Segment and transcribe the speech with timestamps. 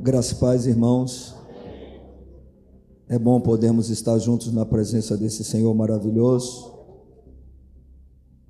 [0.00, 1.34] Graças e paz, irmãos.
[3.08, 6.72] É bom podermos estar juntos na presença desse Senhor maravilhoso,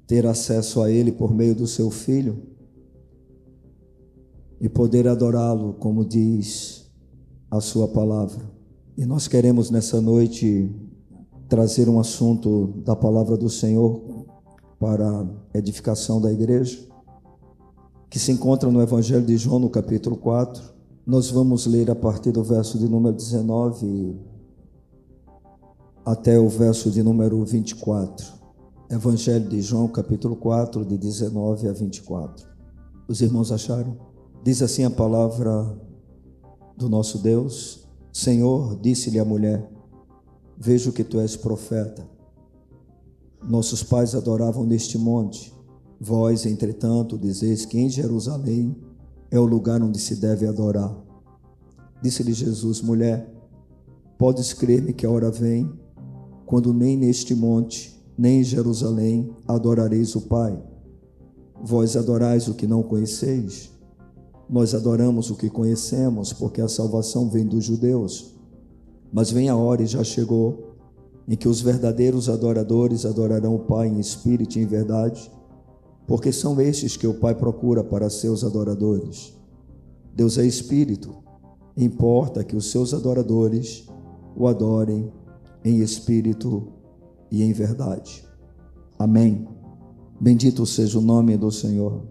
[0.06, 2.42] ter acesso a Ele por meio do Seu Filho
[4.60, 6.90] e poder adorá-lo, como diz
[7.50, 8.44] a Sua palavra.
[8.94, 10.70] E nós queremos nessa noite
[11.48, 14.26] trazer um assunto da palavra do Senhor
[14.78, 16.86] para edificação da igreja,
[18.10, 20.77] que se encontra no Evangelho de João, no capítulo 4.
[21.08, 24.20] Nós vamos ler a partir do verso de número 19
[26.04, 28.26] até o verso de número 24.
[28.90, 32.46] Evangelho de João, capítulo 4, de 19 a 24.
[33.08, 33.96] Os irmãos acharam?
[34.44, 35.80] Diz assim a palavra
[36.76, 39.66] do nosso Deus: Senhor, disse-lhe a mulher:
[40.58, 42.06] Vejo que tu és profeta.
[43.42, 45.54] Nossos pais adoravam neste monte.
[45.98, 48.76] Vós, entretanto, dizeis que em Jerusalém
[49.30, 50.94] é o lugar onde se deve adorar.
[52.02, 53.28] Disse-lhe Jesus: Mulher,
[54.16, 55.70] podes crer-me que a hora vem
[56.46, 60.58] quando nem neste monte, nem em Jerusalém adorareis o Pai.
[61.62, 63.70] Vós adorais o que não conheceis.
[64.48, 68.34] Nós adoramos o que conhecemos, porque a salvação vem dos judeus.
[69.12, 70.76] Mas vem a hora e já chegou
[71.28, 75.30] em que os verdadeiros adoradores adorarão o Pai em espírito e em verdade,
[76.08, 79.34] porque são estes que o Pai procura para seus adoradores.
[80.16, 81.14] Deus é espírito,
[81.76, 83.86] importa que os seus adoradores
[84.34, 85.12] o adorem
[85.62, 86.72] em espírito
[87.30, 88.24] e em verdade.
[88.98, 89.46] Amém.
[90.18, 92.02] Bendito seja o nome do Senhor.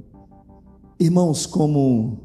[0.99, 2.19] Irmãos, como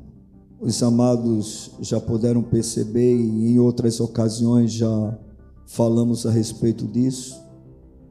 [0.61, 5.19] os amados já puderam perceber e em outras ocasiões já
[5.67, 7.43] falamos a respeito disso,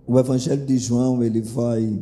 [0.08, 2.02] o Evangelho de João ele vai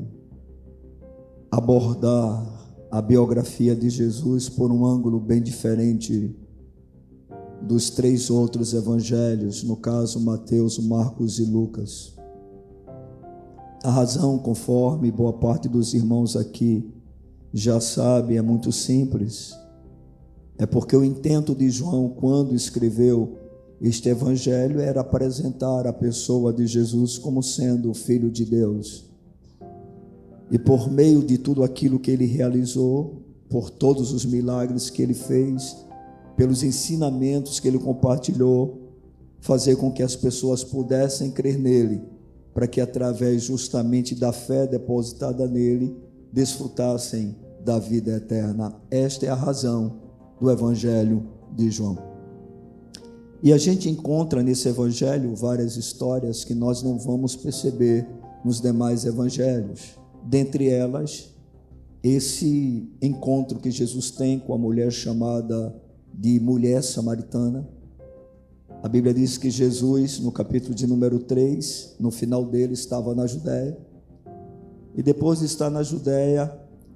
[1.51, 2.59] abordar
[2.91, 6.35] a biografia de Jesus por um ângulo bem diferente
[7.61, 12.15] dos três outros evangelhos, no caso Mateus, Marcos e Lucas.
[13.83, 16.89] A razão, conforme boa parte dos irmãos aqui
[17.53, 19.55] já sabe, é muito simples.
[20.57, 23.37] É porque o intento de João, quando escreveu
[23.81, 29.08] este evangelho, era apresentar a pessoa de Jesus como sendo o Filho de Deus.
[30.51, 35.13] E por meio de tudo aquilo que ele realizou, por todos os milagres que ele
[35.13, 35.75] fez,
[36.35, 38.89] pelos ensinamentos que ele compartilhou,
[39.41, 42.01] fazer com que as pessoas pudessem crer nele,
[42.53, 45.95] para que através justamente da fé depositada nele,
[46.31, 48.75] desfrutassem da vida eterna.
[48.89, 49.99] Esta é a razão
[50.39, 51.97] do evangelho de João.
[53.41, 58.07] E a gente encontra nesse evangelho várias histórias que nós não vamos perceber
[58.43, 59.98] nos demais evangelhos.
[60.23, 61.33] Dentre elas,
[62.03, 65.75] esse encontro que Jesus tem com a mulher chamada
[66.13, 67.67] de mulher samaritana.
[68.81, 73.27] A Bíblia diz que Jesus, no capítulo de número 3, no final dele, estava na
[73.27, 73.77] Judéia.
[74.95, 76.51] E depois de estar na Judéia,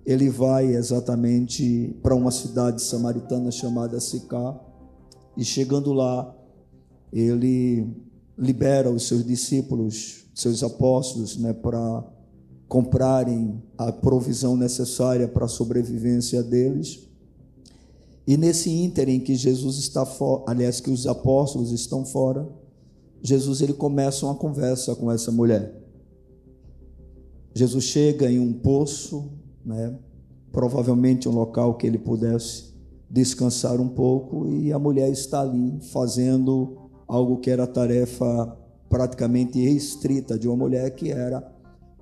[0.05, 4.59] ele vai exatamente para uma cidade samaritana chamada Sicá.
[5.35, 6.33] E chegando lá,
[7.11, 7.87] ele
[8.37, 12.03] libera os seus discípulos, seus apóstolos, né, para
[12.73, 17.07] comprarem a provisão necessária para a sobrevivência deles.
[18.25, 22.49] E nesse ínterim que Jesus está fora, aliás, que os apóstolos estão fora,
[23.21, 25.71] Jesus ele começa uma conversa com essa mulher.
[27.53, 29.29] Jesus chega em um poço,
[29.63, 29.95] né?
[30.51, 32.73] provavelmente um local que ele pudesse
[33.07, 38.57] descansar um pouco, e a mulher está ali fazendo algo que era tarefa
[38.89, 41.52] praticamente restrita de uma mulher, que era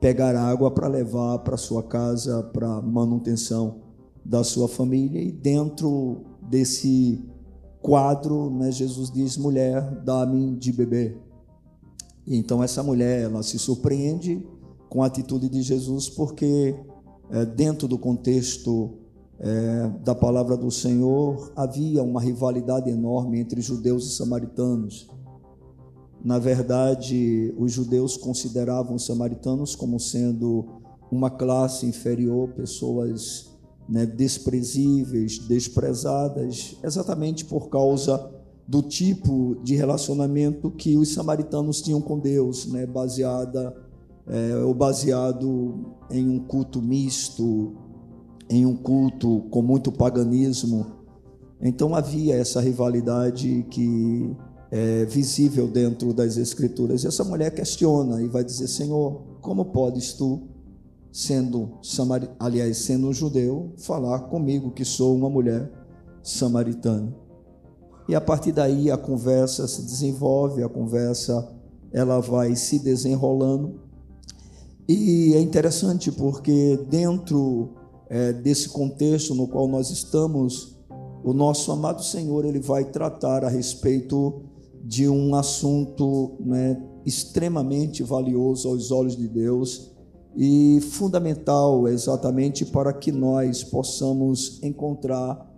[0.02, 3.82] pegar água para levar para sua casa, para manutenção
[4.26, 7.24] da sua família e dentro desse
[7.80, 11.18] quadro, né, Jesus diz: mulher, dá-me de beber.
[12.26, 14.46] E então essa mulher ela se surpreende
[14.90, 16.76] com a atitude de Jesus porque
[17.30, 18.97] é, dentro do contexto
[19.40, 25.09] é, da palavra do Senhor havia uma rivalidade enorme entre judeus e samaritanos.
[26.23, 30.66] Na verdade, os judeus consideravam os samaritanos como sendo
[31.12, 33.52] uma classe inferior, pessoas
[33.90, 38.32] né, desprezíveis, desprezadas, exatamente por causa
[38.68, 43.76] do tipo de relacionamento que os samaritanos tinham com Deus, né, baseada
[44.28, 47.76] é, ou baseado em um culto misto,
[48.50, 50.85] em um culto com muito paganismo.
[51.62, 54.35] Então havia essa rivalidade que
[54.72, 57.03] é visível dentro das escrituras.
[57.03, 60.47] E essa mulher questiona e vai dizer: Senhor, como podes tu
[61.12, 65.70] sendo samari, aliás, sendo um judeu, falar comigo que sou uma mulher
[66.23, 67.14] samaritana.
[68.08, 71.53] E a partir daí a conversa se desenvolve, a conversa
[71.91, 73.82] ela vai se desenrolando.
[74.88, 77.73] E é interessante porque dentro
[78.09, 80.78] é, desse contexto no qual nós estamos,
[81.23, 84.51] o nosso amado Senhor ele vai tratar a respeito
[84.84, 89.92] de um assunto né, extremamente valioso aos olhos de Deus
[90.36, 95.50] e fundamental exatamente para que nós possamos encontrar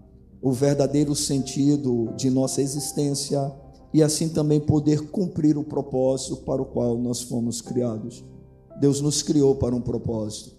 [0.42, 3.52] o verdadeiro sentido de nossa existência
[3.94, 8.26] e assim também poder cumprir o propósito para o qual nós fomos criados.
[8.80, 10.52] Deus nos criou para um propósito.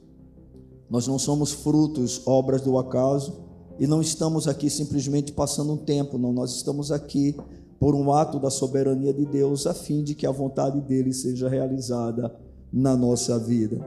[0.88, 3.44] Nós não somos frutos, obras do acaso,
[3.78, 7.34] e não estamos aqui simplesmente passando um tempo, não, nós estamos aqui
[7.78, 11.48] por um ato da soberania de Deus, a fim de que a vontade dele seja
[11.48, 12.34] realizada
[12.72, 13.84] na nossa vida.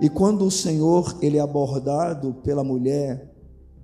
[0.00, 3.34] E quando o Senhor ele é abordado pela mulher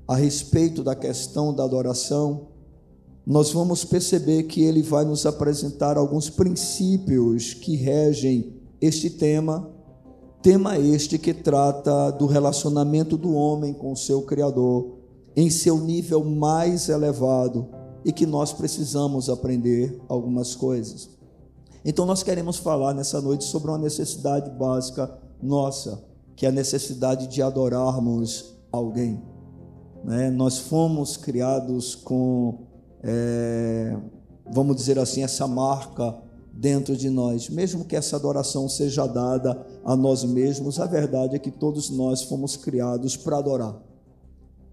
[0.06, 2.48] a respeito da questão da adoração,
[3.26, 9.70] nós vamos perceber que ele vai nos apresentar alguns princípios que regem este tema,
[10.42, 14.98] tema este que trata do relacionamento do homem com o seu Criador
[15.34, 17.66] em seu nível mais elevado
[18.04, 21.08] e que nós precisamos aprender algumas coisas.
[21.84, 26.02] Então, nós queremos falar nessa noite sobre uma necessidade básica nossa,
[26.34, 29.22] que é a necessidade de adorarmos alguém.
[30.02, 30.30] Né?
[30.30, 32.66] Nós fomos criados com,
[33.02, 33.96] é,
[34.50, 36.16] vamos dizer assim, essa marca
[36.52, 41.38] dentro de nós, mesmo que essa adoração seja dada a nós mesmos, a verdade é
[41.38, 43.76] que todos nós fomos criados para adorar.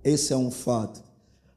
[0.03, 1.01] Esse é um fato,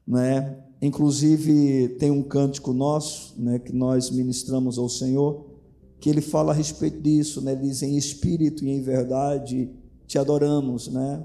[0.07, 0.57] né?
[0.81, 5.45] Inclusive tem um cântico nosso, né, que nós ministramos ao Senhor,
[5.99, 7.53] que ele fala a respeito disso, né?
[7.53, 9.71] Ele diz em espírito e em verdade
[10.05, 11.23] te adoramos, né?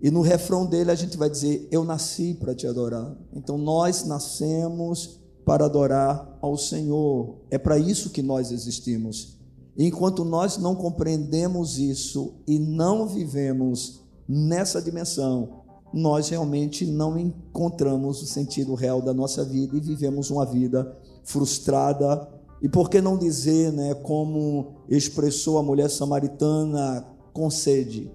[0.00, 3.16] E no refrão dele a gente vai dizer: Eu nasci para te adorar.
[3.32, 7.36] Então nós nascemos para adorar ao Senhor.
[7.50, 9.38] É para isso que nós existimos.
[9.76, 15.62] Enquanto nós não compreendemos isso e não vivemos nessa dimensão,
[15.92, 22.28] nós realmente não encontramos o sentido real da nossa vida e vivemos uma vida frustrada.
[22.60, 28.10] E por que não dizer, né, como expressou a mulher samaritana com sede?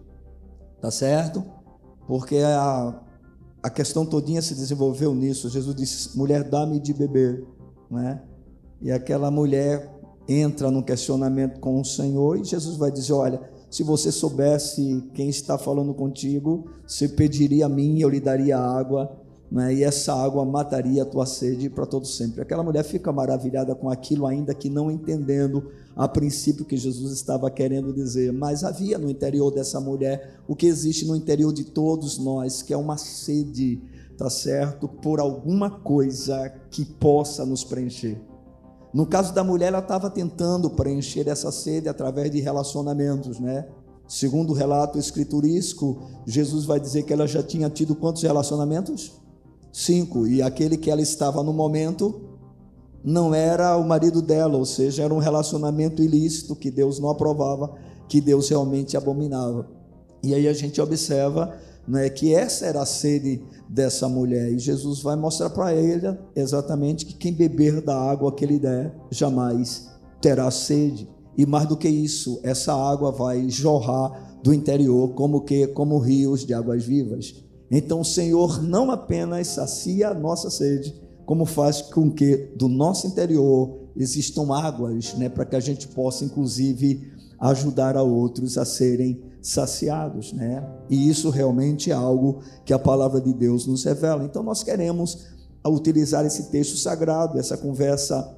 [0.81, 1.44] Tá certo?
[2.08, 3.02] Porque a,
[3.62, 5.50] a questão todinha se desenvolveu nisso.
[5.50, 7.48] Jesus disse: "Mulher, dá-me de beber",
[7.90, 8.22] né?
[8.81, 9.90] E aquela mulher
[10.28, 13.40] entra no questionamento com o Senhor e Jesus vai dizer: "Olha,
[13.74, 19.12] se você soubesse quem está falando contigo, você pediria a mim, eu lhe daria água,
[19.52, 19.74] né?
[19.74, 22.40] e essa água mataria a tua sede para todo sempre.
[22.40, 27.50] Aquela mulher fica maravilhada com aquilo, ainda que não entendendo a princípio que Jesus estava
[27.50, 32.19] querendo dizer, mas havia no interior dessa mulher o que existe no interior de todos
[32.19, 33.81] nós, que é uma sede,
[34.16, 38.22] tá certo, por alguma coisa que possa nos preencher.
[38.94, 43.66] No caso da mulher, ela estava tentando preencher essa sede através de relacionamentos, né?
[44.07, 49.13] Segundo o relato escriturístico, Jesus vai dizer que ela já tinha tido quantos relacionamentos?
[49.72, 50.28] Cinco.
[50.28, 52.22] E aquele que ela estava no momento
[53.04, 57.74] não era o marido dela, ou seja, era um relacionamento ilícito que Deus não aprovava,
[58.07, 59.68] que Deus realmente abominava.
[60.22, 61.57] E aí a gente observa
[61.88, 64.52] né, que essa era a sede dessa mulher.
[64.52, 68.95] E Jesus vai mostrar para ele exatamente que quem beber da água que ele der
[69.11, 69.90] jamais
[70.21, 71.09] terá sede.
[71.37, 76.45] E mais do que isso, essa água vai jorrar do interior como que como rios
[76.45, 77.44] de águas vivas.
[77.71, 80.94] Então o Senhor não apenas sacia a nossa sede,
[81.25, 86.25] como faz com que do nosso interior existam águas, né, para que a gente possa
[86.25, 90.66] inclusive ajudar a outros a serem saciados, né?
[90.90, 94.23] E isso realmente é algo que a palavra de Deus nos revela.
[94.23, 95.28] Então nós queremos
[95.68, 98.35] utilizar esse texto sagrado, essa conversa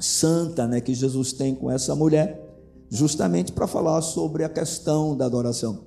[0.00, 2.44] santa, né, que Jesus tem com essa mulher,
[2.90, 5.80] justamente para falar sobre a questão da adoração.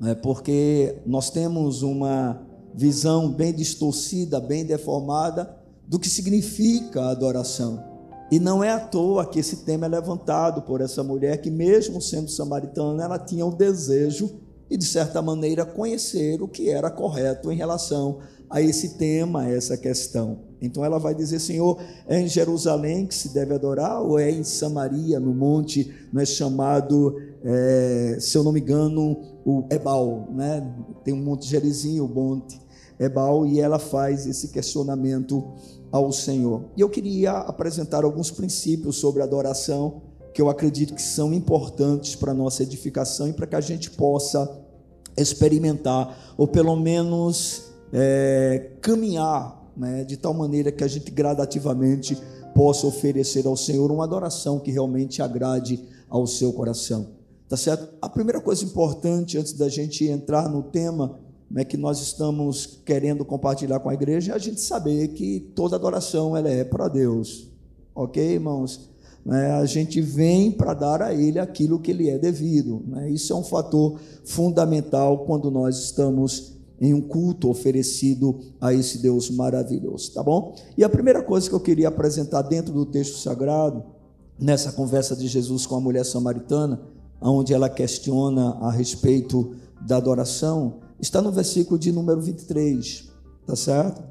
[0.00, 0.14] Né?
[0.14, 2.40] Porque nós temos uma
[2.74, 5.56] visão bem distorcida, bem deformada
[5.86, 7.89] do que significa a adoração.
[8.30, 12.00] E não é à toa que esse tema é levantado por essa mulher que, mesmo
[12.00, 14.30] sendo samaritana, ela tinha o desejo
[14.70, 18.18] e, de certa maneira, conhecer o que era correto em relação
[18.48, 20.38] a esse tema, a essa questão.
[20.60, 24.44] Então ela vai dizer: Senhor, é em Jerusalém que se deve adorar ou é em
[24.44, 30.72] Samaria, no monte, não é chamado, é, se eu não me engano, o Ebal, né?
[31.04, 32.60] Tem um monte Gerizinho, o monte
[32.98, 35.52] Ebal, e ela faz esse questionamento
[35.90, 36.64] ao Senhor.
[36.76, 42.30] E eu queria apresentar alguns princípios sobre adoração que eu acredito que são importantes para
[42.30, 44.48] a nossa edificação e para que a gente possa
[45.16, 52.16] experimentar, ou pelo menos é, caminhar né, de tal maneira que a gente gradativamente
[52.54, 57.08] possa oferecer ao Senhor uma adoração que realmente agrade ao seu coração.
[57.48, 57.88] Tá certo?
[58.00, 61.18] A primeira coisa importante antes da gente entrar no tema
[61.50, 65.74] né, que nós estamos querendo compartilhar com a igreja é a gente saber que toda
[65.74, 67.48] adoração ela é para Deus.
[67.94, 68.88] OK, irmãos?
[69.24, 72.82] Né, a gente vem para dar a Ele aquilo que Ele é devido.
[72.86, 73.10] Né?
[73.10, 79.28] Isso é um fator fundamental quando nós estamos em um culto oferecido a esse Deus
[79.28, 80.54] maravilhoso, tá bom?
[80.78, 83.84] E a primeira coisa que eu queria apresentar dentro do texto sagrado,
[84.38, 86.80] nessa conversa de Jesus com a mulher samaritana,
[87.20, 89.54] onde ela questiona a respeito
[89.86, 93.10] da adoração, está no versículo de número 23,
[93.46, 94.02] tá certo?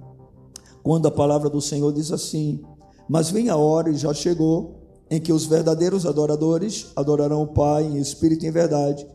[0.83, 2.61] Quando a palavra do Senhor diz assim:
[3.07, 4.79] Mas vem a hora e já chegou
[5.09, 9.07] em que os verdadeiros adoradores adorarão o Pai em espírito e em verdade,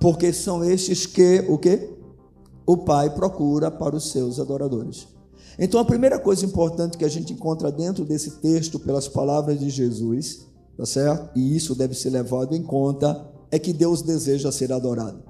[0.00, 1.96] porque são estes que o quê?
[2.70, 5.08] o Pai procura para os seus adoradores.
[5.58, 9.68] Então, a primeira coisa importante que a gente encontra dentro desse texto, pelas palavras de
[9.68, 10.46] Jesus,
[10.76, 11.36] tá certo?
[11.36, 15.29] E isso deve ser levado em conta, é que Deus deseja ser adorado.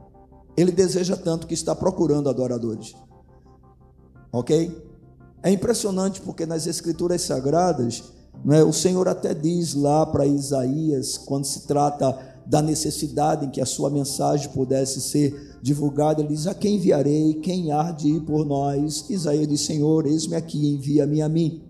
[0.56, 2.94] Ele deseja tanto que está procurando adoradores.
[4.32, 4.90] Ok?
[5.42, 8.04] É impressionante porque nas Escrituras Sagradas,
[8.44, 13.60] né, o Senhor até diz lá para Isaías, quando se trata da necessidade em que
[13.60, 17.34] a sua mensagem pudesse ser divulgado, ele diz: A quem enviarei?
[17.34, 19.08] Quem há de ir por nós?
[19.08, 21.62] Isaías diz: Senhor, eis-me aqui, envia-me a mim.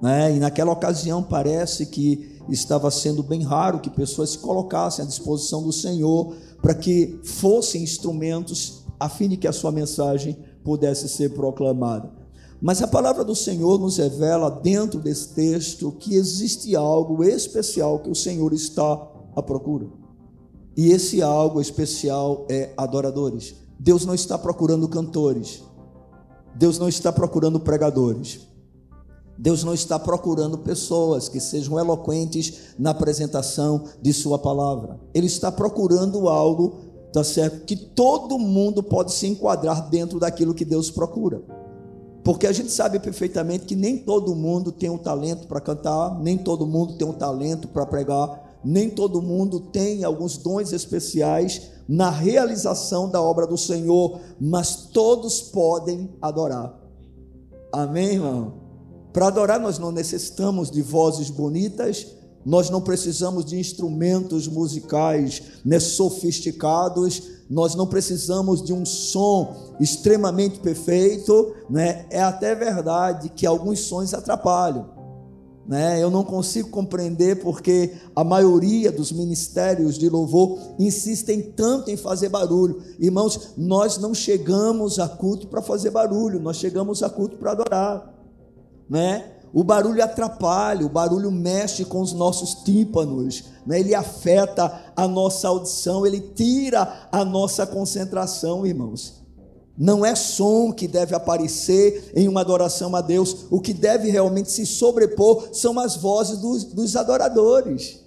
[0.00, 0.36] Né?
[0.36, 5.62] E naquela ocasião parece que estava sendo bem raro que pessoas se colocassem à disposição
[5.62, 11.34] do Senhor para que fossem instrumentos a fim de que a sua mensagem pudesse ser
[11.34, 12.08] proclamada.
[12.60, 18.08] Mas a palavra do Senhor nos revela dentro desse texto que existe algo especial que
[18.08, 18.92] o Senhor está
[19.34, 19.88] à procura.
[20.76, 23.56] E esse algo especial é adoradores.
[23.78, 25.64] Deus não está procurando cantores.
[26.54, 28.46] Deus não está procurando pregadores.
[29.38, 35.00] Deus não está procurando pessoas que sejam eloquentes na apresentação de Sua palavra.
[35.14, 36.74] Ele está procurando algo,
[37.12, 37.64] tá certo?
[37.64, 41.42] Que todo mundo pode se enquadrar dentro daquilo que Deus procura.
[42.22, 46.38] Porque a gente sabe perfeitamente que nem todo mundo tem um talento para cantar, nem
[46.38, 52.10] todo mundo tem um talento para pregar, nem todo mundo tem alguns dons especiais na
[52.10, 56.78] realização da obra do Senhor, mas todos podem adorar.
[57.72, 58.61] Amém, irmão?
[59.12, 62.06] Para adorar, nós não necessitamos de vozes bonitas,
[62.44, 70.58] nós não precisamos de instrumentos musicais né, sofisticados, nós não precisamos de um som extremamente
[70.58, 72.06] perfeito, né?
[72.10, 75.02] É até verdade que alguns sons atrapalham.
[75.66, 76.02] Né?
[76.02, 82.28] Eu não consigo compreender porque a maioria dos ministérios de louvor insistem tanto em fazer
[82.28, 82.82] barulho.
[82.98, 88.11] Irmãos, nós não chegamos a culto para fazer barulho, nós chegamos a culto para adorar.
[88.92, 89.24] Né?
[89.54, 93.80] O barulho atrapalha, o barulho mexe com os nossos tímpanos, né?
[93.80, 99.22] ele afeta a nossa audição, ele tira a nossa concentração, irmãos.
[99.78, 104.50] Não é som que deve aparecer em uma adoração a Deus, o que deve realmente
[104.50, 107.98] se sobrepor são as vozes dos, dos adoradores,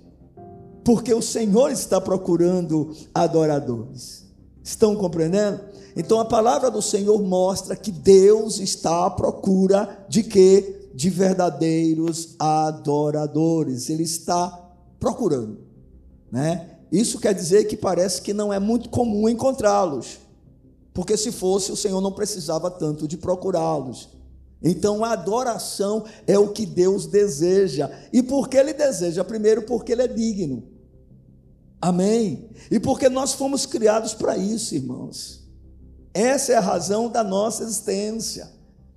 [0.84, 4.24] porque o Senhor está procurando adoradores.
[4.64, 5.62] Estão compreendendo?
[5.96, 10.75] Então a palavra do Senhor mostra que Deus está à procura de quê?
[10.96, 13.90] De verdadeiros adoradores.
[13.90, 14.48] Ele está
[15.00, 15.60] procurando,
[16.32, 16.72] né?
[16.92, 20.20] Isso quer dizer que parece que não é muito comum encontrá-los.
[20.94, 24.10] Porque se fosse, o Senhor não precisava tanto de procurá-los.
[24.64, 27.92] Então a adoração é o que Deus deseja.
[28.14, 29.24] E por que Ele deseja?
[29.24, 30.64] Primeiro, porque Ele é digno.
[31.82, 32.50] Amém?
[32.72, 35.44] E porque nós fomos criados para isso, irmãos.
[36.14, 38.50] Essa é a razão da nossa existência.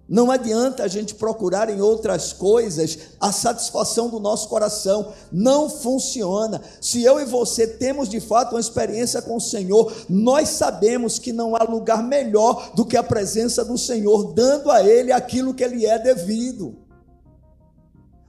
[0.09, 5.13] Não adianta a gente procurar em outras coisas a satisfação do nosso coração.
[5.31, 6.63] Não funciona.
[6.81, 11.31] Se eu e você temos de fato uma experiência com o Senhor, nós sabemos que
[11.31, 15.63] não há lugar melhor do que a presença do Senhor, dando a Ele aquilo que
[15.63, 16.75] Ele é devido.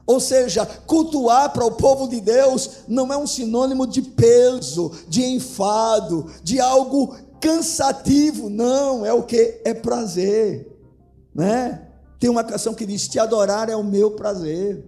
[0.05, 5.23] Ou seja, cultuar para o povo de Deus não é um sinônimo de peso, de
[5.23, 8.49] enfado, de algo cansativo.
[8.49, 9.61] Não, é o que?
[9.63, 10.78] É prazer
[11.39, 11.87] né?
[12.19, 14.85] Tem uma canção que diz: Te adorar é o meu prazer.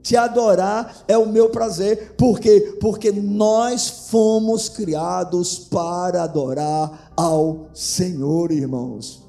[0.00, 2.14] Te adorar é o meu prazer.
[2.16, 2.76] Por quê?
[2.80, 9.28] Porque nós fomos criados para adorar ao Senhor, irmãos.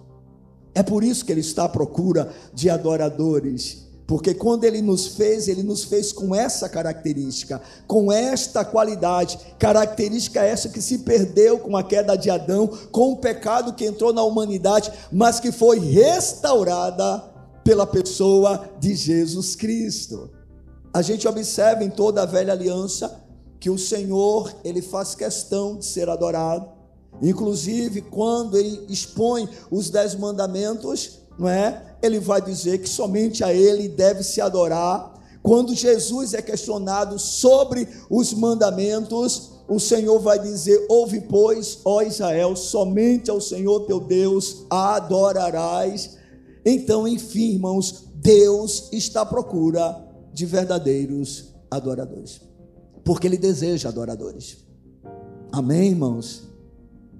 [0.75, 5.47] É por isso que Ele está à procura de adoradores porque quando ele nos fez,
[5.47, 11.77] ele nos fez com essa característica, com esta qualidade, característica essa que se perdeu com
[11.77, 17.23] a queda de Adão, com o pecado que entrou na humanidade, mas que foi restaurada
[17.63, 20.29] pela pessoa de Jesus Cristo.
[20.93, 23.19] A gente observa em toda a velha aliança
[23.59, 26.67] que o Senhor, ele faz questão de ser adorado.
[27.21, 31.95] Inclusive, quando ele expõe os dez mandamentos, não é?
[32.01, 35.13] Ele vai dizer que somente a ele deve se adorar.
[35.41, 42.55] Quando Jesus é questionado sobre os mandamentos, o Senhor vai dizer: Ouve, pois, ó Israel,
[42.55, 46.17] somente ao Senhor teu Deus adorarás.
[46.65, 52.41] Então, enfim, irmãos, Deus está à procura de verdadeiros adoradores,
[53.03, 54.57] porque Ele deseja adoradores.
[55.51, 56.43] Amém, irmãos?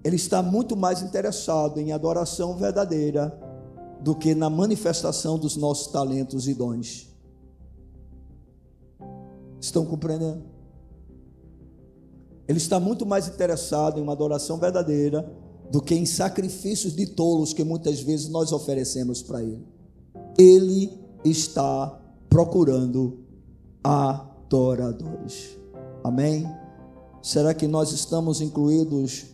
[0.04, 3.38] Ele está muito mais interessado em adoração verdadeira
[4.04, 7.08] do que na manifestação dos nossos talentos e dons.
[9.62, 10.44] Estão compreendendo?
[12.46, 15.32] Ele está muito mais interessado em uma adoração verdadeira
[15.72, 19.66] do que em sacrifícios de tolos que muitas vezes nós oferecemos para Ele.
[20.38, 21.98] Ele está
[22.30, 23.20] procurando
[23.82, 25.58] adoradores.
[26.04, 26.46] Amém?
[27.22, 29.28] Será que nós estamos incluídos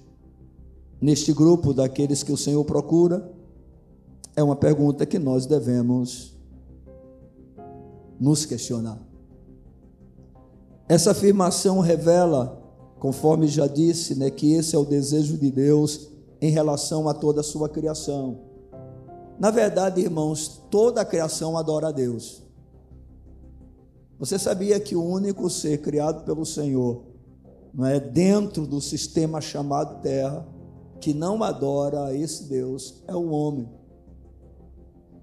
[1.01, 3.38] neste grupo daqueles que o Senhor procura?
[4.39, 6.33] É uma pergunta que nós devemos
[8.17, 8.97] nos questionar.
[10.87, 12.59] Essa afirmação revela
[12.99, 16.09] Conforme já disse, né, que esse é o desejo de Deus
[16.41, 18.41] em relação a toda a sua criação.
[19.39, 22.43] Na verdade, irmãos, toda a criação adora a Deus.
[24.19, 27.03] Você sabia que o único ser criado pelo Senhor,
[27.73, 30.45] não é dentro do sistema chamado Terra,
[30.99, 33.78] que não adora a esse Deus é o homem.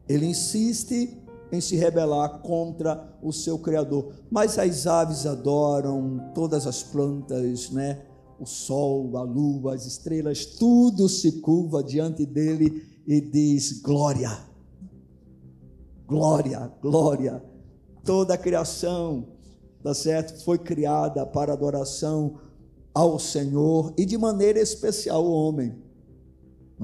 [0.09, 1.19] Ele insiste
[1.51, 4.13] em se rebelar contra o seu Criador.
[4.31, 8.03] Mas as aves adoram, todas as plantas, né?
[8.39, 14.39] O sol, a lua, as estrelas, tudo se curva diante dele e diz: glória,
[16.07, 17.43] glória, glória.
[18.05, 19.27] Toda a criação,
[19.83, 20.45] tá certo?
[20.45, 22.39] Foi criada para adoração
[22.95, 25.86] ao Senhor e de maneira especial o homem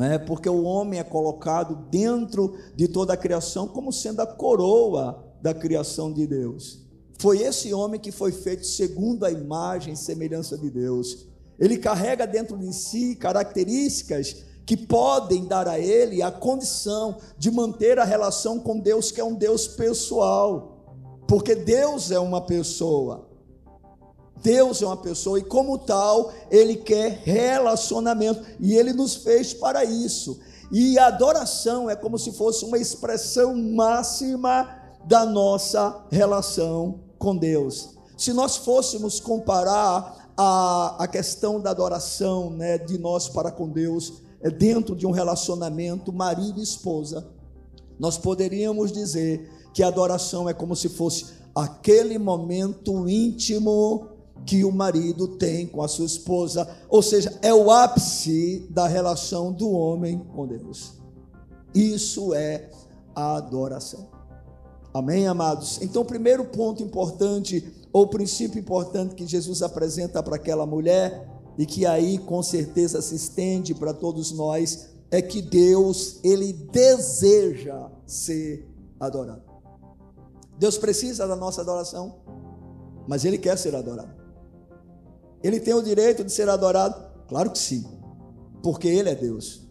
[0.01, 0.19] é?
[0.19, 5.53] porque o homem é colocado dentro de toda a criação como sendo a coroa da
[5.53, 6.81] criação de Deus.
[7.19, 11.27] Foi esse homem que foi feito segundo a imagem e semelhança de Deus.
[11.59, 17.99] Ele carrega dentro de si características que podem dar a ele a condição de manter
[17.99, 20.79] a relação com Deus, que é um Deus pessoal,
[21.29, 23.29] porque Deus é uma pessoa.
[24.43, 29.85] Deus é uma pessoa e, como tal, Ele quer relacionamento e Ele nos fez para
[29.85, 30.41] isso.
[30.71, 34.69] E a adoração é como se fosse uma expressão máxima
[35.05, 37.91] da nossa relação com Deus.
[38.17, 44.15] Se nós fôssemos comparar a, a questão da adoração né, de nós para com Deus,
[44.41, 47.27] é dentro de um relacionamento marido e esposa,
[47.99, 54.09] nós poderíamos dizer que a adoração é como se fosse aquele momento íntimo
[54.45, 59.53] que o marido tem com a sua esposa, ou seja, é o ápice da relação
[59.53, 60.95] do homem com Deus.
[61.75, 62.71] Isso é
[63.15, 64.09] a adoração.
[64.93, 65.81] Amém, amados?
[65.81, 71.85] Então, primeiro ponto importante, ou princípio importante que Jesus apresenta para aquela mulher, e que
[71.85, 78.67] aí com certeza se estende para todos nós, é que Deus, Ele deseja ser
[78.99, 79.43] adorado.
[80.59, 82.17] Deus precisa da nossa adoração,
[83.07, 84.22] mas Ele quer ser adorado.
[85.43, 87.03] Ele tem o direito de ser adorado?
[87.29, 87.85] Claro que sim,
[88.63, 89.63] porque Ele é Deus.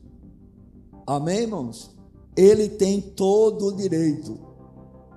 [1.05, 1.95] Amém, irmãos?
[2.35, 4.39] Ele tem todo o direito.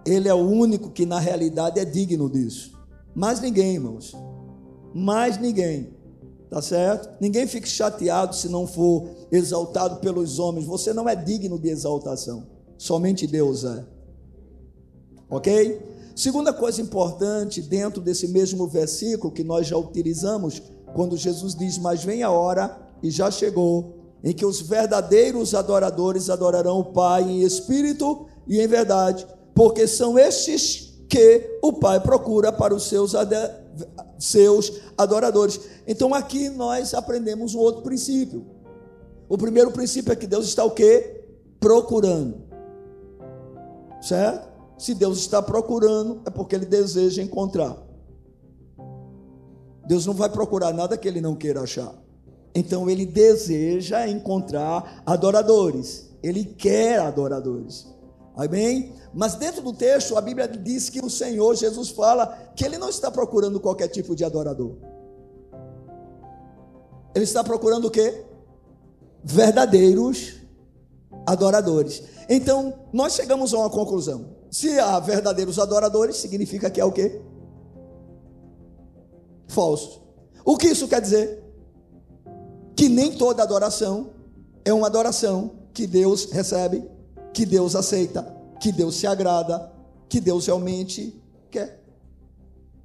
[0.06, 2.78] Ele é o único que na realidade é digno disso.
[3.14, 4.14] Mais ninguém, irmãos.
[4.94, 5.94] Mais ninguém.
[6.50, 7.08] Tá certo?
[7.20, 10.66] Ninguém fique chateado se não for exaltado pelos homens.
[10.66, 12.46] Você não é digno de exaltação.
[12.76, 13.84] Somente Deus é.
[15.28, 15.80] Ok?
[16.14, 20.62] Segunda coisa importante, dentro desse mesmo versículo que nós já utilizamos,
[20.94, 26.30] quando Jesus diz: Mas vem a hora, e já chegou, em que os verdadeiros adoradores
[26.30, 32.50] adorarão o Pai em espírito e em verdade, porque são estes que o Pai procura
[32.50, 33.12] para os seus,
[34.18, 35.60] seus adoradores.
[35.86, 38.46] Então aqui nós aprendemos um outro princípio.
[39.28, 41.24] O primeiro princípio é que Deus está o quê?
[41.60, 42.44] Procurando.
[44.00, 44.53] Certo?
[44.78, 47.76] Se Deus está procurando, é porque Ele deseja encontrar.
[49.86, 51.94] Deus não vai procurar nada que Ele não queira achar.
[52.54, 56.10] Então Ele deseja encontrar adoradores.
[56.22, 57.86] Ele quer adoradores.
[58.36, 58.92] Amém?
[59.12, 62.88] Mas dentro do texto, a Bíblia diz que o Senhor Jesus fala que Ele não
[62.88, 64.76] está procurando qualquer tipo de adorador.
[67.14, 68.24] Ele está procurando o quê?
[69.22, 70.40] Verdadeiros
[71.26, 72.02] adoradores.
[72.28, 74.34] Então, nós chegamos a uma conclusão.
[74.54, 77.20] Se há verdadeiros adoradores, significa que é o quê?
[79.48, 80.00] Falso.
[80.44, 81.42] O que isso quer dizer?
[82.76, 84.12] Que nem toda adoração
[84.64, 86.88] é uma adoração que Deus recebe,
[87.32, 89.72] que Deus aceita, que Deus se agrada,
[90.08, 91.82] que Deus realmente quer.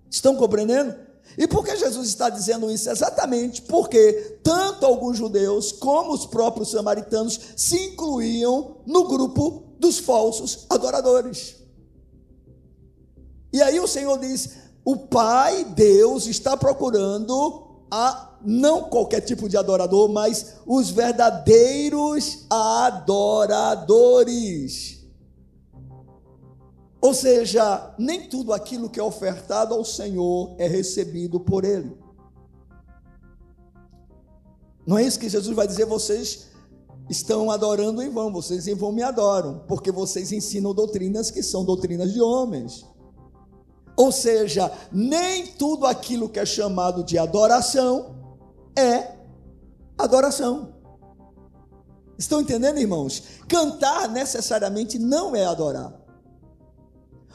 [0.10, 0.95] Estão compreendendo?
[1.38, 2.89] E por que Jesus está dizendo isso?
[2.89, 10.65] Exatamente porque tanto alguns judeus como os próprios samaritanos se incluíam no grupo dos falsos
[10.67, 11.59] adoradores.
[13.52, 19.58] E aí o Senhor diz: o Pai, Deus, está procurando a não qualquer tipo de
[19.58, 23.80] adorador, mas os verdadeiros adoradores.
[27.02, 31.98] Ou seja, nem tudo aquilo que é ofertado ao Senhor é recebido por Ele.
[34.86, 36.48] Não é isso que Jesus vai dizer, vocês
[37.10, 41.64] estão adorando em vão, vocês em vão me adoram, porque vocês ensinam doutrinas que são
[41.64, 42.86] doutrinas de homens.
[44.00, 48.16] Ou seja, nem tudo aquilo que é chamado de adoração
[48.74, 49.16] é
[49.98, 50.74] adoração.
[52.18, 53.22] Estão entendendo, irmãos?
[53.50, 55.94] Cantar necessariamente não é adorar.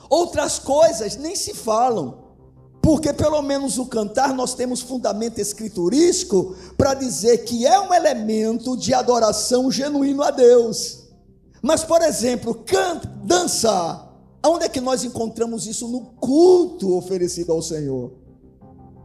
[0.09, 2.33] Outras coisas nem se falam,
[2.81, 8.75] porque pelo menos o cantar nós temos fundamento escriturístico para dizer que é um elemento
[8.75, 11.09] de adoração genuíno a Deus.
[11.61, 14.04] Mas, por exemplo, cantar, dançar,
[14.45, 18.13] Aonde é que nós encontramos isso no culto oferecido ao Senhor?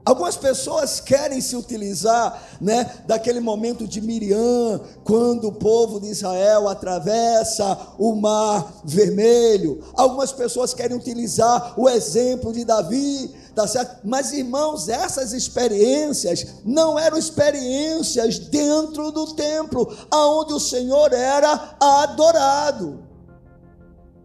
[0.04, 6.68] Algumas pessoas querem se utilizar, né, daquele momento de Miriam, quando o povo de Israel
[6.68, 9.82] atravessa o mar vermelho.
[9.94, 14.00] Algumas pessoas querem utilizar o exemplo de Davi, tá certo?
[14.04, 23.09] Mas irmãos, essas experiências não eram experiências dentro do templo, aonde o Senhor era adorado.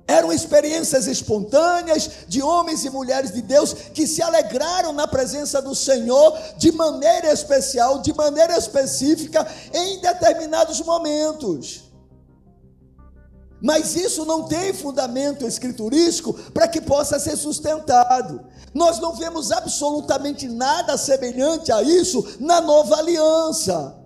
[0.06, 5.74] Eram experiências espontâneas de homens e mulheres de Deus que se alegraram na presença do
[5.74, 11.84] Senhor de maneira especial, de maneira específica, em determinados momentos.
[13.62, 18.44] Mas isso não tem fundamento escriturístico para que possa ser sustentado.
[18.74, 24.03] Nós não vemos absolutamente nada semelhante a isso na nova aliança.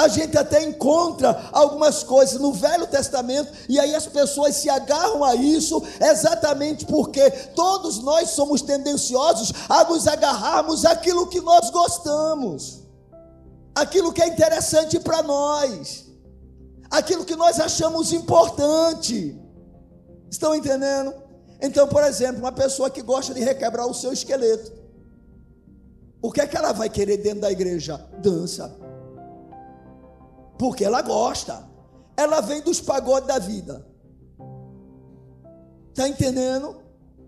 [0.00, 5.22] A gente até encontra algumas coisas no Velho Testamento e aí as pessoas se agarram
[5.22, 12.82] a isso exatamente porque todos nós somos tendenciosos a nos agarrarmos àquilo que nós gostamos,
[13.74, 16.06] aquilo que é interessante para nós,
[16.90, 19.38] aquilo que nós achamos importante.
[20.30, 21.12] Estão entendendo?
[21.60, 24.72] Então, por exemplo, uma pessoa que gosta de requebrar o seu esqueleto,
[26.22, 27.98] o que é que ela vai querer dentro da igreja?
[28.22, 28.80] Dança
[30.60, 31.66] porque ela gosta.
[32.14, 33.86] Ela vem dos pagodes da vida.
[35.88, 36.76] Está entendendo?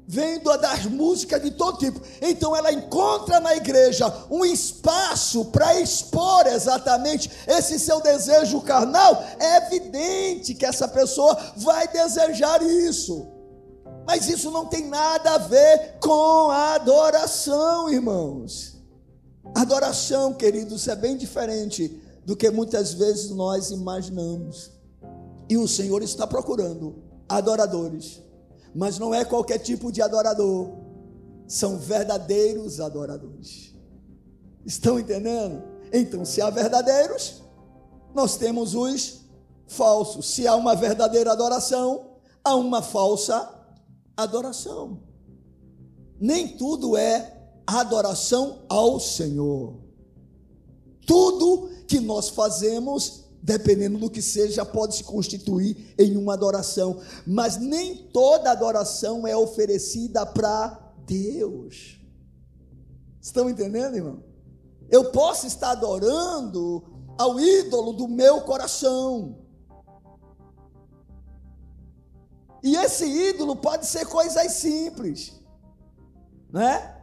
[0.06, 1.98] Vem das músicas de todo tipo.
[2.20, 9.24] Então ela encontra na igreja um espaço para expor exatamente esse seu desejo carnal.
[9.40, 13.26] É evidente que essa pessoa vai desejar isso.
[14.06, 18.76] Mas isso não tem nada a ver com a adoração, irmãos.
[19.54, 24.70] Adoração, queridos, é bem diferente do que muitas vezes nós imaginamos.
[25.48, 28.22] E o Senhor está procurando adoradores,
[28.74, 30.70] mas não é qualquer tipo de adorador,
[31.46, 33.74] são verdadeiros adoradores.
[34.64, 35.62] Estão entendendo?
[35.92, 37.42] Então, se há verdadeiros,
[38.14, 39.22] nós temos os
[39.66, 40.26] falsos.
[40.26, 42.12] Se há uma verdadeira adoração,
[42.44, 43.52] há uma falsa
[44.16, 45.02] adoração.
[46.20, 49.81] Nem tudo é adoração ao Senhor.
[51.12, 57.58] Tudo que nós fazemos, dependendo do que seja, pode se constituir em uma adoração, mas
[57.58, 62.00] nem toda adoração é oferecida para Deus.
[63.20, 64.24] Estão entendendo, irmão?
[64.88, 66.82] Eu posso estar adorando
[67.18, 69.36] ao ídolo do meu coração.
[72.62, 75.34] E esse ídolo pode ser coisas simples,
[76.50, 76.96] né?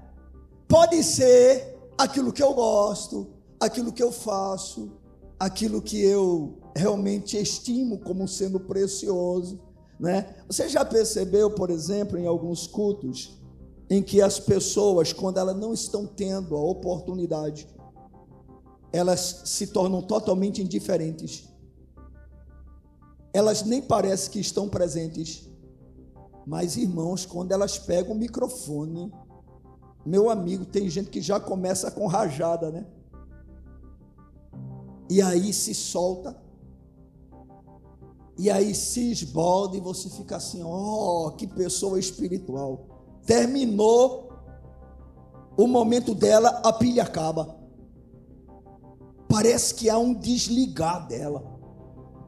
[0.68, 4.92] Pode ser aquilo que eu gosto, aquilo que eu faço,
[5.40, 9.60] aquilo que eu realmente estimo como sendo precioso,
[10.00, 10.36] né?
[10.48, 13.38] Você já percebeu, por exemplo, em alguns cultos,
[13.90, 17.68] em que as pessoas, quando elas não estão tendo a oportunidade,
[18.94, 21.50] elas se tornam totalmente indiferentes.
[23.34, 25.48] Elas nem parecem que estão presentes.
[26.46, 29.12] Mas, irmãos, quando elas pegam o microfone,
[30.06, 32.86] meu amigo, tem gente que já começa com rajada, né?
[35.10, 36.38] E aí se solta.
[38.38, 42.86] E aí se esbalda e você fica assim, ó, oh, que pessoa espiritual.
[43.26, 44.30] Terminou
[45.58, 47.58] o momento dela, a pilha acaba.
[49.28, 51.44] Parece que há um desligar dela.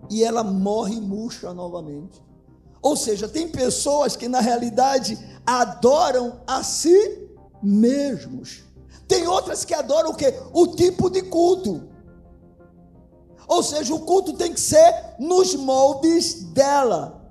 [0.10, 2.22] E ela morre murcha novamente.
[2.82, 7.30] Ou seja, tem pessoas que na realidade adoram a si
[7.64, 8.64] mesmos.
[9.08, 10.34] Tem outras que adoram o quê?
[10.52, 11.91] O tipo de culto.
[13.52, 17.22] Ou seja, o culto tem que ser nos moldes dela,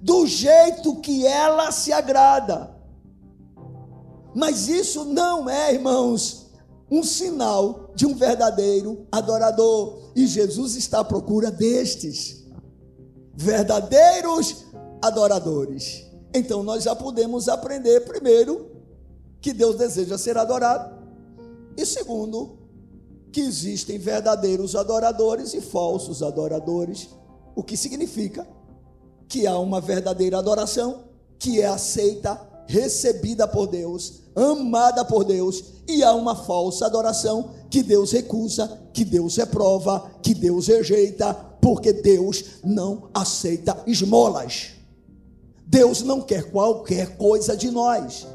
[0.00, 2.74] do jeito que ela se agrada.
[4.34, 6.46] Mas isso não é, irmãos,
[6.90, 10.12] um sinal de um verdadeiro adorador.
[10.16, 12.46] E Jesus está à procura destes
[13.34, 14.64] verdadeiros
[15.02, 16.06] adoradores.
[16.32, 18.70] Então nós já podemos aprender, primeiro,
[19.42, 20.96] que Deus deseja ser adorado,
[21.76, 22.55] e segundo,
[23.32, 27.08] que existem verdadeiros adoradores e falsos adoradores,
[27.54, 28.46] o que significa
[29.28, 31.04] que há uma verdadeira adoração
[31.38, 37.82] que é aceita, recebida por Deus, amada por Deus, e há uma falsa adoração que
[37.82, 44.70] Deus recusa, que Deus reprova, que Deus rejeita, porque Deus não aceita esmolas.
[45.66, 48.26] Deus não quer qualquer coisa de nós.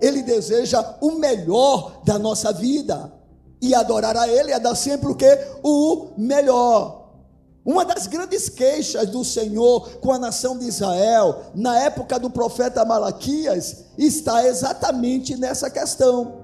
[0.00, 3.12] Ele deseja o melhor da nossa vida.
[3.60, 5.38] E adorar a Ele é dar sempre o que?
[5.62, 7.00] O melhor.
[7.64, 12.84] Uma das grandes queixas do Senhor com a nação de Israel, na época do profeta
[12.84, 16.40] Malaquias, está exatamente nessa questão.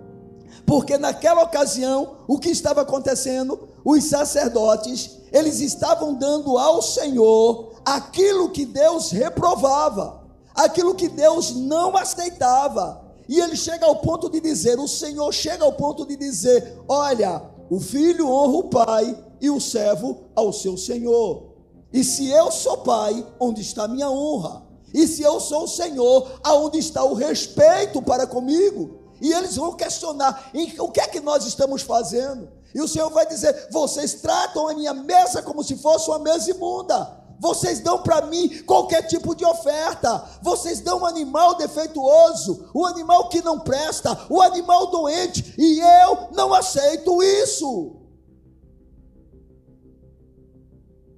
[0.67, 3.69] Porque naquela ocasião, o que estava acontecendo?
[3.85, 10.23] Os sacerdotes, eles estavam dando ao Senhor aquilo que Deus reprovava,
[10.55, 13.06] aquilo que Deus não aceitava.
[13.29, 17.43] E ele chega ao ponto de dizer, o Senhor chega ao ponto de dizer: olha,
[17.69, 21.57] o filho honra o pai e o servo ao seu senhor.
[21.93, 24.63] E se eu sou pai, onde está minha honra?
[24.93, 29.01] E se eu sou o Senhor, aonde está o respeito para comigo?
[29.21, 32.49] E eles vão questionar: o que é que nós estamos fazendo?
[32.75, 36.51] E o Senhor vai dizer: vocês tratam a minha mesa como se fosse uma mesa
[36.51, 37.26] imunda.
[37.39, 40.25] Vocês dão para mim qualquer tipo de oferta.
[40.43, 45.81] Vocês dão um animal defeituoso, um animal que não presta, o um animal doente, e
[45.81, 47.97] eu não aceito isso.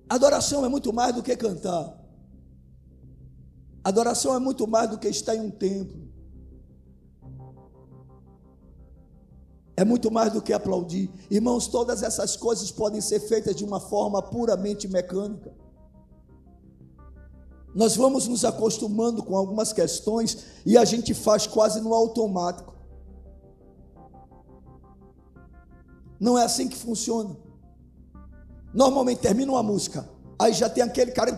[0.08, 1.96] Adoração é muito mais do que cantar.
[3.84, 6.08] Adoração é muito mais do que estar em um templo.
[9.76, 11.08] É muito mais do que aplaudir.
[11.30, 15.54] Irmãos, todas essas coisas podem ser feitas de uma forma puramente mecânica.
[17.74, 22.74] Nós vamos nos acostumando com algumas questões e a gente faz quase no automático.
[26.18, 27.36] Não é assim que funciona.
[28.74, 31.36] Normalmente termina uma música, aí já tem aquele cara.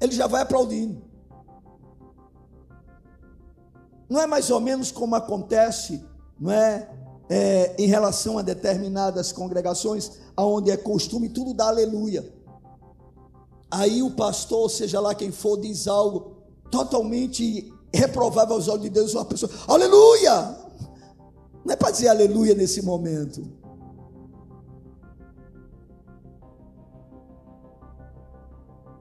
[0.00, 1.02] Ele já vai aplaudindo.
[4.08, 6.04] Não é mais ou menos como acontece,
[6.38, 6.88] não é,
[7.28, 12.35] é em relação a determinadas congregações, aonde é costume tudo dar aleluia.
[13.70, 16.36] Aí o pastor, seja lá quem for, diz algo
[16.70, 20.56] totalmente reprovável aos olhos de Deus, uma pessoa, aleluia!
[21.64, 23.42] Não é para dizer aleluia nesse momento.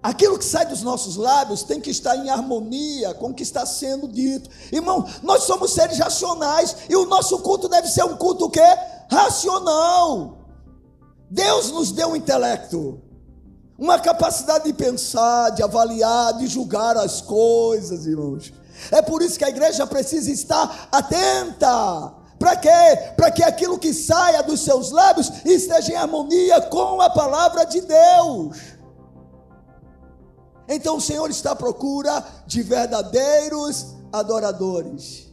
[0.01, 3.65] Aquilo que sai dos nossos lábios tem que estar em harmonia com o que está
[3.65, 4.49] sendo dito.
[4.71, 8.61] Irmão, nós somos seres racionais e o nosso culto deve ser um culto o quê?
[9.09, 10.37] Racional.
[11.29, 13.01] Deus nos deu um intelecto
[13.77, 18.53] uma capacidade de pensar, de avaliar, de julgar as coisas, irmãos.
[18.91, 22.13] É por isso que a igreja precisa estar atenta.
[22.37, 22.69] Para quê?
[23.15, 27.81] Para que aquilo que saia dos seus lábios esteja em harmonia com a palavra de
[27.81, 28.57] Deus.
[30.67, 35.29] Então o Senhor está à procura de verdadeiros adoradores.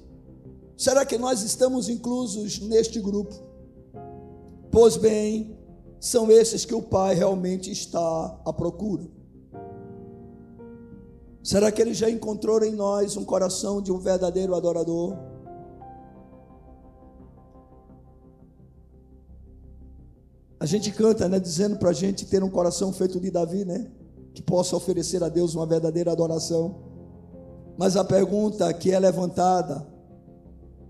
[0.76, 3.34] Será que nós estamos inclusos neste grupo?
[4.70, 5.56] Pois bem,
[6.02, 9.04] são esses que o Pai realmente está à procura.
[11.44, 15.16] Será que Ele já encontrou em nós um coração de um verdadeiro adorador?
[20.58, 23.88] A gente canta, né, dizendo para a gente ter um coração feito de Davi, né,
[24.34, 26.82] que possa oferecer a Deus uma verdadeira adoração.
[27.78, 29.86] Mas a pergunta que é levantada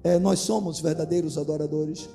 [0.02, 2.08] é: nós somos verdadeiros adoradores?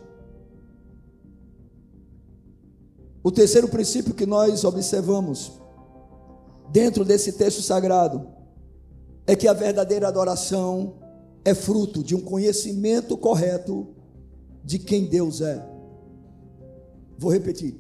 [3.28, 5.52] O terceiro princípio que nós observamos
[6.72, 8.26] dentro desse texto sagrado
[9.26, 10.94] é que a verdadeira adoração
[11.44, 13.90] é fruto de um conhecimento correto
[14.63, 15.62] de quem Deus é.
[17.20, 17.76] Vou repetir.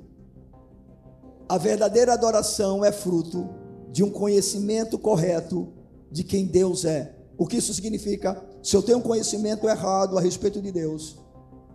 [1.47, 3.47] a verdadeira adoração é fruto
[3.89, 5.71] de um conhecimento correto
[6.11, 7.15] de quem Deus é.
[7.37, 8.43] O que isso significa?
[8.61, 11.17] Se eu tenho um conhecimento errado a respeito de Deus,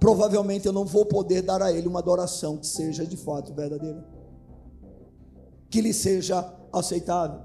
[0.03, 4.05] provavelmente eu não vou poder dar a Ele uma adoração que seja de fato verdadeira,
[5.71, 7.41] que lhe seja aceitável.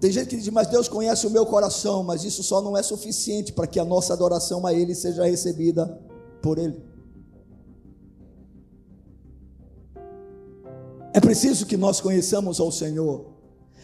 [0.00, 2.84] Tem gente que diz, mas Deus conhece o meu coração, mas isso só não é
[2.84, 6.00] suficiente para que a nossa adoração a Ele seja recebida
[6.40, 6.80] por Ele.
[11.12, 13.26] É preciso que nós conheçamos ao Senhor.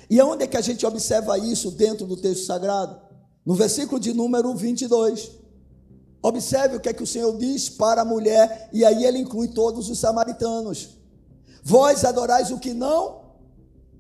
[0.09, 2.97] E aonde é que a gente observa isso dentro do texto sagrado?
[3.45, 5.44] No versículo de número 22.
[6.25, 9.49] Observe o que é que o Senhor diz para a mulher, e aí ele inclui
[9.49, 10.97] todos os samaritanos.
[11.63, 13.35] Vós adorais o que não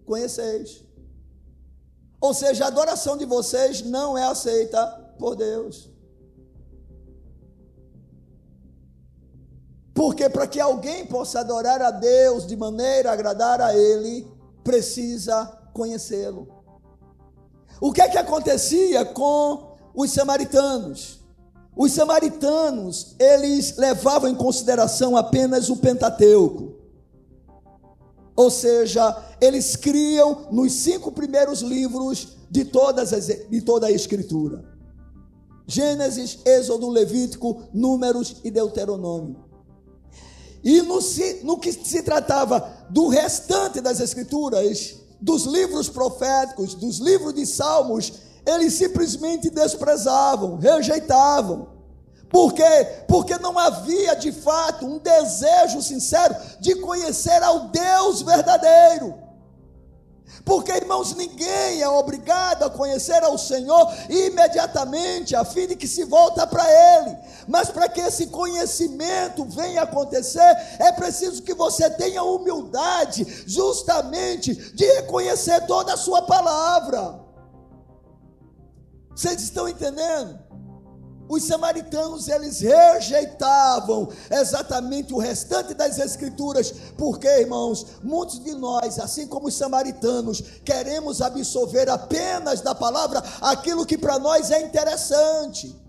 [0.06, 0.82] conheceis.
[2.18, 4.86] Ou seja, a adoração de vocês não é aceita
[5.18, 5.90] por Deus.
[9.92, 14.26] Porque para que alguém possa adorar a Deus de maneira a agradar a Ele,
[14.64, 16.48] precisa conhecê-lo.
[17.82, 21.23] O que é que acontecia com os samaritanos?
[21.76, 26.74] Os samaritanos, eles levavam em consideração apenas o Pentateuco.
[28.36, 34.64] Ou seja, eles criam nos cinco primeiros livros de, todas as, de toda a Escritura:
[35.66, 39.44] Gênesis, Êxodo, Levítico, Números e Deuteronômio.
[40.62, 40.98] E no,
[41.42, 48.12] no que se tratava do restante das Escrituras, dos livros proféticos, dos livros de Salmos,
[48.46, 51.74] eles simplesmente desprezavam, rejeitavam.
[52.28, 53.04] Por quê?
[53.06, 59.24] Porque não havia de fato um desejo sincero de conhecer ao Deus verdadeiro.
[60.44, 66.04] Porque, irmãos, ninguém é obrigado a conhecer ao Senhor imediatamente, a fim de que se
[66.04, 67.16] volta para Ele.
[67.48, 74.84] Mas para que esse conhecimento venha acontecer, é preciso que você tenha humildade, justamente, de
[74.96, 77.23] reconhecer toda a Sua palavra.
[79.14, 80.38] Vocês estão entendendo?
[81.28, 89.26] Os samaritanos eles rejeitavam exatamente o restante das escrituras, porque, irmãos, muitos de nós, assim
[89.26, 95.83] como os samaritanos, queremos absorver apenas da palavra aquilo que para nós é interessante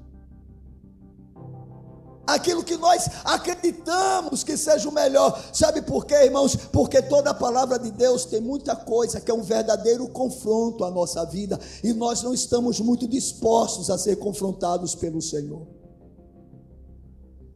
[2.25, 5.43] aquilo que nós acreditamos que seja o melhor.
[5.53, 6.55] Sabe por quê, irmãos?
[6.55, 10.91] Porque toda a palavra de Deus tem muita coisa que é um verdadeiro confronto à
[10.91, 15.67] nossa vida e nós não estamos muito dispostos a ser confrontados pelo Senhor.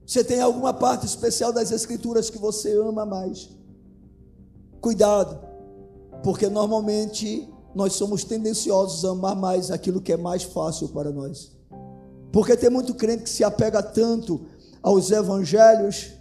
[0.06, 3.50] Você tem alguma parte especial das Escrituras que você ama mais?
[4.82, 5.40] Cuidado,
[6.24, 11.52] porque normalmente nós somos tendenciosos a amar mais aquilo que é mais fácil para nós.
[12.32, 14.42] Porque tem muito crente que se apega tanto
[14.82, 16.12] aos evangelhos,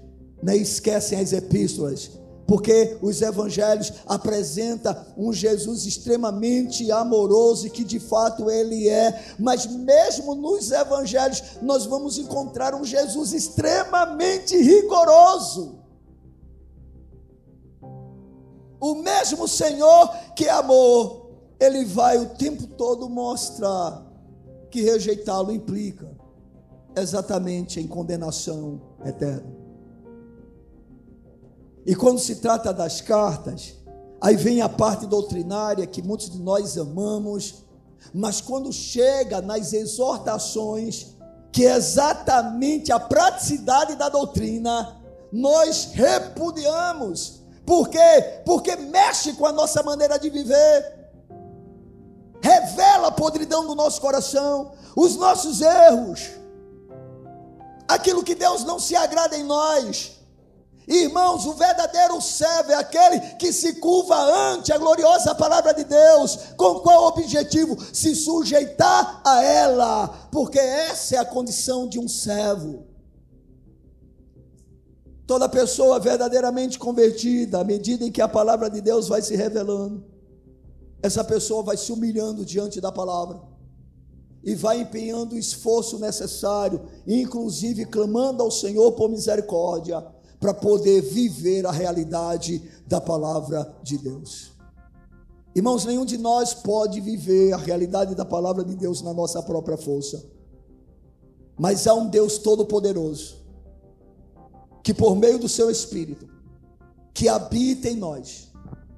[0.42, 2.10] né, esquecem as epístolas,
[2.46, 9.66] porque os evangelhos apresentam um Jesus extremamente amoroso e que de fato ele é, mas
[9.66, 15.78] mesmo nos evangelhos nós vamos encontrar um Jesus extremamente rigoroso.
[18.80, 24.06] O mesmo Senhor que amou, ele vai o tempo todo mostrar
[24.70, 26.16] que rejeitá-lo implica
[27.02, 29.58] exatamente em condenação eterna.
[31.86, 33.74] E quando se trata das cartas,
[34.20, 37.64] aí vem a parte doutrinária que muitos de nós amamos,
[38.12, 41.16] mas quando chega nas exortações,
[41.50, 45.00] que é exatamente a praticidade da doutrina,
[45.32, 47.42] nós repudiamos.
[47.64, 48.42] Por quê?
[48.44, 51.10] Porque mexe com a nossa maneira de viver,
[52.40, 56.38] revela a podridão do nosso coração, os nossos erros
[57.88, 60.18] aquilo que Deus não se agrada em nós.
[60.86, 66.36] Irmãos, o verdadeiro servo é aquele que se curva ante a gloriosa palavra de Deus.
[66.56, 67.76] Com qual objetivo?
[67.92, 72.86] Se sujeitar a ela, porque essa é a condição de um servo.
[75.26, 80.02] Toda pessoa verdadeiramente convertida, à medida em que a palavra de Deus vai se revelando,
[81.02, 83.57] essa pessoa vai se humilhando diante da palavra
[84.48, 90.02] e vai empenhando o esforço necessário, inclusive clamando ao Senhor por misericórdia,
[90.40, 94.52] para poder viver a realidade da palavra de Deus.
[95.54, 99.76] Irmãos, nenhum de nós pode viver a realidade da palavra de Deus na nossa própria
[99.76, 100.24] força.
[101.58, 103.36] Mas há um Deus todo-poderoso
[104.82, 106.26] que por meio do seu espírito
[107.12, 108.47] que habita em nós,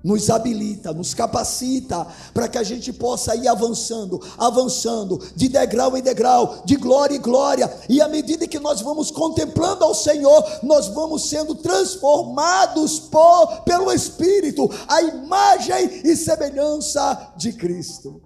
[0.03, 6.03] nos habilita, nos capacita para que a gente possa ir avançando, avançando, de degrau em
[6.03, 10.89] degrau, de glória em glória, e à medida que nós vamos contemplando ao Senhor, nós
[10.89, 18.23] vamos sendo transformados por, pelo Espírito, a imagem e semelhança de Cristo.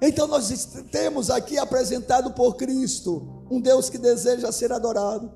[0.00, 0.50] Então nós
[0.90, 5.30] temos aqui apresentado por Cristo um Deus que deseja ser adorado.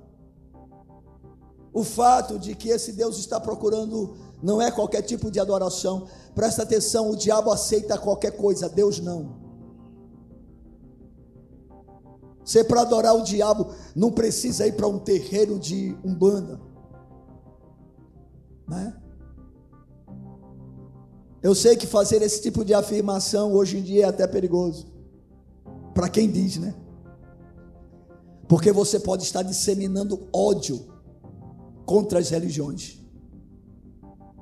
[1.73, 4.17] O fato de que esse Deus está procurando
[4.47, 6.07] não é qualquer tipo de adoração.
[6.33, 9.45] Presta atenção, o diabo aceita qualquer coisa, Deus não.
[12.45, 16.61] Você para adorar o diabo não precisa ir para um terreiro de umbanda,
[18.69, 18.97] né?
[21.43, 24.87] Eu sei que fazer esse tipo de afirmação hoje em dia é até perigoso.
[25.93, 26.73] Para quem diz, né?
[28.47, 30.87] Porque você pode estar disseminando ódio
[31.85, 33.06] contra as religiões.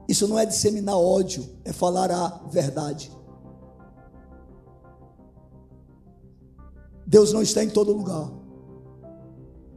[0.08, 3.10] Isso não é disseminar ódio, é falar a verdade.
[7.06, 8.30] Deus não está em todo lugar.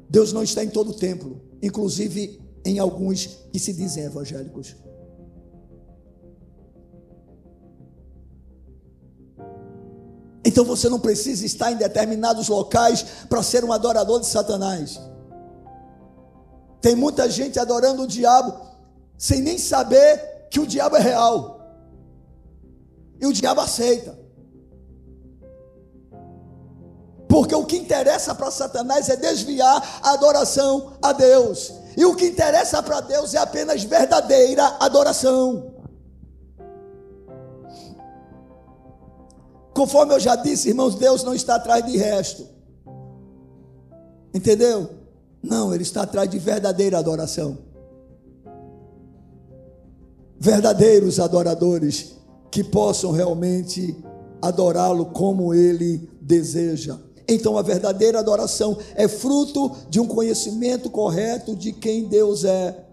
[0.10, 4.76] Deus não está em todo templo, inclusive em alguns que se dizem evangélicos.
[10.44, 15.00] Então você não precisa estar em determinados locais para ser um adorador de Satanás.
[16.82, 18.67] Tem muita gente adorando o diabo
[19.18, 21.58] sem nem saber que o diabo é real.
[23.20, 24.18] E o diabo aceita.
[27.28, 31.74] Porque o que interessa para Satanás é desviar a adoração a Deus.
[31.98, 35.74] E o que interessa para Deus é apenas verdadeira adoração.
[39.74, 42.48] Conforme eu já disse, irmãos, Deus não está atrás de resto.
[44.34, 44.90] Entendeu?
[45.42, 47.67] Não, Ele está atrás de verdadeira adoração.
[50.40, 52.18] Verdadeiros adoradores
[52.52, 53.98] que possam realmente
[54.42, 56.98] adorá-lo como Ele deseja.
[57.28, 62.86] Então, a verdadeira adoração é fruto de um conhecimento correto de quem Deus é.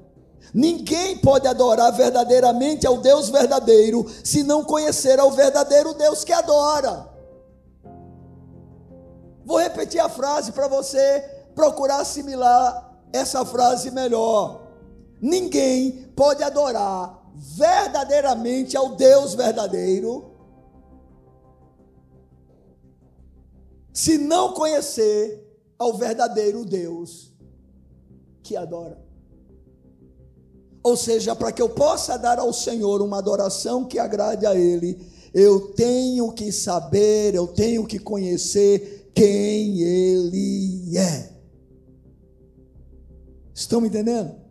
[0.53, 7.09] Ninguém pode adorar verdadeiramente ao Deus verdadeiro se não conhecer ao verdadeiro Deus que adora.
[9.45, 11.21] Vou repetir a frase para você
[11.55, 14.63] procurar assimilar essa frase melhor.
[15.21, 20.33] Ninguém pode adorar verdadeiramente ao Deus verdadeiro
[23.93, 25.45] se não conhecer
[25.79, 27.33] ao verdadeiro Deus
[28.43, 29.03] que adora.
[30.83, 35.01] Ou seja, para que eu possa dar ao Senhor uma adoração que agrade a Ele,
[35.33, 41.33] eu tenho que saber, eu tenho que conhecer quem Ele é.
[43.55, 44.44] Estão me entendendo?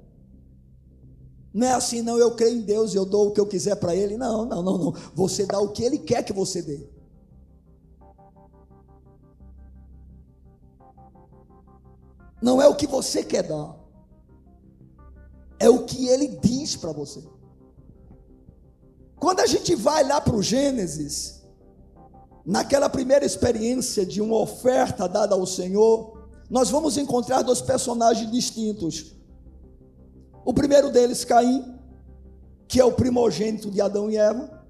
[1.53, 3.75] Não é assim, não, eu creio em Deus e eu dou o que eu quiser
[3.75, 4.17] para Ele.
[4.17, 4.91] Não, não, não, não.
[5.13, 6.87] Você dá o que Ele quer que você dê.
[12.41, 13.83] Não é o que você quer dar
[15.63, 17.23] é o que ele diz para você.
[19.15, 21.41] Quando a gente vai lá para o Gênesis,
[22.45, 29.15] naquela primeira experiência de uma oferta dada ao Senhor, nós vamos encontrar dois personagens distintos.
[30.45, 31.79] O primeiro deles, Caim,
[32.67, 34.63] que é o primogênito de Adão e Eva,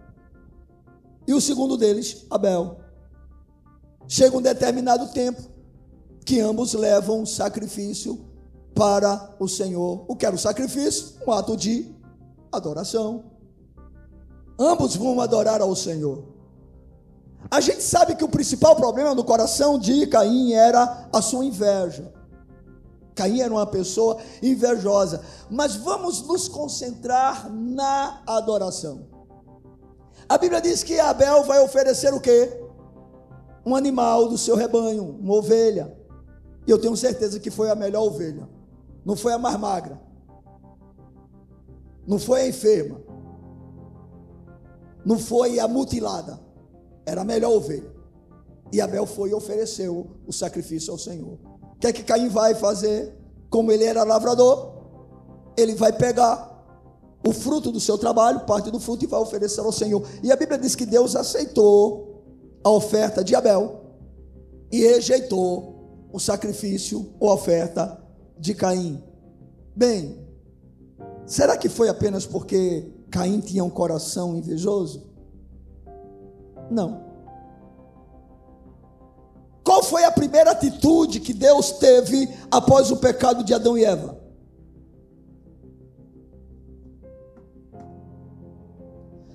[1.27, 2.77] e o segundo deles, Abel.
[4.07, 5.41] Chega um determinado tempo
[6.25, 8.25] que ambos levam um sacrifício
[8.75, 10.05] para o Senhor.
[10.07, 11.15] O que era o sacrifício?
[11.25, 11.93] Um ato de
[12.51, 13.25] adoração.
[14.59, 16.25] Ambos vão adorar ao Senhor.
[17.49, 22.13] A gente sabe que o principal problema no coração de Caim era a sua inveja.
[23.15, 25.21] Caim era uma pessoa invejosa.
[25.49, 29.07] Mas vamos nos concentrar na adoração.
[30.27, 32.59] A Bíblia diz que Abel vai oferecer o quê?
[33.65, 35.97] Um animal do seu rebanho, uma ovelha.
[36.65, 38.47] E eu tenho certeza que foi a melhor ovelha.
[39.05, 40.01] Não foi a mais magra.
[42.07, 43.01] Não foi a enferma.
[45.05, 46.39] Não foi a mutilada.
[47.05, 47.91] Era a melhor ovelha.
[48.71, 51.37] E Abel foi e ofereceu o sacrifício ao Senhor.
[51.83, 53.13] Que é que Caim vai fazer?
[53.49, 54.71] Como ele era lavrador,
[55.57, 56.65] ele vai pegar
[57.27, 60.01] o fruto do seu trabalho, parte do fruto, e vai oferecer ao Senhor.
[60.23, 62.23] E a Bíblia diz que Deus aceitou
[62.63, 63.81] a oferta de Abel
[64.71, 68.01] e rejeitou o sacrifício ou oferta
[68.39, 69.03] de Caim.
[69.75, 70.25] Bem,
[71.25, 75.03] será que foi apenas porque Caim tinha um coração invejoso?
[76.71, 77.12] Não.
[80.23, 84.23] Primeira atitude que Deus teve após o pecado de Adão e Eva?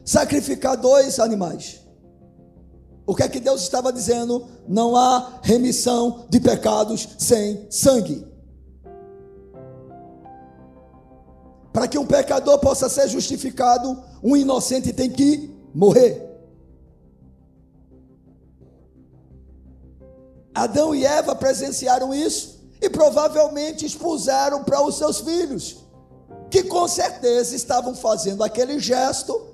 [0.09, 1.83] sacrificar dois animais.
[3.07, 4.47] O que é que Deus estava dizendo?
[4.67, 8.27] Não há remissão de pecados sem sangue.
[11.71, 16.28] Para que um pecador possa ser justificado, um inocente tem que morrer.
[20.59, 25.85] Adão e Eva presenciaram isso e provavelmente expuseram para os seus filhos,
[26.51, 29.49] que com certeza estavam fazendo aquele gesto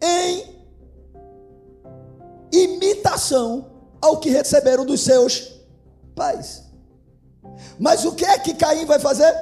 [0.00, 0.56] em
[2.52, 5.52] imitação ao que receberam dos seus
[6.14, 6.62] pais.
[7.78, 9.34] Mas o que é que Caim vai fazer?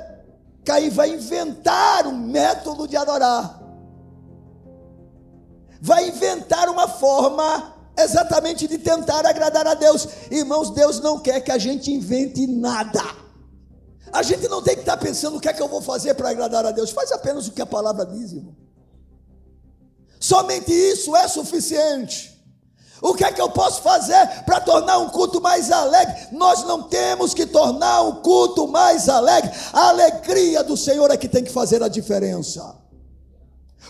[0.64, 3.60] Caim vai inventar um método de adorar.
[5.80, 10.06] Vai inventar uma forma exatamente de tentar agradar a Deus.
[10.30, 13.02] Irmãos, Deus não quer que a gente invente nada.
[14.12, 16.30] A gente não tem que estar pensando o que é que eu vou fazer para
[16.30, 16.90] agradar a Deus.
[16.90, 18.54] Faz apenas o que a palavra diz, irmão.
[20.20, 22.34] Somente isso é suficiente.
[23.02, 26.28] O que é que eu posso fazer para tornar um culto mais alegre?
[26.32, 29.50] Nós não temos que tornar um culto mais alegre.
[29.72, 32.76] A alegria do Senhor é que tem que fazer a diferença.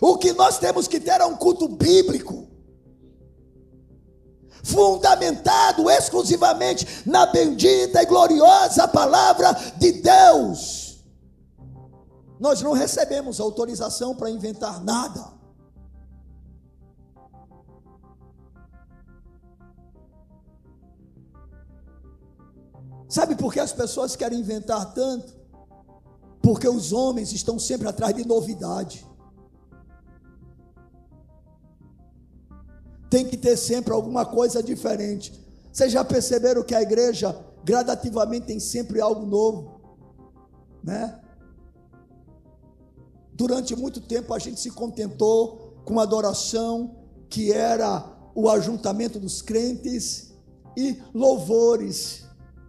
[0.00, 2.48] O que nós temos que ter é um culto bíblico,
[4.64, 11.04] fundamentado exclusivamente na bendita e gloriosa palavra de Deus.
[12.40, 15.32] Nós não recebemos autorização para inventar nada.
[23.08, 25.32] Sabe por que as pessoas querem inventar tanto?
[26.42, 29.06] Porque os homens estão sempre atrás de novidade.
[33.14, 35.32] Tem que ter sempre alguma coisa diferente.
[35.72, 39.80] Vocês já perceberam que a igreja gradativamente tem sempre algo novo,
[40.82, 41.20] né?
[43.32, 46.96] Durante muito tempo a gente se contentou com adoração
[47.30, 48.04] que era
[48.34, 50.32] o ajuntamento dos crentes
[50.76, 52.24] e louvores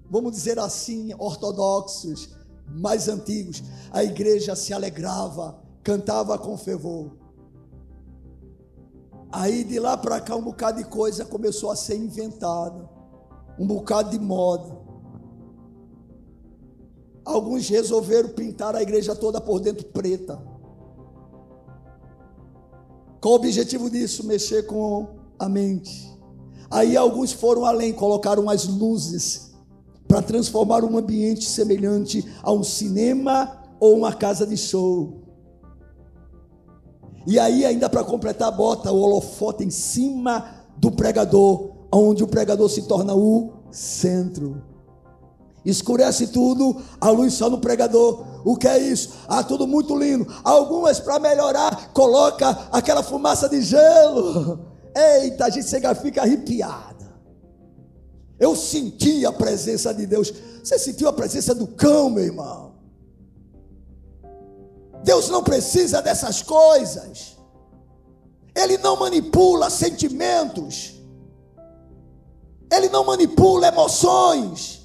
[0.07, 2.29] vamos dizer assim, ortodoxos,
[2.67, 7.24] mais antigos, a igreja se alegrava, cantava com fervor.
[9.31, 12.89] Aí de lá para cá um bocado de coisa começou a ser inventada,
[13.59, 14.77] um bocado de moda.
[17.23, 20.39] Alguns resolveram pintar a igreja toda por dentro preta.
[23.19, 24.25] Qual o objetivo disso?
[24.25, 25.07] Mexer com
[25.39, 26.15] a mente.
[26.69, 29.55] Aí alguns foram além, colocaram as luzes
[30.07, 35.24] para transformar um ambiente semelhante a um cinema ou uma casa de show.
[37.27, 42.69] E aí, ainda para completar, bota o holofote em cima do pregador, onde o pregador
[42.69, 44.61] se torna o centro.
[45.65, 48.23] Escurece tudo, a luz só no pregador.
[48.45, 49.13] O que é isso?
[49.27, 50.27] Ah, tudo muito lindo.
[50.43, 54.59] Algumas para melhorar, coloca aquela fumaça de gelo.
[54.95, 57.05] Eita, a gente chega, fica arrepiado.
[58.39, 60.31] Eu senti a presença de Deus.
[60.63, 62.64] Você sentiu a presença do cão, meu irmão?
[65.05, 67.37] Deus não precisa dessas coisas.
[68.55, 70.95] Ele não manipula sentimentos.
[72.71, 74.83] Ele não manipula emoções.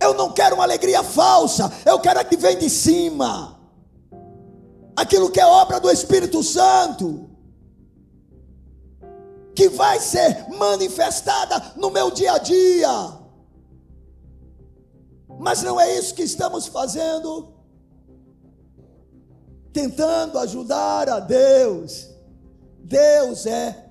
[0.00, 1.70] Eu não quero uma alegria falsa.
[1.84, 3.60] Eu quero a que vem de cima.
[4.94, 7.28] Aquilo que é obra do Espírito Santo
[9.56, 13.19] que vai ser manifestada no meu dia a dia.
[15.40, 17.48] Mas não é isso que estamos fazendo.
[19.72, 22.10] Tentando ajudar a Deus.
[22.84, 23.86] Deus é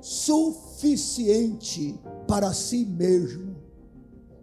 [0.00, 1.96] suficiente
[2.26, 3.56] para si mesmo.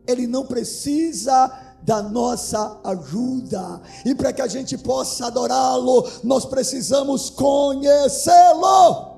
[0.07, 1.51] Ele não precisa
[1.83, 3.81] da nossa ajuda.
[4.05, 9.13] E para que a gente possa adorá-lo, nós precisamos conhecê-lo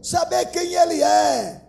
[0.00, 1.65] saber quem Ele é,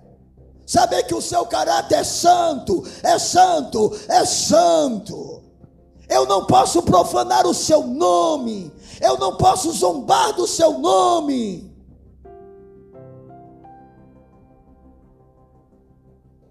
[0.67, 5.41] saber que o seu caráter é santo, é santo, é santo.
[6.09, 11.73] Eu não posso profanar o seu nome, eu não posso zombar do seu nome.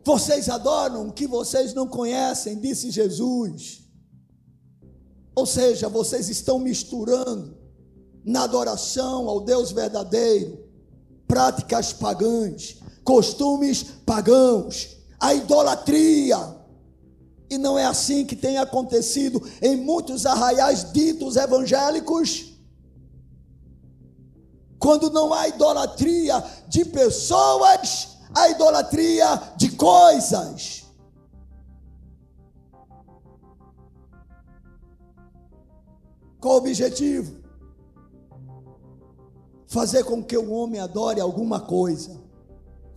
[0.03, 3.83] Vocês adoram o que vocês não conhecem, disse Jesus.
[5.35, 7.57] Ou seja, vocês estão misturando
[8.25, 10.65] na adoração ao Deus verdadeiro
[11.27, 16.37] práticas pagãs, costumes pagãos, a idolatria.
[17.49, 22.53] E não é assim que tem acontecido em muitos arraiais ditos evangélicos.
[24.79, 30.85] Quando não há idolatria de pessoas, há idolatria de coisas.
[36.41, 37.47] Qual o objetivo?
[39.69, 42.26] fazer com que o homem adore alguma coisa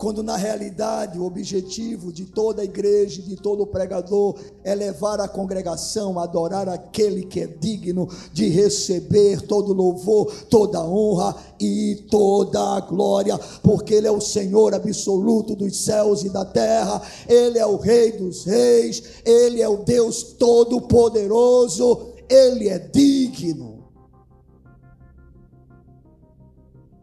[0.00, 4.34] quando na realidade o objetivo de toda a igreja, de todo pregador,
[4.64, 10.82] é levar a congregação a adorar aquele que é digno de receber todo louvor, toda
[10.82, 17.02] honra e toda glória, porque Ele é o Senhor absoluto dos céus e da terra,
[17.28, 23.84] Ele é o Rei dos reis, Ele é o Deus todo-poderoso, Ele é digno.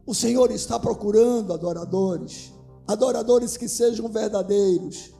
[0.03, 2.56] O Senhor está procurando adoradores
[2.87, 5.13] adoradores que sejam verdadeiros.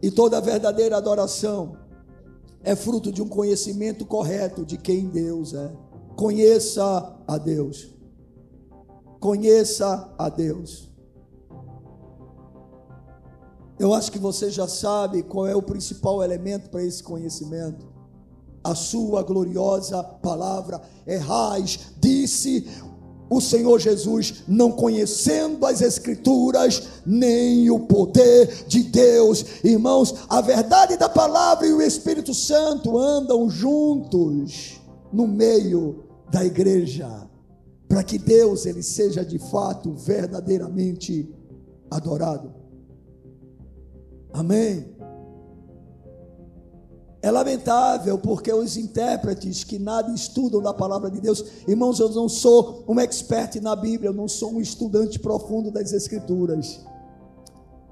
[0.00, 1.76] E toda verdadeira adoração
[2.62, 5.72] é fruto de um conhecimento correto de quem Deus é.
[6.16, 7.92] Conheça a Deus.
[9.18, 10.90] Conheça a Deus.
[13.78, 17.86] Eu acho que você já sabe qual é o principal elemento para esse conhecimento.
[18.62, 20.80] A sua gloriosa palavra.
[21.04, 22.68] Errais, disse
[23.36, 29.44] o Senhor Jesus, não conhecendo as Escrituras, nem o poder de Deus.
[29.64, 34.80] Irmãos, a verdade da palavra e o Espírito Santo andam juntos
[35.12, 37.28] no meio da igreja,
[37.88, 41.28] para que Deus ele seja de fato verdadeiramente
[41.90, 42.54] adorado.
[44.32, 44.91] Amém.
[47.22, 52.28] É lamentável porque os intérpretes que nada estudam da palavra de Deus, irmãos, eu não
[52.28, 56.80] sou um expert na Bíblia, eu não sou um estudante profundo das Escrituras,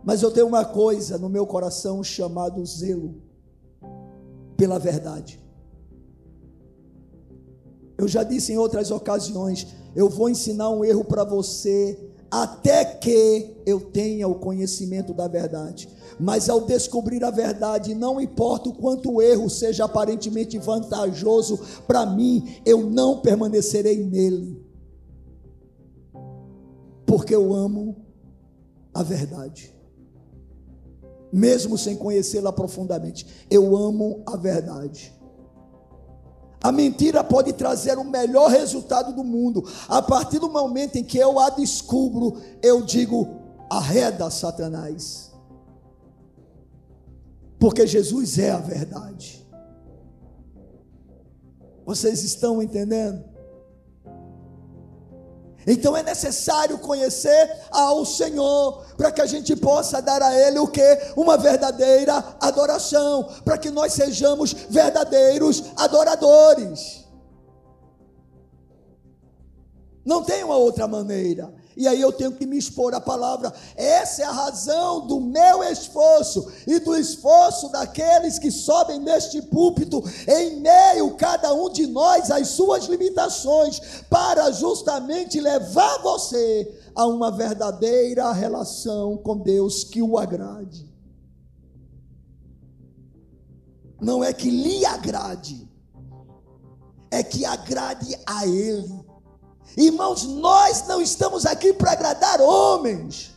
[0.02, 3.22] mas eu tenho uma coisa no meu coração chamado zelo
[4.56, 5.40] pela verdade.
[7.96, 13.56] Eu já disse em outras ocasiões, eu vou ensinar um erro para você até que
[13.66, 15.88] eu tenha o conhecimento da verdade.
[16.18, 22.06] Mas ao descobrir a verdade, não importa o quanto o erro seja aparentemente vantajoso para
[22.06, 24.62] mim, eu não permanecerei nele,
[27.06, 27.96] porque eu amo
[28.92, 29.74] a verdade,
[31.32, 35.19] mesmo sem conhecê-la profundamente, eu amo a verdade.
[36.62, 39.66] A mentira pode trazer o melhor resultado do mundo.
[39.88, 43.28] A partir do momento em que eu a descubro, eu digo:
[43.70, 45.30] arreda Satanás
[47.60, 49.46] porque Jesus é a verdade.
[51.84, 53.22] Vocês estão entendendo?
[55.66, 60.66] Então é necessário conhecer ao Senhor, para que a gente possa dar a Ele o
[60.66, 60.98] que?
[61.16, 67.04] Uma verdadeira adoração, para que nós sejamos verdadeiros adoradores.
[70.04, 73.52] Não tem uma outra maneira e aí eu tenho que me expor à palavra.
[73.76, 80.02] Essa é a razão do meu esforço e do esforço daqueles que sobem neste púlpito,
[80.26, 87.30] em meio cada um de nós às suas limitações, para justamente levar você a uma
[87.30, 90.90] verdadeira relação com Deus que o agrade.
[94.00, 95.68] Não é que lhe agrade,
[97.10, 98.99] é que agrade a Ele.
[99.76, 103.30] Irmãos, nós não estamos aqui para agradar homens,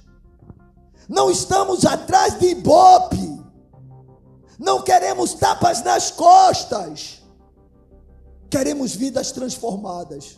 [1.08, 3.42] não estamos atrás de ibope,
[4.58, 7.22] não queremos tapas nas costas,
[8.50, 10.38] queremos vidas transformadas,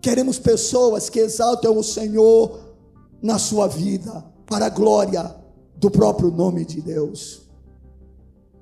[0.00, 2.74] queremos pessoas que exaltem o Senhor
[3.22, 5.34] na sua vida, para a glória
[5.76, 7.42] do próprio nome de Deus.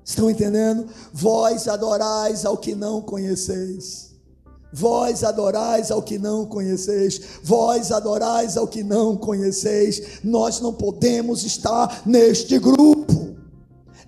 [0.05, 0.89] Estão entendendo?
[1.13, 4.12] Vós adorais ao que não conheceis.
[4.73, 10.19] Vós adorais ao que não conheceis, vós adorais ao que não conheceis.
[10.23, 13.32] Nós não podemos estar neste grupo.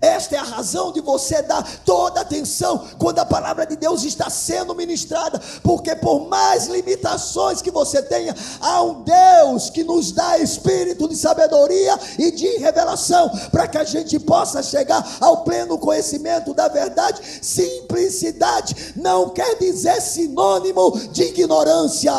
[0.05, 4.29] Esta é a razão de você dar toda atenção quando a palavra de Deus está
[4.29, 10.37] sendo ministrada, porque por mais limitações que você tenha, há um Deus que nos dá
[10.37, 16.53] espírito de sabedoria e de revelação, para que a gente possa chegar ao pleno conhecimento
[16.53, 17.19] da verdade.
[17.41, 22.13] Simplicidade não quer dizer sinônimo de ignorância.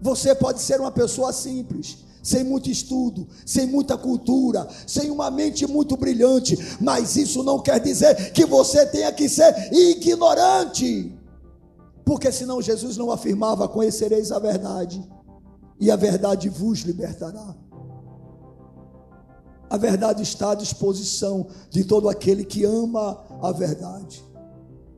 [0.00, 5.64] Você pode ser uma pessoa simples sem muito estudo, sem muita cultura, sem uma mente
[5.64, 11.16] muito brilhante, mas isso não quer dizer que você tenha que ser ignorante,
[12.04, 15.08] porque senão Jesus não afirmava: Conhecereis a verdade,
[15.78, 17.54] e a verdade vos libertará.
[19.70, 24.20] A verdade está à disposição de todo aquele que ama a verdade.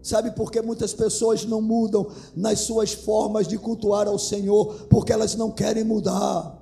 [0.02, 4.86] Sabe por que muitas pessoas não mudam nas suas formas de cultuar ao Senhor?
[4.88, 6.57] Porque elas não querem mudar.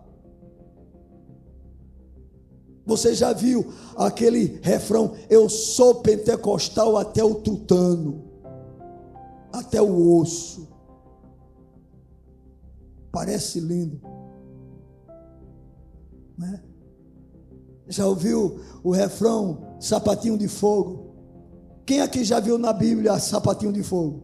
[2.86, 3.66] Você já viu
[3.96, 5.12] aquele refrão?
[5.28, 8.22] Eu sou pentecostal até o tutano,
[9.52, 10.68] até o osso.
[13.10, 14.00] Parece lindo.
[16.38, 16.62] Né?
[17.88, 21.06] Já ouviu o refrão sapatinho de fogo?
[21.84, 24.22] Quem aqui já viu na Bíblia sapatinho de fogo?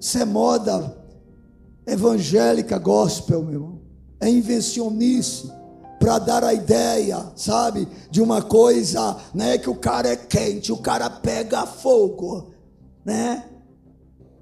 [0.00, 0.98] Isso é moda
[1.86, 3.80] evangélica gospel, meu irmão.
[4.18, 5.61] É invencionice
[6.02, 10.76] para dar a ideia, sabe, de uma coisa, né, que o cara é quente, o
[10.76, 12.50] cara pega fogo,
[13.04, 13.44] né?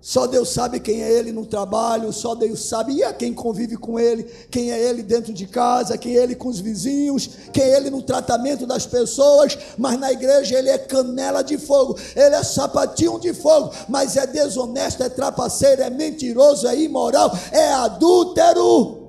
[0.01, 3.77] Só Deus sabe quem é ele no trabalho, só Deus sabe e é quem convive
[3.77, 7.65] com ele, quem é ele dentro de casa, quem é ele com os vizinhos, quem
[7.65, 12.37] é ele no tratamento das pessoas, mas na igreja ele é canela de fogo, ele
[12.37, 19.00] é sapatinho de fogo, mas é desonesto, é trapaceiro, é mentiroso, é imoral, é adúltero.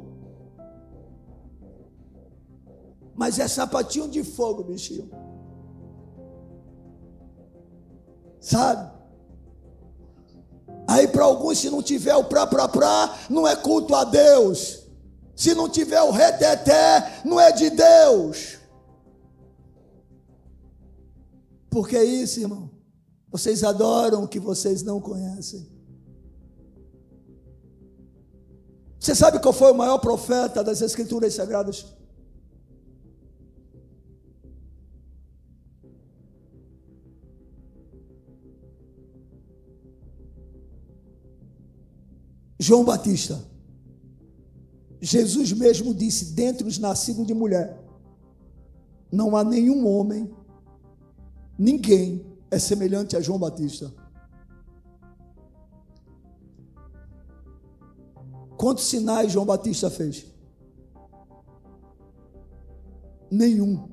[3.22, 5.08] Mas é sapatinho de fogo, bichinho.
[8.40, 8.92] Sabe?
[10.88, 14.88] Aí para alguns, se não tiver o pra pra pra, não é culto a Deus.
[15.36, 18.58] Se não tiver o reteté, não é de Deus.
[21.70, 22.72] Porque é isso, irmão.
[23.30, 25.72] Vocês adoram o que vocês não conhecem.
[29.00, 32.01] Você sabe qual foi o maior profeta das Escrituras Sagradas?
[42.62, 43.44] João Batista.
[45.02, 47.84] Jesus mesmo disse: dentre os nascidos de mulher,
[49.12, 50.32] não há nenhum homem,
[51.58, 53.92] ninguém é semelhante a João Batista.
[58.56, 60.28] Quantos sinais João Batista fez?
[63.32, 63.90] Nenhum.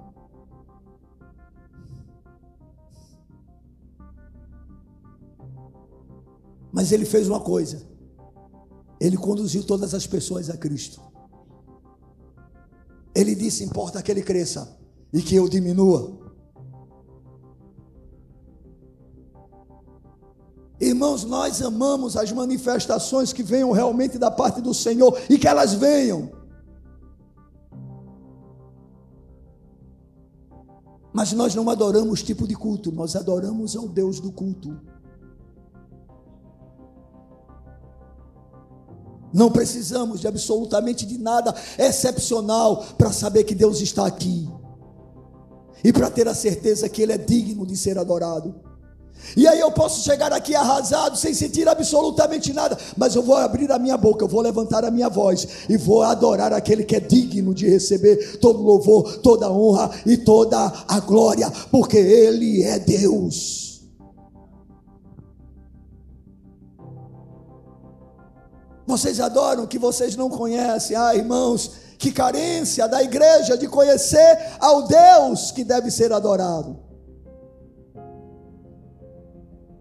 [6.70, 7.87] Mas ele fez uma coisa.
[9.00, 11.00] Ele conduziu todas as pessoas a Cristo.
[13.14, 14.76] Ele disse: importa que ele cresça
[15.12, 16.18] e que eu diminua.
[20.80, 25.74] Irmãos, nós amamos as manifestações que venham realmente da parte do Senhor e que elas
[25.74, 26.30] venham.
[31.12, 34.80] Mas nós não adoramos tipo de culto, nós adoramos ao Deus do culto.
[39.32, 44.48] Não precisamos de absolutamente de nada excepcional para saber que Deus está aqui.
[45.84, 48.54] E para ter a certeza que Ele é digno de ser adorado.
[49.36, 53.70] E aí eu posso chegar aqui arrasado, sem sentir absolutamente nada, mas eu vou abrir
[53.70, 57.00] a minha boca, eu vou levantar a minha voz e vou adorar aquele que é
[57.00, 63.67] digno de receber todo louvor, toda honra e toda a glória, porque Ele é Deus.
[68.88, 70.96] Vocês adoram o que vocês não conhecem.
[70.96, 76.78] Ah, irmãos, que carência da igreja de conhecer ao Deus que deve ser adorado.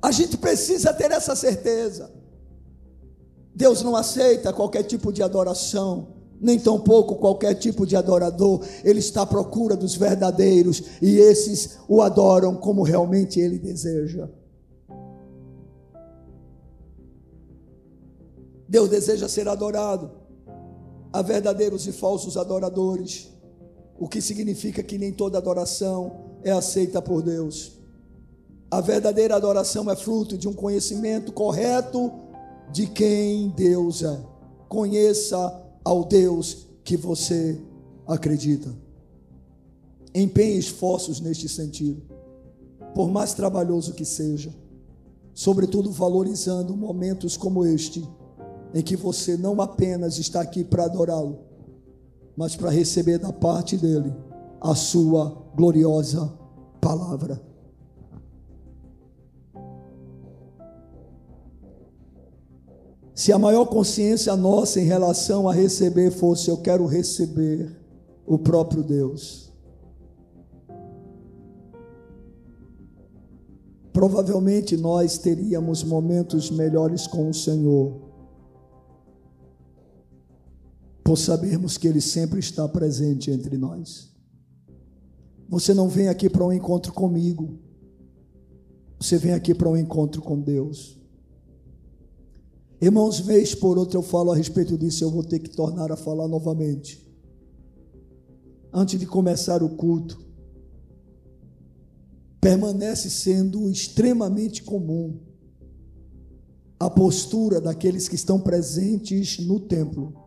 [0.01, 2.11] A gente precisa ter essa certeza.
[3.55, 6.09] Deus não aceita qualquer tipo de adoração,
[6.41, 8.61] nem tampouco qualquer tipo de adorador.
[8.83, 14.27] Ele está à procura dos verdadeiros e esses o adoram como realmente ele deseja.
[18.67, 20.11] Deus deseja ser adorado.
[21.11, 23.31] Há verdadeiros e falsos adoradores,
[23.97, 27.73] o que significa que nem toda adoração é aceita por Deus.
[28.69, 32.11] A verdadeira adoração é fruto de um conhecimento correto
[32.71, 34.19] de quem Deus é.
[34.67, 37.59] Conheça ao Deus que você
[38.05, 38.69] acredita.
[40.13, 42.01] Empenhe esforços neste sentido,
[42.93, 44.53] por mais trabalhoso que seja,
[45.33, 48.05] sobretudo valorizando momentos como este
[48.73, 51.39] em que você não apenas está aqui para adorá-lo,
[52.35, 54.13] mas para receber da parte dele
[54.61, 56.31] a sua gloriosa
[56.81, 57.41] palavra.
[63.13, 67.75] Se a maior consciência nossa em relação a receber fosse eu quero receber
[68.27, 69.51] o próprio Deus,
[73.91, 78.06] provavelmente nós teríamos momentos melhores com o Senhor
[81.07, 84.11] por sabermos que Ele sempre está presente entre nós.
[85.47, 87.57] Você não vem aqui para um encontro comigo,
[88.99, 90.99] você vem aqui para um encontro com Deus.
[92.81, 95.95] Irmãos, vez por outra eu falo a respeito disso, eu vou ter que tornar a
[95.95, 97.09] falar novamente.
[98.73, 100.19] Antes de começar o culto,
[102.41, 105.21] permanece sendo extremamente comum
[106.77, 110.26] a postura daqueles que estão presentes no templo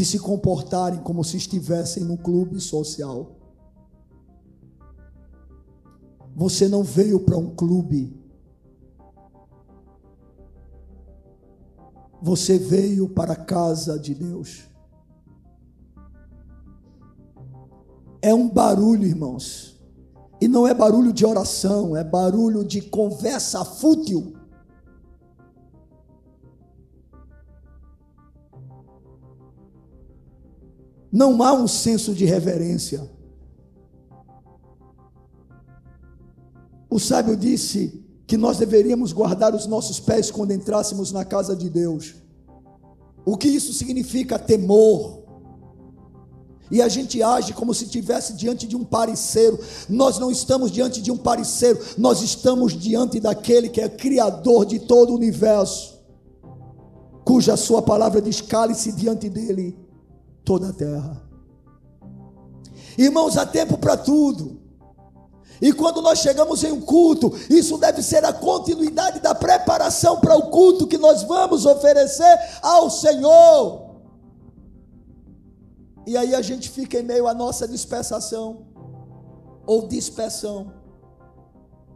[0.00, 3.36] de se comportarem como se estivessem no clube social.
[6.34, 8.18] Você não veio para um clube.
[12.22, 14.62] Você veio para a casa de Deus.
[18.22, 19.78] É um barulho, irmãos.
[20.40, 24.32] E não é barulho de oração, é barulho de conversa fútil.
[31.12, 33.10] Não há um senso de reverência.
[36.88, 41.68] O sábio disse que nós deveríamos guardar os nossos pés quando entrássemos na casa de
[41.68, 42.14] Deus.
[43.24, 44.38] O que isso significa?
[44.38, 45.20] Temor.
[46.70, 49.58] E a gente age como se estivesse diante de um parceiro.
[49.88, 54.78] Nós não estamos diante de um parceiro, nós estamos diante daquele que é criador de
[54.78, 55.98] todo o universo,
[57.24, 59.76] cuja sua palavra diz: cale-se diante dele
[60.44, 61.22] toda a terra.
[62.96, 64.60] Irmãos, há tempo para tudo.
[65.60, 70.34] E quando nós chegamos em um culto, isso deve ser a continuidade da preparação para
[70.36, 73.90] o culto que nós vamos oferecer ao Senhor.
[76.06, 78.64] E aí a gente fica em meio à nossa dispersação
[79.66, 80.72] ou dispersão.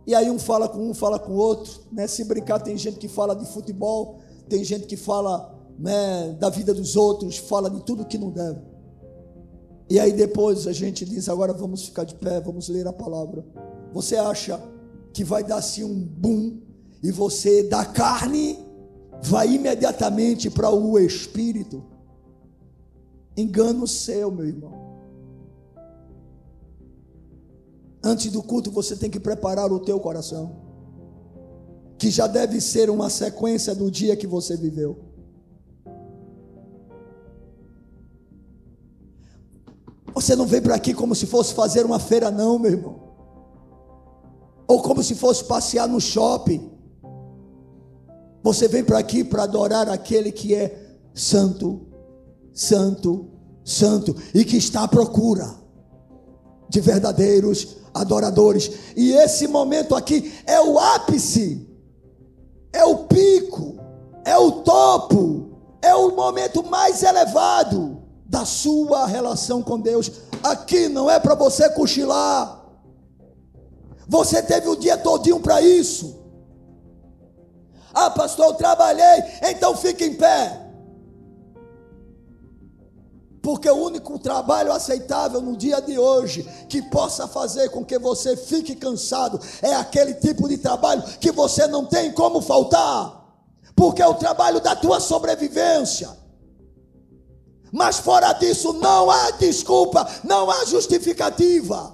[0.07, 2.07] E aí um fala com um, fala com o outro, né?
[2.07, 6.73] Se brincar, tem gente que fala de futebol, tem gente que fala né, da vida
[6.73, 8.61] dos outros, fala de tudo que não deve.
[9.89, 13.45] E aí depois a gente diz: agora vamos ficar de pé, vamos ler a palavra.
[13.93, 14.61] Você acha
[15.13, 16.61] que vai dar assim um boom
[17.03, 18.59] e você da carne
[19.23, 21.85] vai imediatamente para o espírito?
[23.37, 24.85] Engano seu, meu irmão.
[28.03, 30.57] Antes do culto você tem que preparar o teu coração,
[31.97, 35.14] que já deve ser uma sequência do dia que você viveu.
[40.15, 43.01] Você não veio para aqui como se fosse fazer uma feira, não, meu irmão.
[44.69, 46.71] Ou como se fosse passear no shopping.
[48.43, 51.87] Você vem para aqui para adorar aquele que é santo,
[52.53, 53.29] santo,
[53.65, 55.53] santo e que está à procura
[56.69, 58.71] de verdadeiros adoradores.
[58.97, 61.69] E esse momento aqui é o ápice,
[62.73, 63.77] é o pico,
[64.25, 68.04] é o topo, é o momento mais elevado
[68.35, 70.11] da sua relação com Deus.
[70.43, 72.65] Aqui não é para você cochilar.
[74.09, 76.21] Você teve o dia todinho para isso.
[77.95, 80.61] Ah, pastor, eu trabalhei, então fique em pé.
[83.41, 88.37] Porque o único trabalho aceitável no dia de hoje que possa fazer com que você
[88.37, 93.23] fique cansado é aquele tipo de trabalho que você não tem como faltar.
[93.77, 96.24] Porque é o trabalho da tua sobrevivência.
[97.75, 101.93] Mas fora disso, não há desculpa, não há justificativa.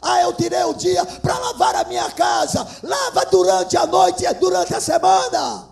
[0.00, 2.66] Ah, eu tirei o dia para lavar a minha casa.
[2.82, 5.68] Lava durante a noite e durante a semana.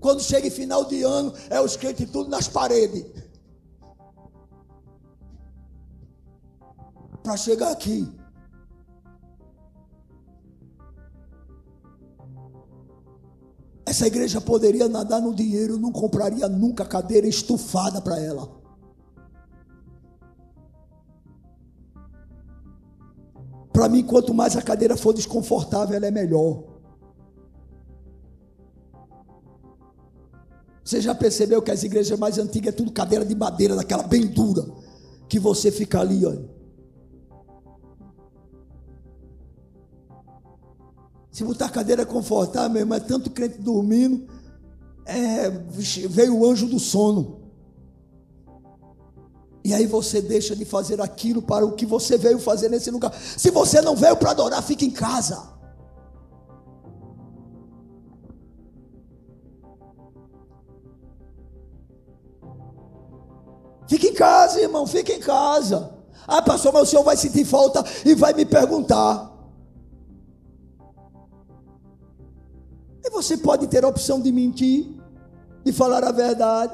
[0.00, 3.06] Quando chega em final de ano, é os crentes tudo nas paredes.
[7.22, 8.23] Para chegar aqui.
[13.94, 18.50] Essa igreja poderia nadar no dinheiro, não compraria nunca cadeira estufada para ela.
[23.72, 26.64] Para mim, quanto mais a cadeira for desconfortável, ela é melhor.
[30.84, 34.26] Você já percebeu que as igrejas mais antigas é tudo cadeira de madeira, daquela bem
[34.26, 34.66] dura,
[35.28, 36.53] que você fica ali, olha.
[41.34, 44.24] Se botar a cadeira confortável, meu irmão, é tanto crente dormindo,
[45.04, 45.50] é,
[46.08, 47.40] veio o anjo do sono.
[49.64, 53.12] E aí você deixa de fazer aquilo para o que você veio fazer nesse lugar.
[53.36, 55.42] Se você não veio para adorar, fique em casa.
[63.88, 65.98] Fique em casa, irmão, fique em casa.
[66.28, 69.33] Ah, pastor, mas o senhor vai sentir falta e vai me perguntar.
[73.04, 74.86] E você pode ter a opção de mentir,
[75.62, 76.72] de falar a verdade.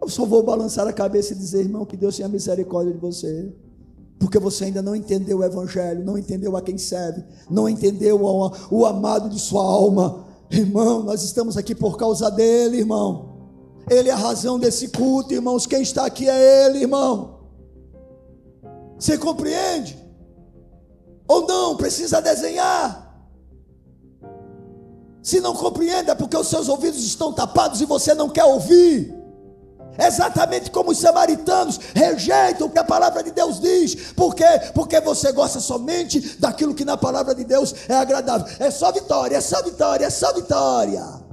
[0.00, 3.52] Eu só vou balançar a cabeça e dizer, irmão, que Deus tenha misericórdia de você.
[4.18, 8.50] Porque você ainda não entendeu o Evangelho, não entendeu a quem serve, não entendeu o,
[8.70, 10.24] o amado de sua alma.
[10.50, 13.36] Irmão, nós estamos aqui por causa dele, irmão.
[13.90, 15.66] Ele é a razão desse culto, irmãos.
[15.66, 17.40] Quem está aqui é ele, irmão.
[18.98, 19.98] Você compreende?
[21.28, 23.05] Ou não, precisa desenhar.
[25.26, 29.12] Se não compreende, é porque os seus ouvidos estão tapados e você não quer ouvir.
[29.98, 34.12] Exatamente como os samaritanos rejeitam o que a palavra de Deus diz.
[34.12, 34.44] Por quê?
[34.72, 38.46] Porque você gosta somente daquilo que na palavra de Deus é agradável.
[38.60, 41.25] É só vitória, é só vitória, é só vitória.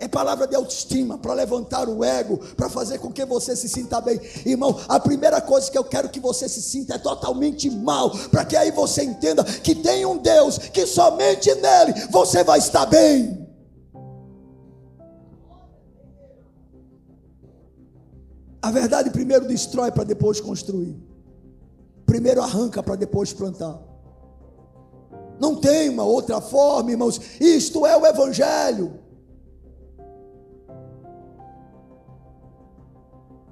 [0.00, 4.00] É palavra de autoestima para levantar o ego, para fazer com que você se sinta
[4.00, 4.18] bem.
[4.46, 8.46] Irmão, a primeira coisa que eu quero que você se sinta é totalmente mal, para
[8.46, 13.46] que aí você entenda que tem um Deus que somente nele você vai estar bem.
[18.62, 20.96] A verdade primeiro destrói para depois construir.
[22.06, 23.78] Primeiro arranca para depois plantar.
[25.38, 27.20] Não tem uma outra forma, irmãos.
[27.38, 28.99] Isto é o Evangelho.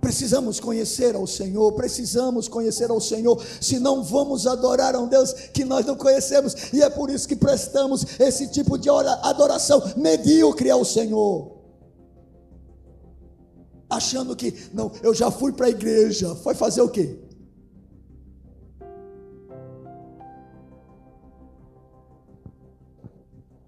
[0.01, 5.65] Precisamos conhecer ao Senhor, precisamos conhecer ao Senhor, senão vamos adorar a um Deus que
[5.65, 10.85] nós não conhecemos, e é por isso que prestamos esse tipo de adoração medíocre ao
[10.85, 11.59] Senhor.
[13.91, 17.19] Achando que, não, eu já fui para a igreja, foi fazer o quê?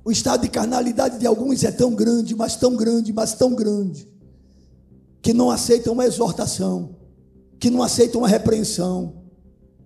[0.05, 4.11] O estado de carnalidade de alguns é tão grande, mas tão grande, mas tão grande
[5.23, 6.97] que não aceitam uma exortação,
[7.59, 9.23] que não aceitam uma repreensão,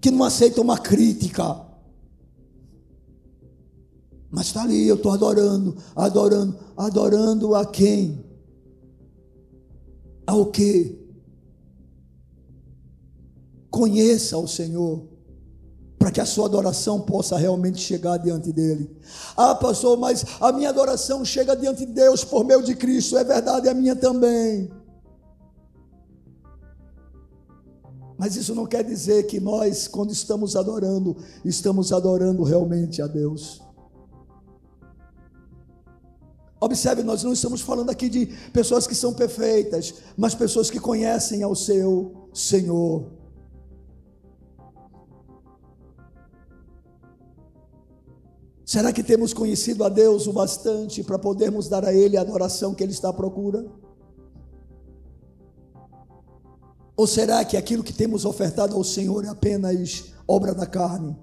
[0.00, 1.64] que não aceitam uma crítica.
[4.30, 8.24] Mas está ali, eu estou adorando, adorando, adorando a quem?
[10.26, 10.98] Ao que?
[13.70, 15.08] Conheça o Senhor,
[15.98, 18.96] para que a sua adoração possa realmente chegar diante dele.
[19.36, 23.24] Ah, pastor, mas a minha adoração chega diante de Deus por meio de Cristo, é
[23.24, 24.70] verdade, é a minha também.
[28.16, 33.60] Mas isso não quer dizer que nós, quando estamos adorando, estamos adorando realmente a Deus.
[36.60, 41.42] Observe, nós não estamos falando aqui de pessoas que são perfeitas, mas pessoas que conhecem
[41.42, 43.12] ao seu Senhor.
[48.64, 52.74] Será que temos conhecido a Deus o bastante para podermos dar a Ele a adoração
[52.74, 53.66] que Ele está à procura?
[56.96, 61.16] Ou será que aquilo que temos ofertado ao Senhor é apenas obra da carne?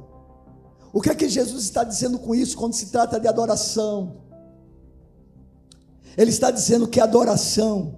[0.91, 4.17] O que é que Jesus está dizendo com isso quando se trata de adoração?
[6.17, 7.95] Ele está dizendo que adoração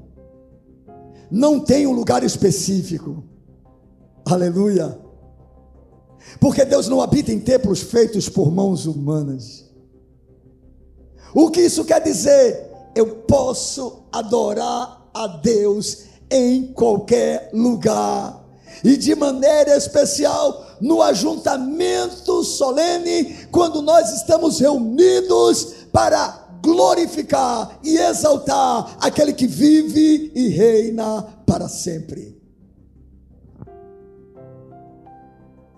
[1.32, 3.24] não tem um lugar específico.
[4.26, 5.00] Aleluia.
[6.40, 9.66] Porque Deus não habita em templos feitos por mãos humanas.
[11.34, 12.70] O que isso quer dizer?
[12.94, 18.39] Eu posso adorar a Deus em qualquer lugar
[18.84, 28.98] e de maneira especial no ajuntamento solene, quando nós estamos reunidos para glorificar e exaltar
[29.00, 32.40] aquele que vive e reina para sempre.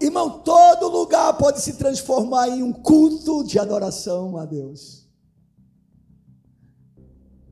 [0.02, 5.08] Irmão, todo lugar pode se transformar em um culto de adoração a Deus.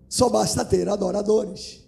[0.10, 1.79] Só basta ter adoradores.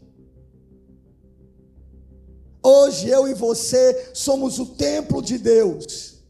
[2.63, 6.21] Hoje eu e você somos o templo de Deus.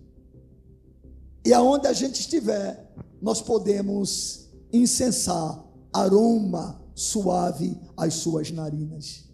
[1.46, 2.90] E aonde a gente estiver,
[3.22, 9.26] nós podemos incensar aroma suave às suas narinas.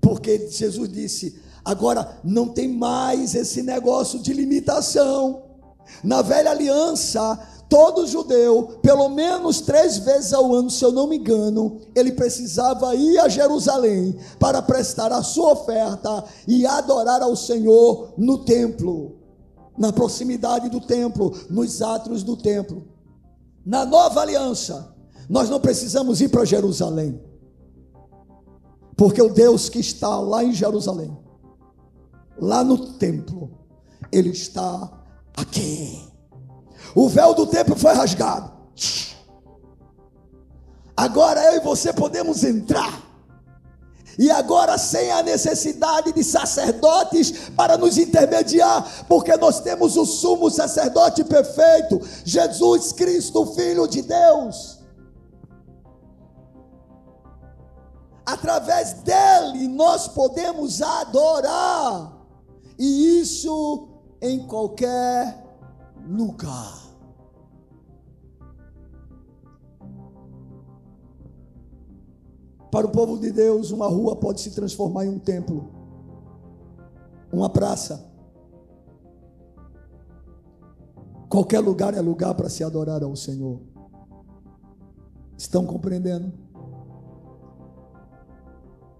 [0.00, 5.42] Porque Jesus disse: agora não tem mais esse negócio de limitação.
[6.02, 7.38] Na velha aliança,
[7.68, 12.94] todo judeu, pelo menos três vezes ao ano, se eu não me engano, ele precisava
[12.94, 19.16] ir a Jerusalém para prestar a sua oferta e adorar ao Senhor no templo,
[19.76, 22.86] na proximidade do templo, nos átrios do templo.
[23.64, 24.94] Na nova aliança,
[25.28, 27.20] nós não precisamos ir para Jerusalém,
[28.96, 31.16] porque o Deus que está lá em Jerusalém,
[32.38, 33.50] lá no templo,
[34.12, 34.92] ele está
[35.36, 36.13] aqui.
[36.94, 38.52] O véu do templo foi rasgado.
[40.96, 43.02] Agora eu e você podemos entrar.
[44.16, 50.48] E agora, sem a necessidade de sacerdotes para nos intermediar, porque nós temos o sumo
[50.50, 54.78] sacerdote perfeito, Jesus Cristo, Filho de Deus.
[58.24, 62.12] Através dele nós podemos adorar,
[62.78, 63.88] e isso
[64.22, 65.44] em qualquer
[66.08, 66.83] lugar.
[72.74, 75.70] Para o povo de Deus, uma rua pode se transformar em um templo,
[77.32, 78.04] uma praça.
[81.28, 83.60] Qualquer lugar é lugar para se adorar ao Senhor.
[85.38, 86.32] Estão compreendendo?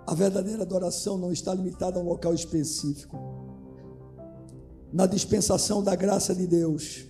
[0.07, 3.19] A verdadeira adoração não está limitada a um local específico.
[4.93, 7.07] Na dispensação da graça de Deus,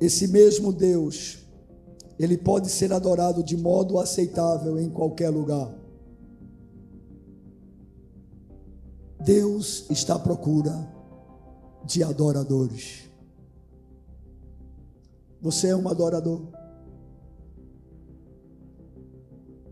[0.00, 1.45] esse mesmo Deus
[2.18, 5.72] ele pode ser adorado de modo aceitável em qualquer lugar.
[9.22, 10.88] Deus está à procura
[11.84, 13.10] de adoradores.
[15.42, 16.42] Você é um adorador.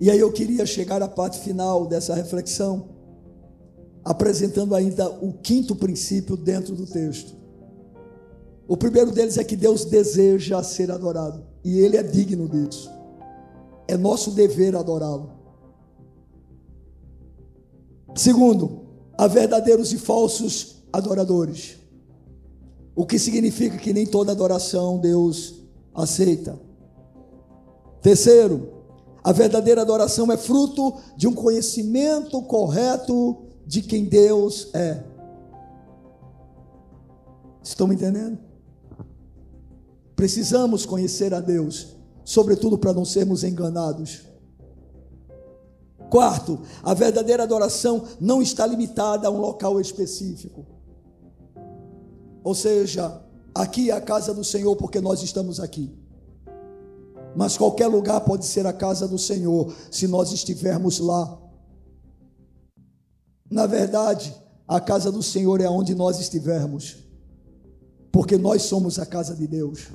[0.01, 2.88] E aí eu queria chegar à parte final dessa reflexão,
[4.05, 7.43] apresentando ainda o quinto princípio dentro do texto.
[8.67, 11.45] O primeiro deles é que Deus deseja ser adorado.
[11.62, 12.91] E Ele é digno disso.
[13.87, 15.31] É nosso dever adorá-lo.
[18.15, 18.87] Segundo,
[19.19, 21.77] há verdadeiros e falsos adoradores.
[22.95, 25.55] O que significa que nem toda adoração Deus
[25.95, 26.59] aceita.
[28.01, 28.73] Terceiro,
[29.23, 35.03] a verdadeira adoração é fruto de um conhecimento correto de quem Deus é.
[37.62, 38.39] Estão me entendendo?
[40.17, 41.89] Precisamos conhecer a Deus,
[42.25, 44.23] sobretudo para não sermos enganados.
[46.09, 50.65] Quarto, a verdadeira adoração não está limitada a um local específico.
[52.45, 53.21] Ou seja,
[53.55, 55.93] aqui é a casa do Senhor porque nós estamos aqui.
[57.35, 61.37] Mas qualquer lugar pode ser a casa do Senhor se nós estivermos lá.
[63.51, 64.33] Na verdade,
[64.69, 66.97] a casa do Senhor é onde nós estivermos,
[68.12, 69.89] porque nós somos a casa de Deus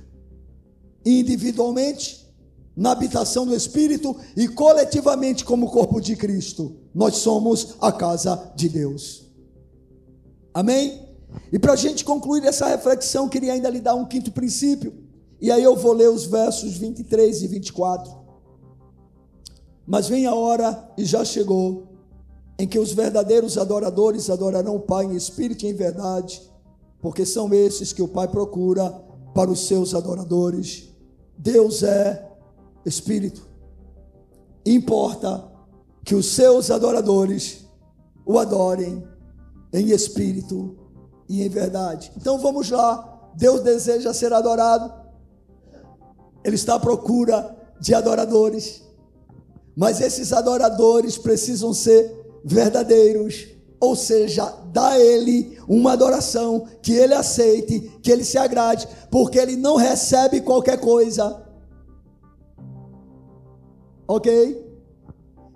[1.05, 2.27] individualmente,
[2.75, 6.77] na habitação do Espírito e coletivamente como corpo de Cristo.
[6.95, 9.25] Nós somos a casa de Deus.
[10.53, 11.09] Amém?
[11.51, 14.93] E para a gente concluir essa reflexão, queria ainda lhe dar um quinto princípio.
[15.41, 18.11] E aí eu vou ler os versos 23 e 24.
[19.85, 21.87] Mas vem a hora, e já chegou,
[22.57, 26.41] em que os verdadeiros adoradores adorarão o Pai em espírito e em verdade,
[27.01, 28.89] porque são esses que o Pai procura
[29.33, 30.88] para os seus adoradores.
[31.39, 32.29] Deus é
[32.85, 33.47] Espírito.
[34.65, 35.49] Importa
[36.03, 37.65] que os seus adoradores
[38.25, 39.03] o adorem
[39.73, 40.77] em espírito
[41.27, 42.11] e em verdade.
[42.17, 43.31] Então vamos lá.
[43.35, 44.93] Deus deseja ser adorado.
[46.43, 48.83] Ele está à procura de adoradores.
[49.75, 53.47] Mas esses adoradores precisam ser verdadeiros.
[53.79, 59.39] Ou seja, dá a Ele uma adoração que Ele aceite, que Ele se agrade, porque
[59.39, 61.45] Ele não recebe qualquer coisa.
[64.07, 64.67] Ok?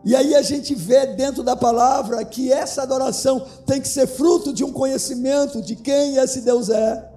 [0.06, 4.54] E aí a gente vê dentro da palavra que essa adoração tem que ser fruto
[4.54, 7.12] de um conhecimento de quem esse Deus é.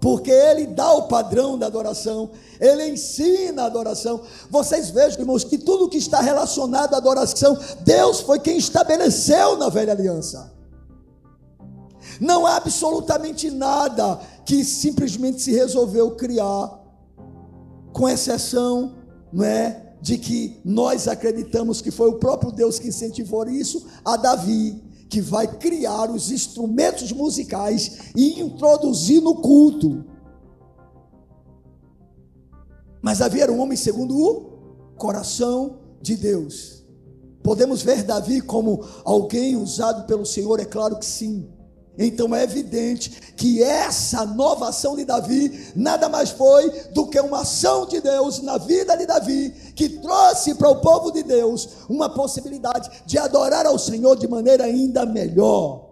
[0.00, 2.30] Porque ele dá o padrão da adoração,
[2.60, 4.20] ele ensina a adoração.
[4.48, 9.68] Vocês vejam, irmãos, que tudo que está relacionado à adoração, Deus foi quem estabeleceu na
[9.68, 10.52] velha aliança.
[12.20, 16.78] Não há absolutamente nada que simplesmente se resolveu criar,
[17.92, 18.94] com exceção,
[19.32, 24.16] não é, de que nós acreditamos que foi o próprio Deus que incentivou isso a
[24.16, 30.04] Davi, que vai criar os instrumentos musicais e introduzir no culto.
[33.00, 36.84] Mas havia um homem segundo o coração de Deus.
[37.42, 40.60] Podemos ver Davi como alguém usado pelo Senhor?
[40.60, 41.48] É claro que sim.
[41.98, 47.40] Então é evidente que essa nova ação de Davi nada mais foi do que uma
[47.40, 52.08] ação de Deus na vida de Davi, que trouxe para o povo de Deus uma
[52.08, 55.88] possibilidade de adorar ao Senhor de maneira ainda melhor.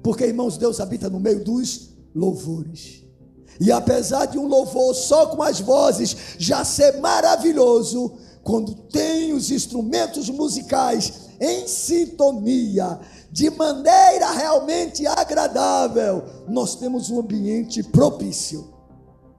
[0.00, 3.02] Porque, irmãos, Deus habita no meio dos louvores.
[3.60, 8.12] E apesar de um louvor só com as vozes já ser maravilhoso,
[8.42, 13.00] quando tem os instrumentos musicais em sintonia,
[13.30, 18.74] de maneira realmente agradável, nós temos um ambiente propício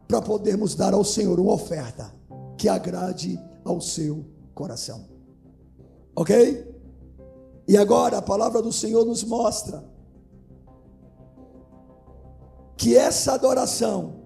[0.07, 2.11] para podermos dar ao Senhor uma oferta
[2.57, 4.25] que agrade ao seu
[4.55, 5.05] coração.
[6.15, 6.69] Ok?
[7.67, 9.83] E agora a palavra do Senhor nos mostra
[12.75, 14.21] que essa adoração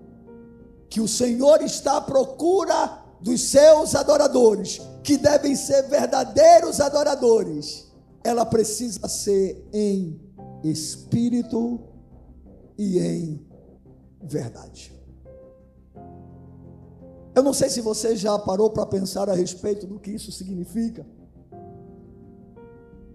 [0.90, 7.88] que o Senhor está à procura dos seus adoradores, que devem ser verdadeiros adoradores,
[8.24, 10.20] ela precisa ser em
[10.64, 11.80] espírito
[12.78, 13.46] e em
[14.22, 14.94] verdade.
[17.36, 21.06] Eu não sei se você já parou para pensar a respeito do que isso significa.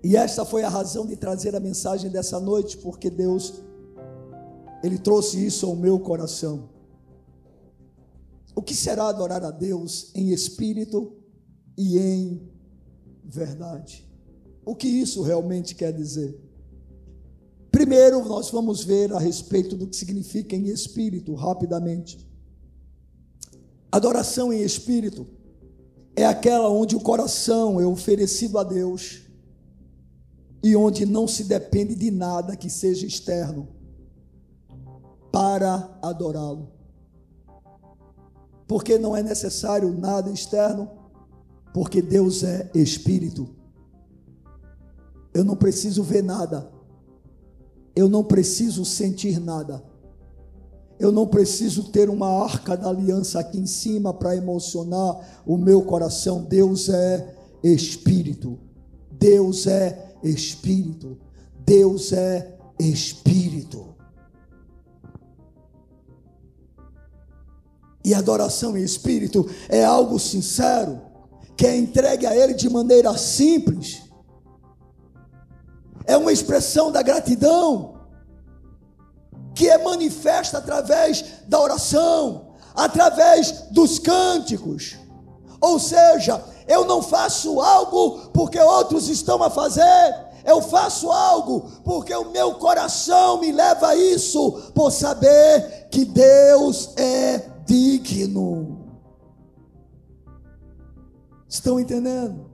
[0.03, 3.63] E esta foi a razão de trazer a mensagem dessa noite, porque Deus
[4.83, 6.69] ele trouxe isso ao meu coração.
[8.61, 11.17] O que será adorar a Deus em espírito
[11.79, 12.47] e em
[13.25, 14.07] verdade?
[14.67, 16.39] O que isso realmente quer dizer?
[17.71, 22.29] Primeiro, nós vamos ver a respeito do que significa em espírito, rapidamente.
[23.91, 25.27] Adoração em espírito
[26.15, 29.23] é aquela onde o coração é oferecido a Deus
[30.63, 33.67] e onde não se depende de nada que seja externo
[35.33, 36.80] para adorá-lo.
[38.71, 40.89] Porque não é necessário nada externo,
[41.75, 43.49] porque Deus é espírito.
[45.35, 46.71] Eu não preciso ver nada.
[47.97, 49.83] Eu não preciso sentir nada.
[51.01, 55.83] Eu não preciso ter uma arca da aliança aqui em cima para emocionar o meu
[55.83, 56.45] coração.
[56.45, 57.35] Deus é
[57.65, 58.57] espírito.
[59.11, 61.19] Deus é espírito.
[61.67, 63.97] Deus é espírito.
[68.05, 71.01] E adoração em espírito é algo sincero,
[71.57, 74.11] que é entregue a Ele de maneira simples
[76.11, 77.95] é uma expressão da gratidão,
[79.55, 84.97] que é manifesta através da oração, através dos cânticos.
[85.61, 92.13] Ou seja, eu não faço algo porque outros estão a fazer, eu faço algo porque
[92.13, 97.39] o meu coração me leva a isso, por saber que Deus é
[97.71, 98.79] digno.
[101.49, 102.51] Estão entendendo?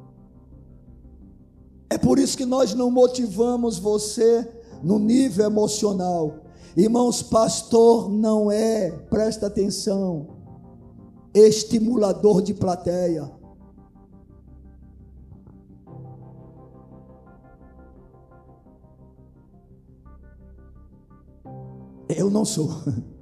[1.89, 4.47] É por isso que nós não motivamos você
[4.83, 6.45] no nível emocional.
[6.77, 10.37] Irmãos, pastor não é, presta atenção,
[11.33, 13.31] estimulador de plateia.
[22.07, 22.69] Eu não sou.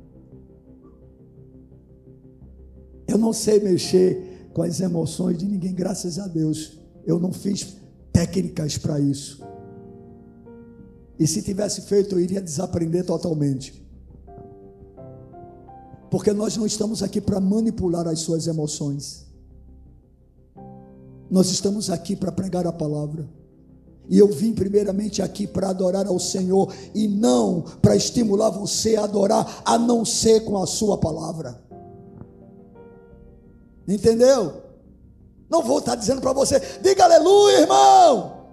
[3.14, 6.80] Eu não sei mexer com as emoções de ninguém, graças a Deus.
[7.06, 7.76] Eu não fiz
[8.12, 9.40] técnicas para isso.
[11.16, 13.86] E se tivesse feito, eu iria desaprender totalmente.
[16.10, 19.24] Porque nós não estamos aqui para manipular as suas emoções.
[21.30, 23.28] Nós estamos aqui para pregar a palavra.
[24.08, 29.04] E eu vim primeiramente aqui para adorar ao Senhor e não para estimular você a
[29.04, 31.62] adorar, a não ser com a sua palavra.
[33.86, 34.62] Entendeu?
[35.48, 38.44] Não vou estar dizendo para você, diga aleluia, irmão.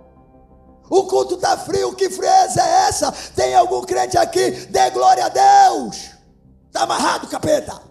[0.90, 3.12] O culto está frio, que frieza é essa?
[3.34, 4.52] Tem algum crente aqui?
[4.68, 6.12] Dê glória a Deus.
[6.68, 7.82] Está amarrado, capeta.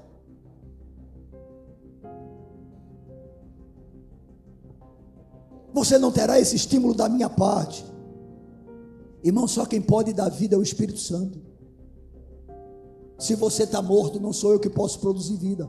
[5.73, 7.85] Você não terá esse estímulo da minha parte.
[9.23, 11.41] Irmão, só quem pode dar vida é o Espírito Santo.
[13.19, 15.69] Se você está morto, não sou eu que posso produzir vida.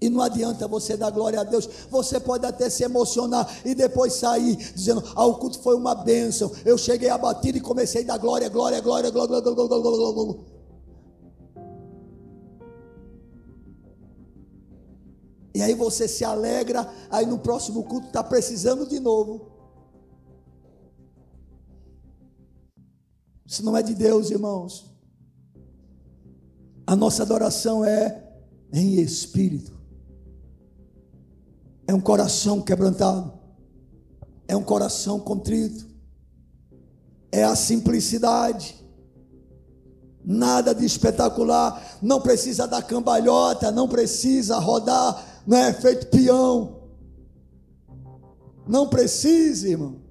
[0.00, 1.68] E não adianta você dar glória a Deus.
[1.90, 6.50] Você pode até se emocionar e depois sair dizendo: Ah, o culto foi uma bênção.
[6.64, 10.54] Eu cheguei abatido e comecei a dar glória, glória, glória, glória, glória, glória, glória, glória.
[15.54, 19.52] E aí você se alegra, aí no próximo culto está precisando de novo.
[23.46, 24.92] Isso não é de Deus, irmãos.
[26.84, 28.24] A nossa adoração é
[28.72, 29.73] em espírito.
[31.86, 33.32] É um coração quebrantado.
[34.46, 35.86] É um coração contrito.
[37.30, 38.76] É a simplicidade.
[40.24, 41.98] Nada de espetacular.
[42.00, 43.70] Não precisa dar cambalhota.
[43.70, 45.42] Não precisa rodar.
[45.46, 46.84] Não é feito peão.
[48.66, 50.04] Não precisa, irmão.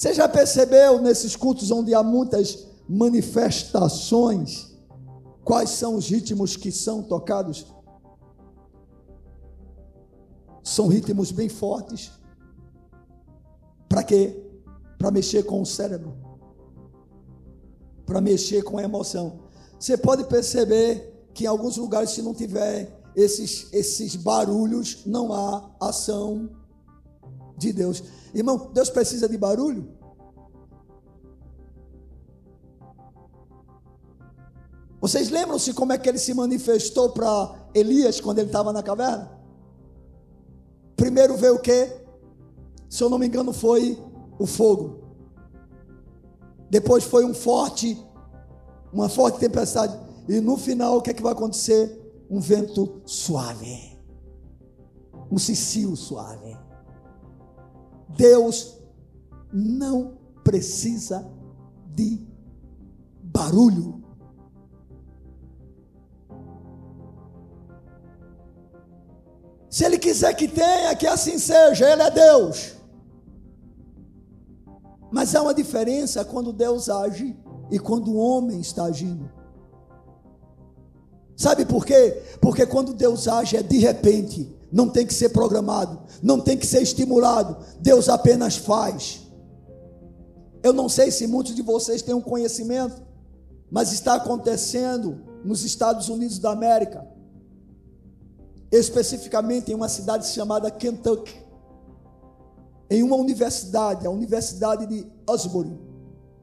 [0.00, 4.69] Você já percebeu nesses cultos onde há muitas manifestações,
[5.50, 7.66] quais são os ritmos que são tocados?
[10.62, 12.12] São ritmos bem fortes.
[13.88, 14.48] Para quê?
[14.96, 16.14] Para mexer com o cérebro.
[18.06, 19.40] Para mexer com a emoção.
[19.76, 25.68] Você pode perceber que em alguns lugares, se não tiver esses, esses barulhos, não há
[25.80, 26.48] ação
[27.58, 28.04] de Deus.
[28.32, 29.98] Irmão, Deus precisa de barulho?
[35.00, 39.30] Vocês lembram-se como é que ele se manifestou para Elias quando ele estava na caverna?
[40.94, 41.90] Primeiro veio o quê?
[42.88, 43.98] Se eu não me engano, foi
[44.38, 45.00] o fogo.
[46.68, 47.98] Depois foi um forte,
[48.92, 49.98] uma forte tempestade.
[50.28, 51.98] E no final, o que é que vai acontecer?
[52.28, 53.98] Um vento suave.
[55.30, 56.56] Um cicio suave.
[58.08, 58.76] Deus
[59.52, 61.26] não precisa
[61.94, 62.20] de
[63.22, 63.99] barulho.
[69.70, 72.74] Se Ele quiser que tenha, que assim seja, Ele é Deus.
[75.12, 77.36] Mas há uma diferença quando Deus age
[77.70, 79.30] e quando o homem está agindo.
[81.36, 82.20] Sabe por quê?
[82.40, 86.66] Porque quando Deus age é de repente, não tem que ser programado, não tem que
[86.66, 89.20] ser estimulado, Deus apenas faz.
[90.62, 93.02] Eu não sei se muitos de vocês têm um conhecimento,
[93.70, 97.09] mas está acontecendo nos Estados Unidos da América
[98.70, 101.34] especificamente em uma cidade chamada Kentucky,
[102.88, 105.78] em uma universidade, a Universidade de Osbury.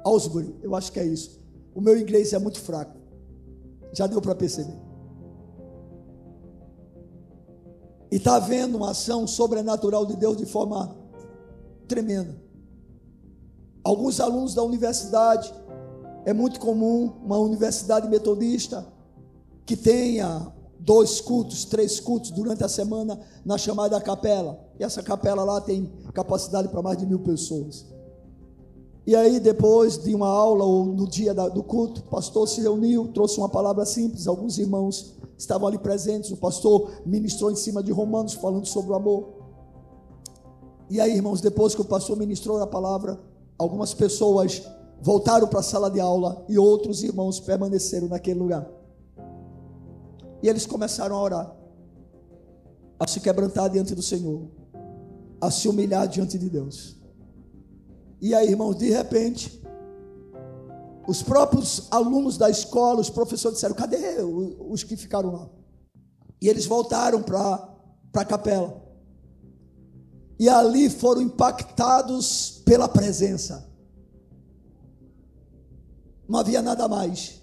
[0.06, 1.42] Osbury, eu acho que é isso.
[1.76, 2.98] O meu inglês é muito fraco.
[3.92, 4.78] Já deu para perceber.
[8.10, 10.96] E está havendo uma ação sobrenatural de Deus de forma
[11.88, 12.36] tremenda.
[13.84, 15.54] Alguns alunos da universidade,
[16.26, 18.86] é muito comum uma universidade metodista
[19.66, 24.60] que tenha dois cultos, três cultos durante a semana na chamada capela.
[24.80, 27.86] E essa capela lá tem capacidade para mais de mil pessoas.
[29.06, 33.08] E aí, depois de uma aula ou no dia do culto, o pastor se reuniu,
[33.14, 34.28] trouxe uma palavra simples.
[34.28, 36.30] Alguns irmãos estavam ali presentes.
[36.32, 39.30] O pastor ministrou em cima de Romanos, falando sobre o amor.
[40.90, 43.18] E aí, irmãos, depois que o pastor ministrou a palavra,
[43.58, 44.62] algumas pessoas
[45.02, 48.77] voltaram para a sala de aula e outros irmãos permaneceram naquele lugar.
[50.42, 51.56] E eles começaram a orar,
[53.00, 54.50] a se quebrantar diante do Senhor,
[55.42, 56.96] a se humilhar diante de Deus.
[58.22, 59.62] E aí, irmãos, de repente,
[61.08, 64.18] os próprios alunos da escola, os professores disseram: cadê
[64.70, 65.50] os que ficaram lá?
[66.42, 67.76] E eles voltaram para
[68.14, 68.86] a capela.
[70.40, 73.68] E ali foram impactados pela presença.
[76.30, 77.42] Não havia nada mais.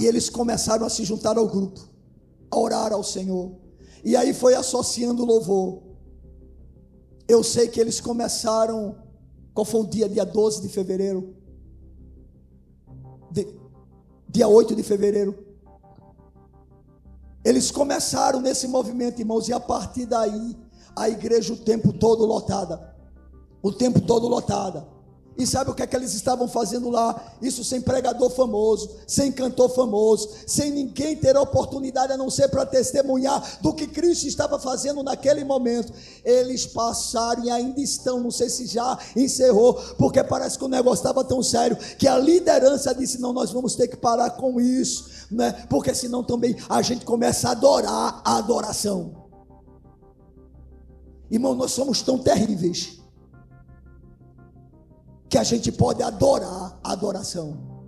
[0.00, 1.87] E eles começaram a se juntar ao grupo
[2.50, 3.52] a orar ao Senhor.
[4.04, 5.82] E aí foi associando o louvor.
[7.26, 8.96] Eu sei que eles começaram.
[9.52, 10.08] Qual foi o dia?
[10.08, 11.34] Dia 12 de fevereiro.
[13.30, 13.46] De,
[14.28, 15.46] dia 8 de fevereiro.
[17.44, 20.56] Eles começaram nesse movimento, irmãos, e a partir daí,
[20.94, 22.94] a igreja o tempo todo lotada.
[23.62, 24.86] O tempo todo lotada.
[25.38, 27.36] E sabe o que é que eles estavam fazendo lá?
[27.40, 32.66] Isso sem pregador famoso, sem cantor famoso, sem ninguém ter oportunidade a não ser para
[32.66, 35.92] testemunhar do que Cristo estava fazendo naquele momento.
[36.24, 41.02] Eles passaram e ainda estão, não sei se já encerrou, porque parece que o negócio
[41.02, 45.08] estava tão sério que a liderança disse: não, nós vamos ter que parar com isso,
[45.30, 45.52] né?
[45.70, 49.28] porque senão também a gente começa a adorar a adoração.
[51.30, 52.98] Irmão, nós somos tão terríveis
[55.28, 57.78] que a gente pode adorar a adoração.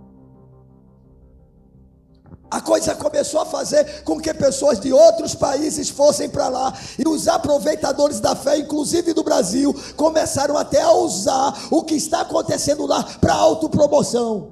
[2.51, 6.73] A coisa começou a fazer com que pessoas de outros países fossem para lá.
[6.99, 12.21] E os aproveitadores da fé, inclusive do Brasil, começaram até a usar o que está
[12.21, 14.51] acontecendo lá para autopromoção.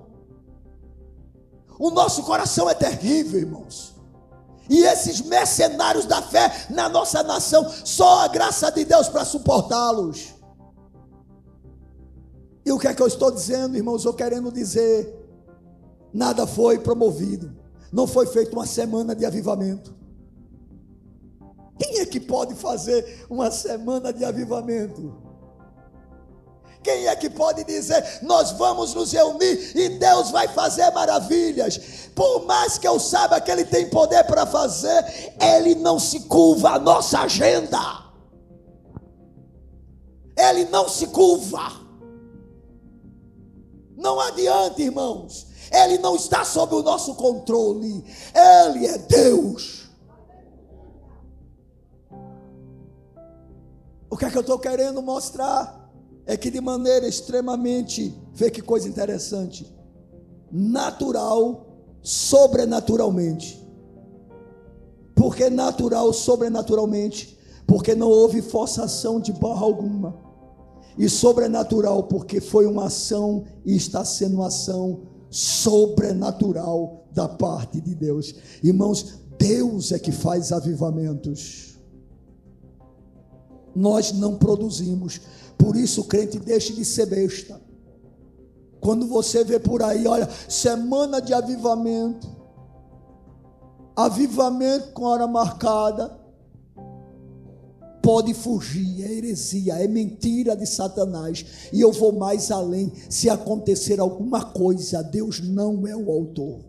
[1.77, 3.93] O nosso coração é terrível, irmãos.
[4.69, 10.38] E esses mercenários da fé na nossa nação, só a graça de Deus para suportá-los.
[12.69, 14.05] E o que é que eu estou dizendo, irmãos?
[14.05, 15.11] Eu querendo dizer,
[16.13, 17.51] nada foi promovido,
[17.91, 19.95] não foi feita uma semana de avivamento.
[21.79, 25.19] Quem é que pode fazer uma semana de avivamento?
[26.83, 32.11] Quem é que pode dizer, nós vamos nos reunir e Deus vai fazer maravilhas?
[32.13, 36.73] Por mais que eu saiba que Ele tem poder para fazer, Ele não se curva
[36.73, 37.79] à nossa agenda.
[40.37, 41.78] Ele não se curva.
[43.99, 45.47] Não adianta, irmãos.
[45.71, 48.03] Ele não está sob o nosso controle.
[48.33, 49.87] Ele é Deus.
[54.09, 55.79] O que é que eu estou querendo mostrar?
[56.29, 59.75] é que de maneira extremamente, vê que coisa interessante,
[60.51, 61.65] natural,
[62.03, 63.67] sobrenaturalmente.
[65.15, 67.35] Por que natural, sobrenaturalmente?
[67.65, 70.19] Porque não houve forçação de barra alguma.
[70.99, 77.95] E sobrenatural, porque foi uma ação e está sendo uma ação sobrenatural da parte de
[77.95, 78.35] Deus.
[78.61, 81.79] Irmãos, Deus é que faz avivamentos.
[83.73, 85.21] Nós não produzimos.
[85.57, 87.61] Por isso, crente, deixe de ser besta.
[88.81, 92.27] Quando você vê por aí, olha, semana de avivamento,
[93.95, 96.18] avivamento com hora marcada,
[98.01, 101.45] pode fugir, é heresia, é mentira de Satanás.
[101.71, 106.59] E eu vou mais além: se acontecer alguma coisa, Deus não é o autor.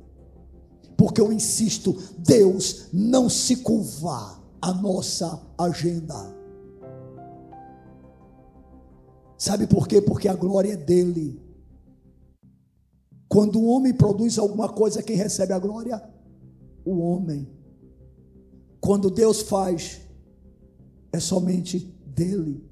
[0.97, 6.39] Porque eu insisto, Deus não se curva à nossa agenda.
[9.39, 10.03] Sabe por quê?
[10.03, 11.41] Porque a glória é dele.
[13.27, 16.03] Quando o homem produz alguma coisa, quem recebe a glória?
[16.85, 17.49] O homem.
[18.81, 20.01] Quando Deus faz,
[21.13, 22.63] é somente dele.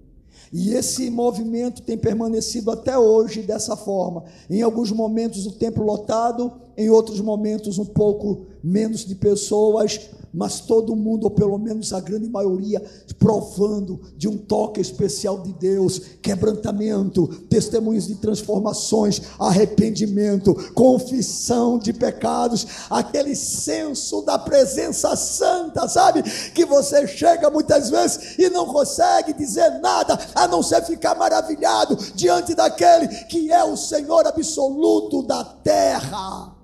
[0.52, 4.24] E esse movimento tem permanecido até hoje dessa forma.
[4.48, 10.60] Em alguns momentos o templo lotado, em outros momentos um pouco menos de pessoas, mas
[10.60, 12.82] todo mundo, ou pelo menos a grande maioria,
[13.18, 22.66] provando de um toque especial de Deus, quebrantamento, testemunhos de transformações, arrependimento, confissão de pecados,
[22.90, 26.22] aquele senso da presença santa, sabe?
[26.52, 31.96] Que você chega muitas vezes e não consegue dizer nada, a não ser ficar maravilhado
[32.14, 36.57] diante daquele que é o Senhor absoluto da terra.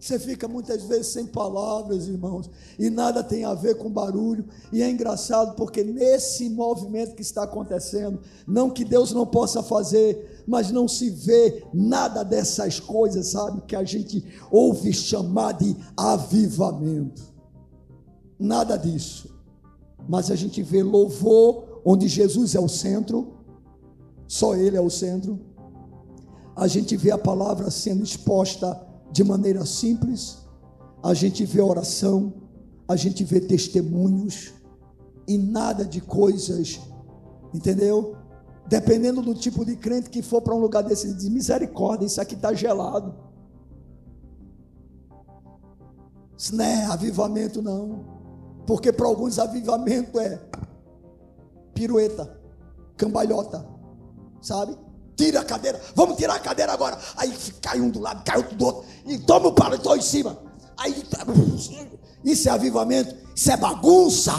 [0.00, 2.48] Você fica muitas vezes sem palavras, irmãos,
[2.78, 4.46] e nada tem a ver com barulho.
[4.72, 10.42] E é engraçado porque nesse movimento que está acontecendo, não que Deus não possa fazer,
[10.46, 13.60] mas não se vê nada dessas coisas, sabe?
[13.66, 17.22] Que a gente ouve chamar de avivamento.
[18.38, 19.38] Nada disso.
[20.08, 23.34] Mas a gente vê louvor, onde Jesus é o centro,
[24.26, 25.38] só Ele é o centro.
[26.56, 30.38] A gente vê a palavra sendo exposta de maneira simples,
[31.02, 32.32] a gente vê oração,
[32.86, 34.52] a gente vê testemunhos
[35.26, 36.80] e nada de coisas,
[37.54, 38.16] entendeu?
[38.66, 42.34] Dependendo do tipo de crente que for para um lugar desse, diz misericórdia, isso aqui
[42.34, 43.14] está gelado.
[46.36, 48.04] Isso não é avivamento, não.
[48.66, 50.40] Porque para alguns avivamento é
[51.74, 52.40] pirueta,
[52.96, 53.66] cambalhota,
[54.40, 54.76] sabe?
[55.20, 56.98] Tira a cadeira, vamos tirar a cadeira agora.
[57.16, 57.30] Aí
[57.60, 60.38] cai um do lado, cai outro do outro, e toma o paletó em cima.
[60.78, 61.04] Aí,
[62.24, 64.32] isso é avivamento, isso é bagunça.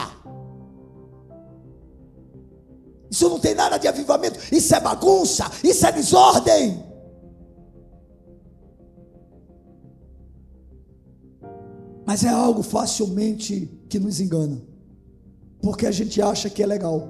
[3.12, 6.84] Isso não tem nada de avivamento, isso é bagunça, isso é desordem.
[12.08, 14.60] Mas é algo facilmente que nos engana,
[15.62, 17.08] porque a gente acha que é legal,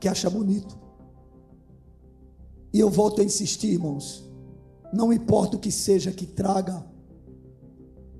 [0.00, 0.81] que acha bonito.
[2.72, 4.30] E eu volto a insistir, irmãos.
[4.92, 6.84] Não importa o que seja que traga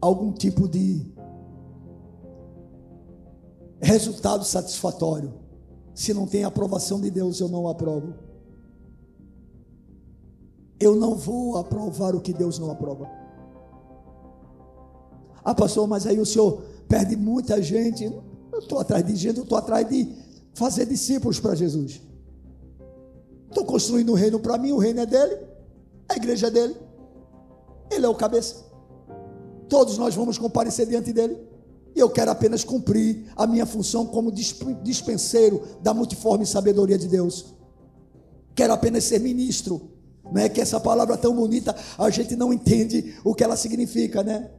[0.00, 1.06] algum tipo de
[3.80, 5.32] resultado satisfatório.
[5.94, 8.14] Se não tem aprovação de Deus, eu não aprovo.
[10.80, 13.08] Eu não vou aprovar o que Deus não aprova.
[15.44, 18.04] Ah, pastor, mas aí o senhor perde muita gente.
[18.04, 20.14] Eu estou atrás de gente, eu estou atrás de
[20.54, 22.00] fazer discípulos para Jesus.
[23.52, 25.36] Estou construindo um reino para mim, o reino é dele,
[26.08, 26.74] a igreja é dele,
[27.90, 28.64] ele é o cabeça.
[29.68, 31.36] Todos nós vamos comparecer diante dele.
[31.94, 37.52] E eu quero apenas cumprir a minha função como dispenseiro da multiforme sabedoria de Deus.
[38.54, 39.82] Quero apenas ser ministro.
[40.32, 44.22] Não é que essa palavra tão bonita, a gente não entende o que ela significa,
[44.22, 44.50] né?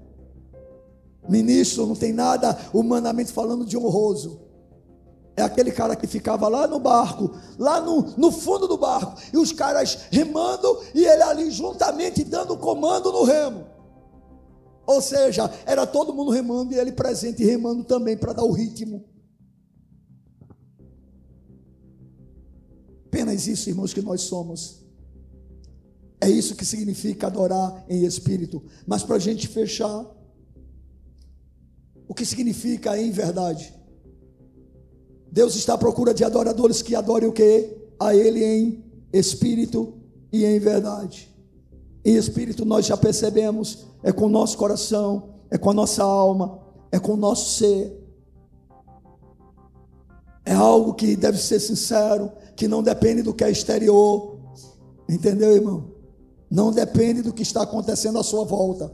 [1.28, 4.40] Ministro não tem nada humanamente falando de honroso.
[5.36, 9.38] É aquele cara que ficava lá no barco, lá no, no fundo do barco, e
[9.38, 13.66] os caras remando e ele ali juntamente dando comando no remo.
[14.86, 19.04] Ou seja, era todo mundo remando e ele presente remando também para dar o ritmo.
[23.08, 24.84] Apenas isso, irmãos, que nós somos.
[26.20, 28.64] É isso que significa adorar em espírito.
[28.86, 30.06] Mas para a gente fechar,
[32.08, 33.74] o que significa em verdade?
[35.34, 37.76] Deus está à procura de adoradores que adorem o que?
[38.00, 39.96] A Ele em espírito
[40.32, 41.28] e em verdade.
[42.06, 46.60] Em espírito nós já percebemos, é com o nosso coração, é com a nossa alma,
[46.92, 48.00] é com o nosso ser.
[50.46, 54.38] É algo que deve ser sincero, que não depende do que é exterior.
[55.10, 55.94] Entendeu, irmão?
[56.48, 58.94] Não depende do que está acontecendo à sua volta.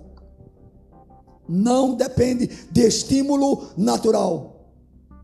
[1.49, 4.59] Não depende de estímulo natural.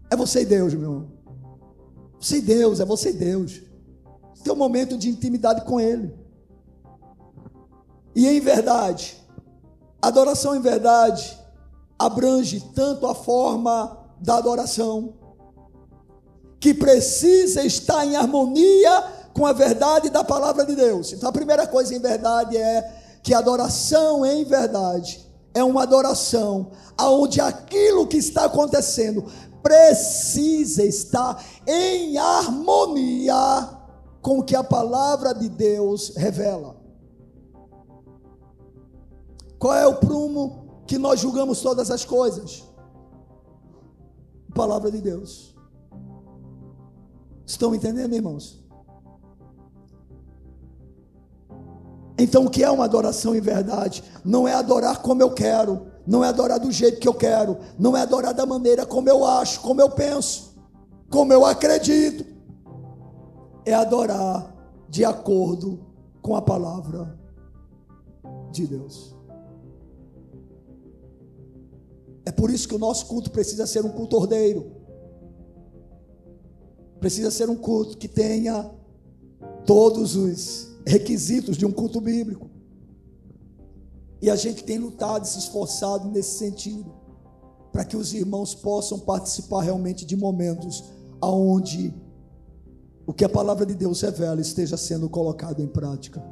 [0.10, 1.12] É você e Deus, meu irmão.
[2.20, 3.62] Você e Deus, é você e Deus.
[4.44, 6.14] Tem um momento de intimidade com Ele.
[8.16, 9.18] E em verdade,
[10.02, 11.38] adoração em verdade
[11.98, 15.14] abrange tanto a forma da adoração,
[16.60, 19.04] que precisa estar em harmonia
[19.34, 21.12] com a verdade da palavra de Deus.
[21.12, 27.42] Então a primeira coisa em verdade é que adoração em verdade é uma adoração aonde
[27.42, 29.26] aquilo que está acontecendo
[29.66, 33.36] precisa estar em harmonia
[34.22, 36.76] com o que a palavra de Deus revela.
[39.58, 42.64] Qual é o prumo que nós julgamos todas as coisas?
[44.52, 45.56] A palavra de Deus.
[47.44, 48.64] Estão entendendo, irmãos?
[52.20, 54.04] Então, o que é uma adoração em verdade?
[54.24, 57.96] Não é adorar como eu quero, não é adorar do jeito que eu quero, não
[57.96, 60.56] é adorar da maneira como eu acho, como eu penso,
[61.10, 62.26] como eu acredito.
[63.66, 64.56] É adorar
[64.88, 65.80] de acordo
[66.22, 67.18] com a palavra
[68.52, 69.16] de Deus.
[72.26, 74.72] É por isso que o nosso culto precisa ser um culto ordeiro.
[77.00, 78.72] Precisa ser um culto que tenha
[79.66, 82.50] todos os requisitos de um culto bíblico.
[84.26, 86.92] E a gente tem lutado e se esforçado nesse sentido,
[87.72, 90.84] para que os irmãos possam participar realmente de momentos
[91.22, 91.94] onde
[93.06, 96.26] o que a palavra de Deus revela esteja sendo colocado em prática.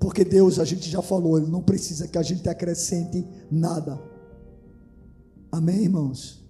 [0.00, 4.00] Porque Deus, a gente já falou, Ele não precisa que a gente acrescente nada.
[5.52, 6.42] Amém, irmãos?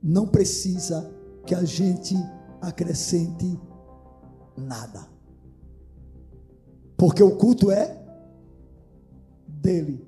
[0.00, 1.12] Não precisa
[1.44, 2.14] que a gente
[2.60, 3.58] acrescente
[4.56, 5.08] nada.
[6.96, 7.98] Porque o culto é
[9.60, 10.06] dele.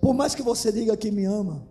[0.00, 1.66] Por mais que você diga que me ama,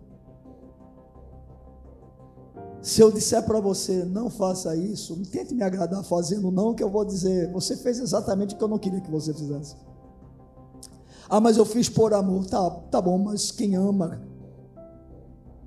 [2.82, 6.82] se eu disser para você, não faça isso, não tente me agradar fazendo não, que
[6.82, 9.76] eu vou dizer, você fez exatamente o que eu não queria que você fizesse.
[11.28, 12.44] Ah, mas eu fiz por amor.
[12.44, 14.20] Tá, tá bom, mas quem ama,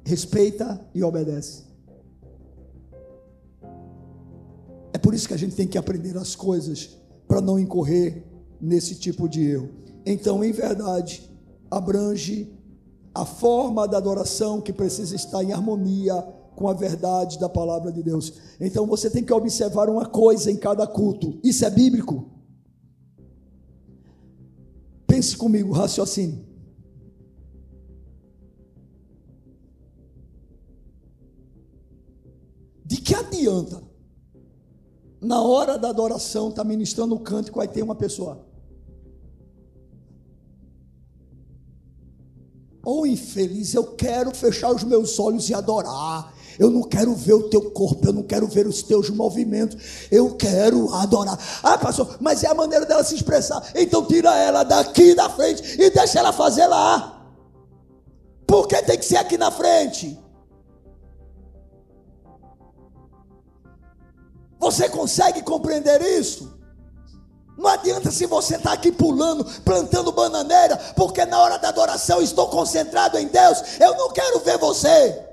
[0.06, 1.64] respeita e obedece.
[4.94, 6.98] É por isso que a gente tem que aprender as coisas
[7.28, 8.24] para não incorrer
[8.60, 9.70] nesse tipo de erro.
[10.06, 11.30] Então, em verdade,
[11.70, 12.52] abrange
[13.14, 16.16] a forma da adoração que precisa estar em harmonia
[16.56, 18.34] com a verdade da palavra de Deus.
[18.60, 21.40] Então você tem que observar uma coisa em cada culto.
[21.44, 22.32] Isso é bíblico?
[25.06, 26.46] Pense comigo, raciocínio.
[32.84, 33.87] De que adianta
[35.28, 38.46] na hora da adoração, está ministrando o cântico, vai ter uma pessoa.
[42.82, 46.34] Ou oh, infeliz, eu quero fechar os meus olhos e adorar.
[46.58, 50.34] Eu não quero ver o teu corpo, eu não quero ver os teus movimentos, eu
[50.36, 51.38] quero adorar.
[51.62, 53.62] Ah, pastor, mas é a maneira dela se expressar.
[53.76, 57.30] Então tira ela daqui da frente e deixa ela fazer lá.
[58.48, 60.18] Porque tem que ser aqui na frente.
[64.68, 66.60] Você consegue compreender isso?
[67.58, 72.50] Não adianta se você está aqui pulando, plantando bananeira, porque na hora da adoração estou
[72.50, 75.26] concentrado em Deus, eu não quero ver você.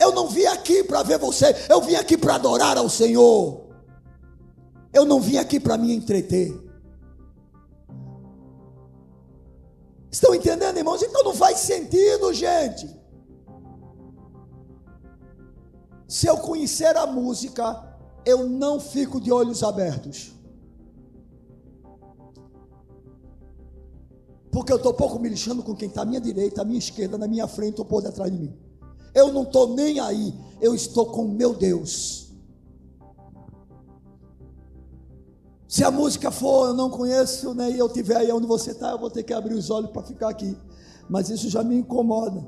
[0.00, 3.66] Eu não vim aqui para ver você, eu vim aqui para adorar ao Senhor.
[4.94, 6.69] Eu não vim aqui para me entreter.
[10.10, 11.02] Estão entendendo, irmãos?
[11.02, 12.98] Então não faz sentido, gente.
[16.08, 17.96] Se eu conhecer a música,
[18.26, 20.32] eu não fico de olhos abertos.
[24.50, 27.16] Porque eu estou pouco me lixando com quem está à minha direita, à minha esquerda,
[27.16, 28.52] na minha frente ou por detrás de mim.
[29.14, 30.34] Eu não estou nem aí.
[30.60, 32.29] Eu estou com meu Deus.
[35.70, 38.90] Se a música for, eu não conheço, né, e eu estiver aí onde você está,
[38.90, 40.58] eu vou ter que abrir os olhos para ficar aqui.
[41.08, 42.44] Mas isso já me incomoda.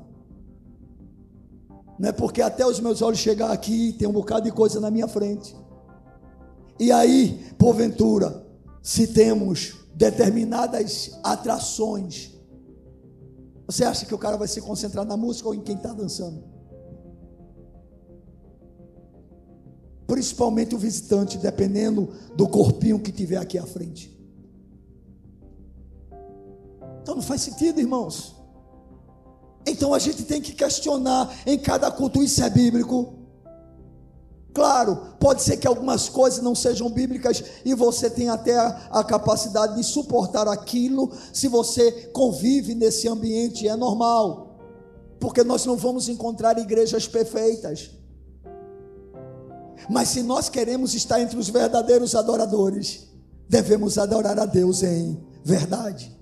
[1.97, 4.91] Não é porque até os meus olhos chegar aqui, tem um bocado de coisa na
[4.91, 5.55] minha frente.
[6.77, 8.45] E aí, porventura,
[8.81, 12.37] se temos determinadas atrações,
[13.65, 16.43] você acha que o cara vai se concentrar na música ou em quem está dançando?
[20.13, 24.15] Principalmente o visitante, dependendo do corpinho que tiver aqui à frente.
[27.01, 28.35] Então não faz sentido, irmãos.
[29.65, 33.15] Então a gente tem que questionar em cada culto, isso é bíblico.
[34.53, 39.03] Claro, pode ser que algumas coisas não sejam bíblicas e você tem até a, a,
[39.03, 44.59] capacidade de suportar aquilo se você convive nesse ambiente, é normal,
[45.19, 48.02] porque nós não vamos encontrar igrejas perfeitas.
[49.89, 53.07] Mas se nós queremos estar entre os verdadeiros adoradores,
[53.49, 56.17] devemos adorar a Deus em verdade.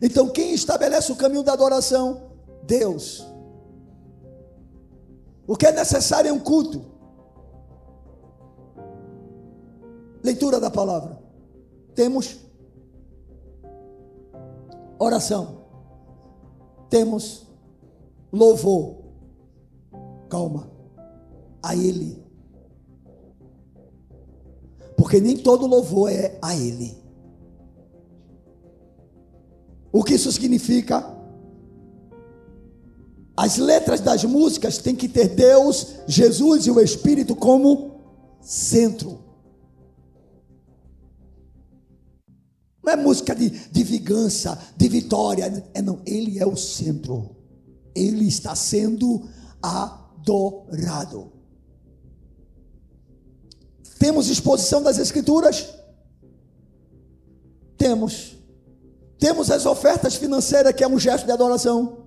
[0.00, 2.30] Então, quem estabelece o caminho da adoração?
[2.62, 3.26] Deus.
[5.46, 6.84] O que é necessário é um culto.
[10.22, 11.18] Leitura da palavra.
[11.94, 12.38] Temos
[14.98, 15.64] oração.
[16.88, 17.46] Temos
[18.32, 19.02] louvor.
[20.28, 20.70] Calma.
[21.62, 22.19] A Ele.
[25.00, 26.94] Porque nem todo louvor é a Ele.
[29.90, 31.18] O que isso significa?
[33.34, 38.02] As letras das músicas têm que ter Deus, Jesus e o Espírito como
[38.42, 39.20] centro.
[42.84, 45.64] Não é música de, de vingança, de vitória.
[45.72, 47.34] É não, ele é o centro.
[47.94, 49.26] Ele está sendo
[49.62, 51.39] adorado.
[54.00, 55.74] Temos exposição das Escrituras?
[57.76, 58.34] Temos.
[59.18, 62.06] Temos as ofertas financeiras, que é um gesto de adoração.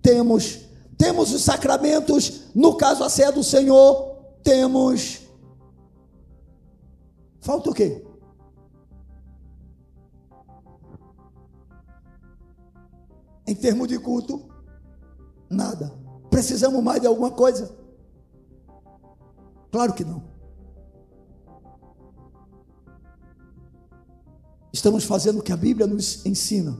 [0.00, 0.60] Temos.
[0.96, 4.16] Temos os sacramentos, no caso a ceia do Senhor.
[4.44, 5.22] Temos.
[7.40, 8.06] Falta o quê?
[13.44, 14.48] Em termos de culto,
[15.50, 15.92] nada.
[16.30, 17.76] Precisamos mais de alguma coisa?
[19.72, 20.33] Claro que não.
[24.74, 26.76] Estamos fazendo o que a Bíblia nos ensina.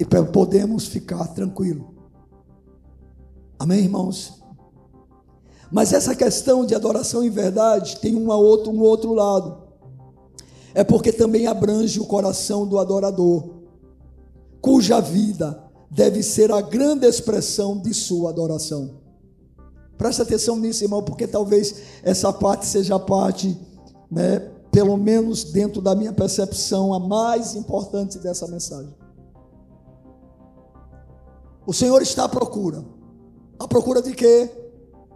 [0.00, 1.94] E podemos ficar tranquilo.
[3.56, 4.42] Amém, irmãos?
[5.70, 9.62] Mas essa questão de adoração em verdade tem uma outra, um outro lado.
[10.74, 13.54] É porque também abrange o coração do adorador
[14.60, 19.02] cuja vida deve ser a grande expressão de sua adoração.
[19.96, 23.56] Presta atenção nisso, irmão, porque talvez essa parte seja a parte,
[24.10, 28.92] né, pelo menos dentro da minha percepção, a mais importante dessa mensagem.
[31.64, 32.84] O Senhor está à procura.
[33.56, 34.50] À procura de quê?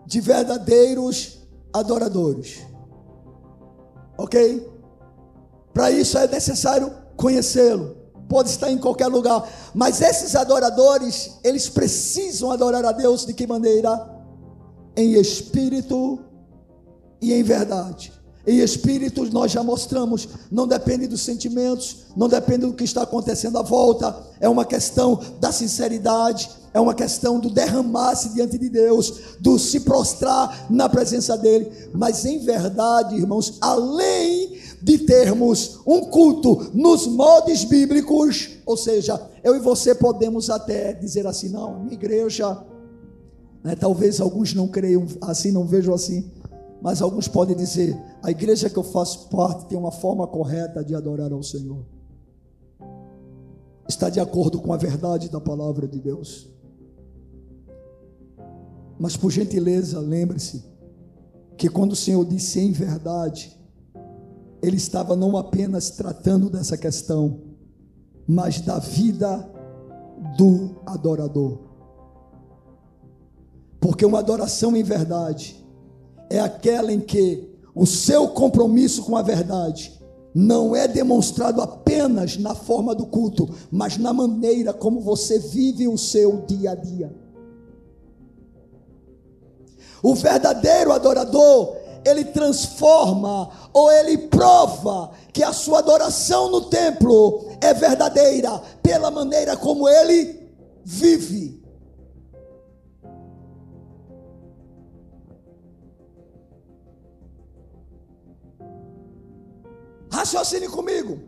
[0.06, 1.40] De verdadeiros
[1.72, 2.64] adoradores.
[4.16, 4.64] Ok?
[5.74, 7.98] Para isso é necessário conhecê-lo
[8.28, 13.46] pode estar em qualquer lugar, mas esses adoradores, eles precisam adorar a Deus de que
[13.46, 14.06] maneira?
[14.94, 16.18] Em espírito
[17.22, 18.17] e em verdade.
[18.46, 23.58] Em espírito, nós já mostramos, não depende dos sentimentos, não depende do que está acontecendo
[23.58, 29.36] à volta, é uma questão da sinceridade, é uma questão do derramar-se diante de Deus,
[29.40, 36.70] do se prostrar na presença dEle, mas em verdade, irmãos, além de termos um culto
[36.72, 42.64] nos moldes bíblicos, ou seja, eu e você podemos até dizer assim, não, minha igreja,
[43.62, 46.30] né, talvez alguns não creiam assim, não vejam assim,
[46.80, 50.94] mas alguns podem dizer, a igreja que eu faço parte tem uma forma correta de
[50.94, 51.84] adorar ao Senhor.
[53.88, 56.48] Está de acordo com a verdade da palavra de Deus.
[58.98, 60.64] Mas por gentileza, lembre-se
[61.56, 63.56] que quando o Senhor disse em verdade,
[64.62, 67.40] ele estava não apenas tratando dessa questão,
[68.26, 69.48] mas da vida
[70.36, 71.58] do adorador.
[73.80, 75.64] Porque uma adoração em verdade
[76.30, 79.98] é aquela em que o seu compromisso com a verdade
[80.34, 85.98] não é demonstrado apenas na forma do culto, mas na maneira como você vive o
[85.98, 87.12] seu dia a dia.
[90.02, 97.74] O verdadeiro adorador ele transforma ou ele prova que a sua adoração no templo é
[97.74, 100.48] verdadeira pela maneira como ele
[100.84, 101.57] vive.
[110.28, 111.20] Raciocine comigo.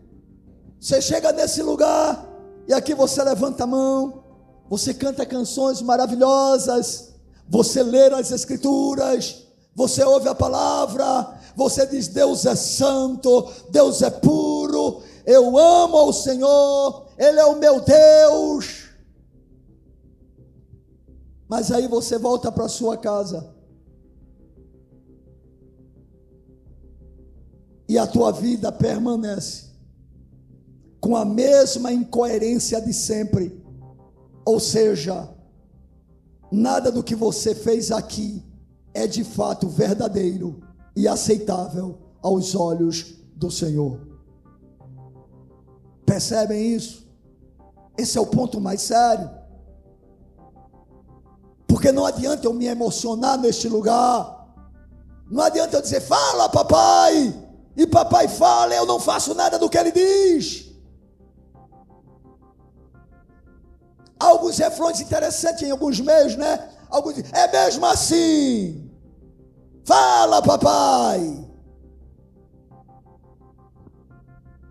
[0.79, 2.29] Você chega nesse lugar
[2.69, 4.23] e aqui você levanta a mão,
[4.69, 7.15] você canta canções maravilhosas,
[7.49, 14.11] você lê as escrituras, você ouve a palavra, você diz: Deus é santo, Deus é
[14.11, 18.91] puro, eu amo ao Senhor, Ele é o meu Deus.
[21.49, 23.55] Mas aí você volta para sua casa.
[27.91, 29.65] E a tua vida permanece
[31.01, 33.61] com a mesma incoerência de sempre.
[34.45, 35.29] Ou seja,
[36.53, 38.45] nada do que você fez aqui
[38.95, 40.63] é de fato verdadeiro
[40.95, 43.99] e aceitável aos olhos do Senhor.
[46.07, 47.05] Percebem isso?
[47.99, 49.29] Esse é o ponto mais sério.
[51.67, 54.49] Porque não adianta eu me emocionar neste lugar.
[55.29, 57.40] Não adianta eu dizer, fala, papai.
[57.77, 60.71] E papai fala, eu não faço nada do que ele diz.
[64.21, 66.69] alguns refrões interessantes em alguns meios, né?
[66.91, 68.91] Alguns é mesmo assim.
[69.85, 71.49] Fala, papai.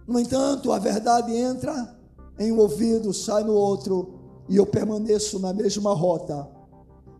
[0.07, 1.97] No entanto, a verdade entra
[2.37, 6.47] em um ouvido, sai no outro, e eu permaneço na mesma rota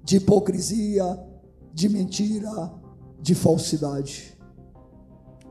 [0.03, 1.19] de hipocrisia,
[1.73, 2.71] de mentira,
[3.19, 4.38] de falsidade.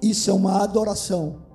[0.00, 1.48] Isso é uma adoração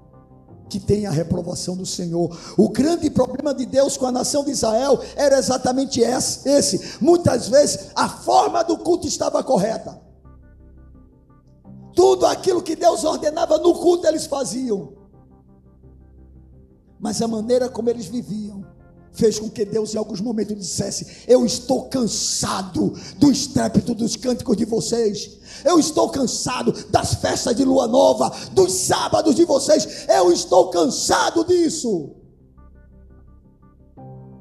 [0.69, 2.35] que tem a reprovação do Senhor.
[2.57, 6.97] O grande problema de Deus com a nação de Israel era exatamente esse.
[6.99, 10.01] Muitas vezes a forma do culto estava correta.
[11.95, 14.93] Tudo aquilo que Deus ordenava no culto eles faziam.
[16.99, 18.65] Mas a maneira como eles viviam
[19.13, 24.57] fez com que Deus em alguns momentos dissesse: Eu estou cansado do estrépito dos cânticos
[24.57, 25.37] de vocês.
[25.63, 30.07] Eu estou cansado das festas de lua nova, dos sábados de vocês.
[30.09, 32.11] Eu estou cansado disso.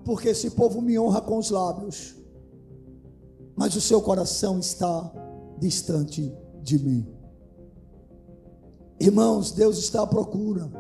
[0.05, 2.17] Porque esse povo me honra com os lábios,
[3.55, 5.13] mas o seu coração está
[5.61, 7.07] distante de mim.
[8.99, 10.71] Irmãos, Deus está à procura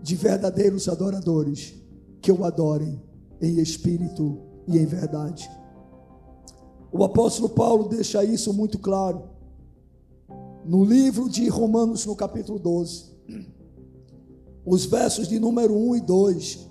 [0.00, 1.81] de verdadeiros adoradores
[2.22, 3.02] que o adorem
[3.40, 5.50] em espírito e em verdade.
[6.92, 9.32] O apóstolo Paulo deixa isso muito claro
[10.64, 13.12] no livro de Romanos, no capítulo 12,
[14.64, 16.68] os versos de número 1 e 2,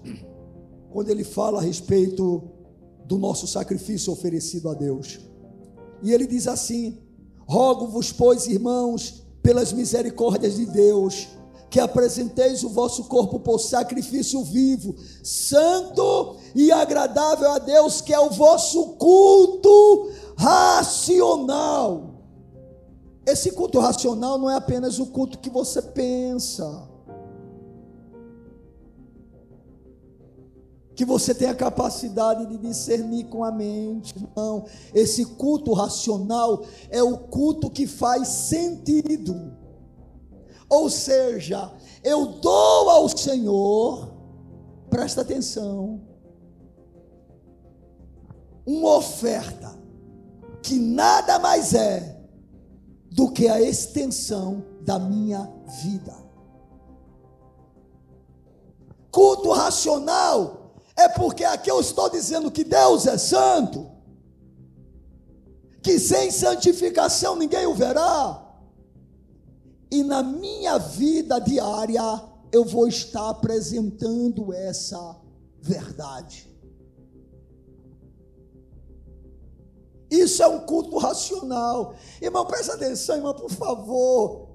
[0.91, 2.41] quando ele fala a respeito
[3.05, 5.19] do nosso sacrifício oferecido a Deus.
[6.01, 6.99] E ele diz assim:
[7.39, 11.27] Rogo-vos, pois, irmãos, pelas misericórdias de Deus,
[11.71, 14.93] que apresenteis o vosso corpo por sacrifício vivo,
[15.23, 22.15] santo e agradável a Deus, que é o vosso culto racional.
[23.25, 26.89] Esse culto racional não é apenas o culto que você pensa.
[30.93, 34.13] Que você tem a capacidade de discernir com a mente.
[34.35, 34.65] Não.
[34.93, 39.60] Esse culto racional é o culto que faz sentido.
[40.71, 41.69] Ou seja,
[42.01, 44.09] eu dou ao Senhor,
[44.89, 46.01] presta atenção,
[48.65, 49.77] uma oferta
[50.63, 52.17] que nada mais é
[53.11, 55.51] do que a extensão da minha
[55.83, 56.15] vida.
[59.11, 63.91] Culto racional é porque aqui eu estou dizendo que Deus é santo,
[65.83, 68.50] que sem santificação ninguém o verá,
[69.91, 72.01] e na minha vida diária
[72.51, 75.19] eu vou estar apresentando essa
[75.59, 76.49] verdade.
[80.09, 81.95] Isso é um culto racional.
[82.21, 84.50] Irmão, presta atenção, irmão, por favor.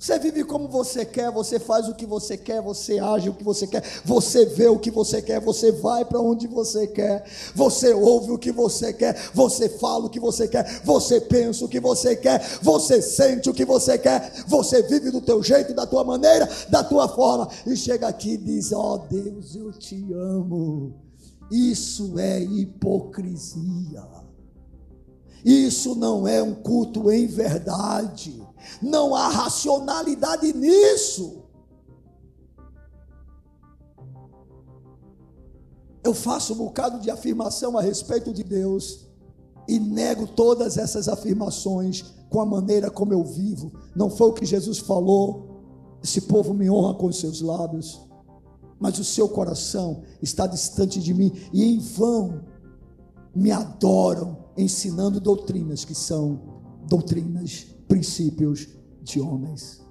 [0.00, 3.44] Você vive como você quer, você faz o que você quer, você age o que
[3.44, 7.22] você quer, você vê o que você quer, você vai para onde você quer,
[7.54, 11.68] você ouve o que você quer, você fala o que você quer, você pensa o
[11.68, 15.86] que você quer, você sente o que você quer, você vive do teu jeito, da
[15.86, 20.10] tua maneira, da tua forma, e chega aqui e diz: Ó oh, Deus, eu te
[20.14, 20.94] amo.
[21.50, 24.02] Isso é hipocrisia.
[25.44, 28.40] Isso não é um culto em verdade.
[28.80, 31.42] Não há racionalidade nisso.
[36.02, 39.08] Eu faço um bocado de afirmação a respeito de Deus.
[39.68, 43.70] e nego todas essas afirmações com a maneira como eu vivo.
[43.94, 45.46] Não foi o que Jesus falou.
[46.02, 48.00] Esse povo me honra com os seus lábios,
[48.80, 52.42] mas o seu coração está distante de mim e em vão
[53.32, 56.40] me adoram ensinando doutrinas que são
[56.88, 58.68] doutrinas, princípios
[59.02, 59.84] de homens.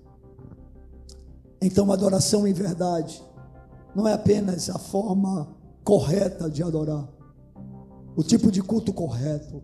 [1.61, 3.21] Então, adoração em verdade
[3.93, 5.53] não é apenas a forma
[5.83, 7.05] correta de adorar,
[8.15, 9.61] o tipo de culto correto.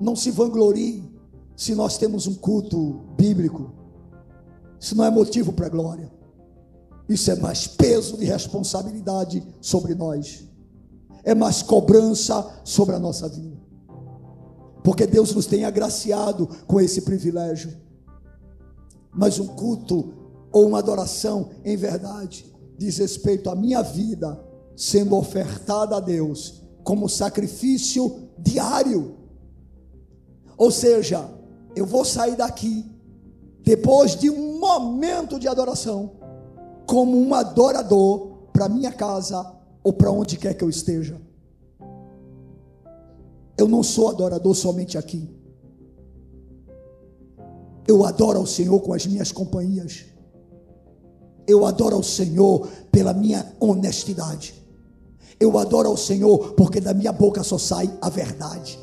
[0.00, 1.12] Não se vanglorie
[1.56, 3.72] se nós temos um culto bíblico.
[4.78, 6.12] Isso não é motivo para glória.
[7.08, 10.44] Isso é mais peso de responsabilidade sobre nós.
[11.24, 13.67] É mais cobrança sobre a nossa vida.
[14.88, 17.76] Porque Deus nos tem agraciado com esse privilégio.
[19.12, 20.14] Mas um culto
[20.50, 24.42] ou uma adoração em verdade diz respeito à minha vida
[24.74, 29.14] sendo ofertada a Deus como sacrifício diário.
[30.56, 31.28] Ou seja,
[31.76, 32.90] eu vou sair daqui
[33.62, 36.12] depois de um momento de adoração
[36.86, 39.54] como um adorador para minha casa
[39.84, 41.27] ou para onde quer que eu esteja.
[43.58, 45.28] Eu não sou adorador somente aqui.
[47.88, 50.04] Eu adoro ao Senhor com as minhas companhias.
[51.44, 54.54] Eu adoro ao Senhor pela minha honestidade.
[55.40, 58.78] Eu adoro ao Senhor porque da minha boca só sai a verdade.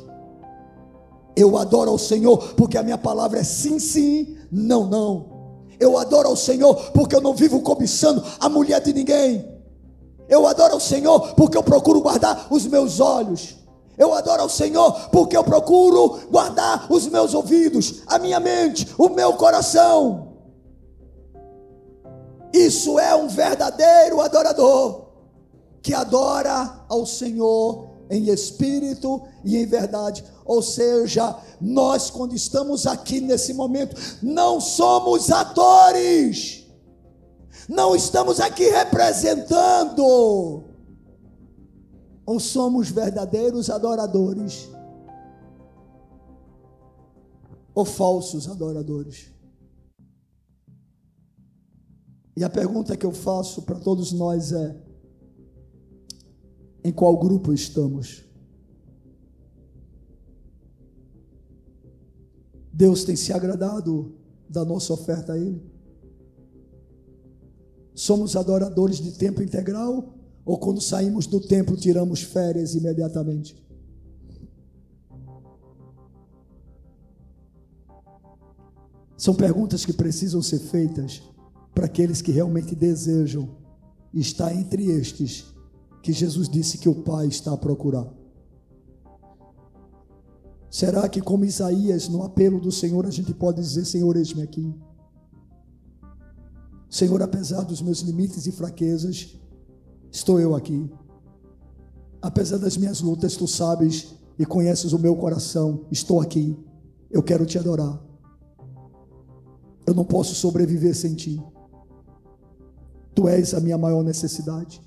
[1.34, 5.36] Eu adoro ao Senhor porque a minha palavra é sim, sim, não, não.
[5.78, 9.46] Eu adoro ao Senhor porque eu não vivo cobiçando a mulher de ninguém.
[10.28, 13.65] Eu adoro ao Senhor porque eu procuro guardar os meus olhos.
[13.98, 19.08] Eu adoro ao Senhor porque eu procuro guardar os meus ouvidos, a minha mente, o
[19.08, 20.34] meu coração.
[22.52, 25.06] Isso é um verdadeiro adorador
[25.82, 30.24] que adora ao Senhor em espírito e em verdade.
[30.44, 36.64] Ou seja, nós, quando estamos aqui nesse momento, não somos atores,
[37.68, 40.64] não estamos aqui representando,
[42.26, 44.68] ou somos verdadeiros adoradores,
[47.72, 49.32] ou falsos adoradores.
[52.36, 54.76] E a pergunta que eu faço para todos nós é:
[56.82, 58.24] em qual grupo estamos?
[62.72, 64.14] Deus tem se agradado
[64.48, 65.62] da nossa oferta a Ele?
[67.94, 70.15] Somos adoradores de tempo integral
[70.46, 73.60] ou quando saímos do templo tiramos férias imediatamente?
[79.18, 81.20] São perguntas que precisam ser feitas
[81.74, 83.56] para aqueles que realmente desejam
[84.14, 85.52] estar entre estes
[86.00, 88.06] que Jesus disse que o Pai está a procurar.
[90.70, 94.72] Será que, como Isaías, no apelo do Senhor, a gente pode dizer: Senhor, eis-me aqui?
[96.88, 99.36] Senhor, apesar dos meus limites e fraquezas,
[100.16, 100.90] estou eu aqui.
[102.22, 106.58] Apesar das minhas lutas, tu sabes e conheces o meu coração, estou aqui.
[107.10, 108.02] Eu quero te adorar.
[109.86, 111.42] Eu não posso sobreviver sem ti.
[113.14, 114.82] Tu és a minha maior necessidade.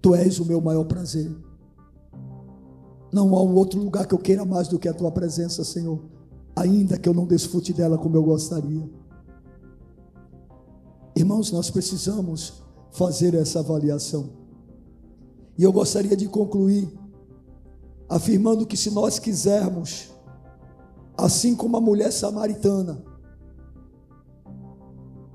[0.00, 1.34] Tu és o meu maior prazer.
[3.12, 6.00] Não há um outro lugar que eu queira mais do que a tua presença, Senhor,
[6.56, 8.88] ainda que eu não desfrute dela como eu gostaria.
[11.16, 14.30] Irmãos, nós precisamos fazer essa avaliação.
[15.56, 16.92] E eu gostaria de concluir
[18.08, 20.10] afirmando que se nós quisermos,
[21.16, 23.02] assim como a mulher samaritana,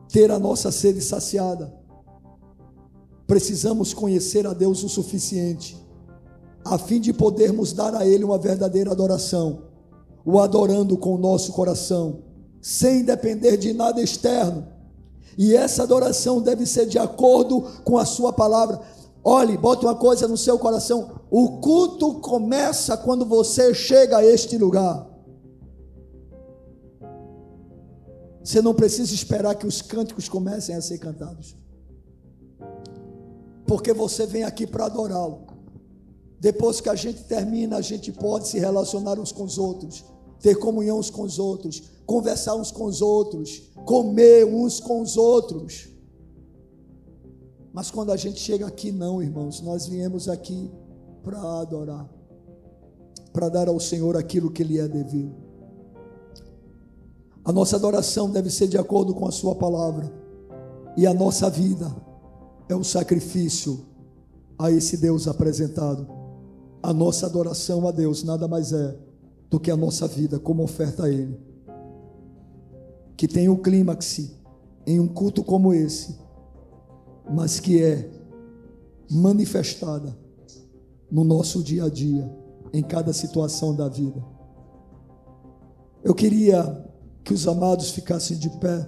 [0.10, 1.74] ter a nossa sede saciada,
[3.28, 5.78] precisamos conhecer a Deus o suficiente,
[6.66, 9.64] a fim de podermos dar a Ele uma verdadeira adoração,
[10.26, 12.24] o adorando com o nosso coração,
[12.62, 14.79] sem depender de nada externo.
[15.40, 18.82] E essa adoração deve ser de acordo com a Sua palavra.
[19.24, 24.58] Olhe, bota uma coisa no seu coração: o culto começa quando você chega a este
[24.58, 25.08] lugar.
[28.44, 31.56] Você não precisa esperar que os cânticos comecem a ser cantados.
[33.66, 35.48] Porque você vem aqui para adorá-lo.
[36.38, 40.04] Depois que a gente termina, a gente pode se relacionar uns com os outros,
[40.42, 45.16] ter comunhão uns com os outros, conversar uns com os outros, comer uns com os
[45.16, 45.90] outros.
[47.72, 50.72] Mas quando a gente chega aqui, não, irmãos, nós viemos aqui
[51.24, 52.10] para adorar,
[53.32, 55.36] para dar ao Senhor aquilo que lhe é devido.
[57.46, 60.12] A nossa adoração deve ser de acordo com a Sua palavra.
[60.98, 61.96] E a nossa vida
[62.68, 63.86] é um sacrifício
[64.58, 66.08] a esse Deus apresentado.
[66.82, 68.98] A nossa adoração a Deus nada mais é
[69.48, 71.49] do que a nossa vida como oferta a Ele.
[73.20, 74.32] Que tem o clímax
[74.88, 76.18] em um culto como esse,
[77.30, 78.10] mas que é
[79.12, 80.18] manifestada
[81.12, 82.34] no nosso dia a dia,
[82.72, 84.24] em cada situação da vida.
[86.02, 86.90] Eu queria
[87.22, 88.88] que os amados ficassem de pé.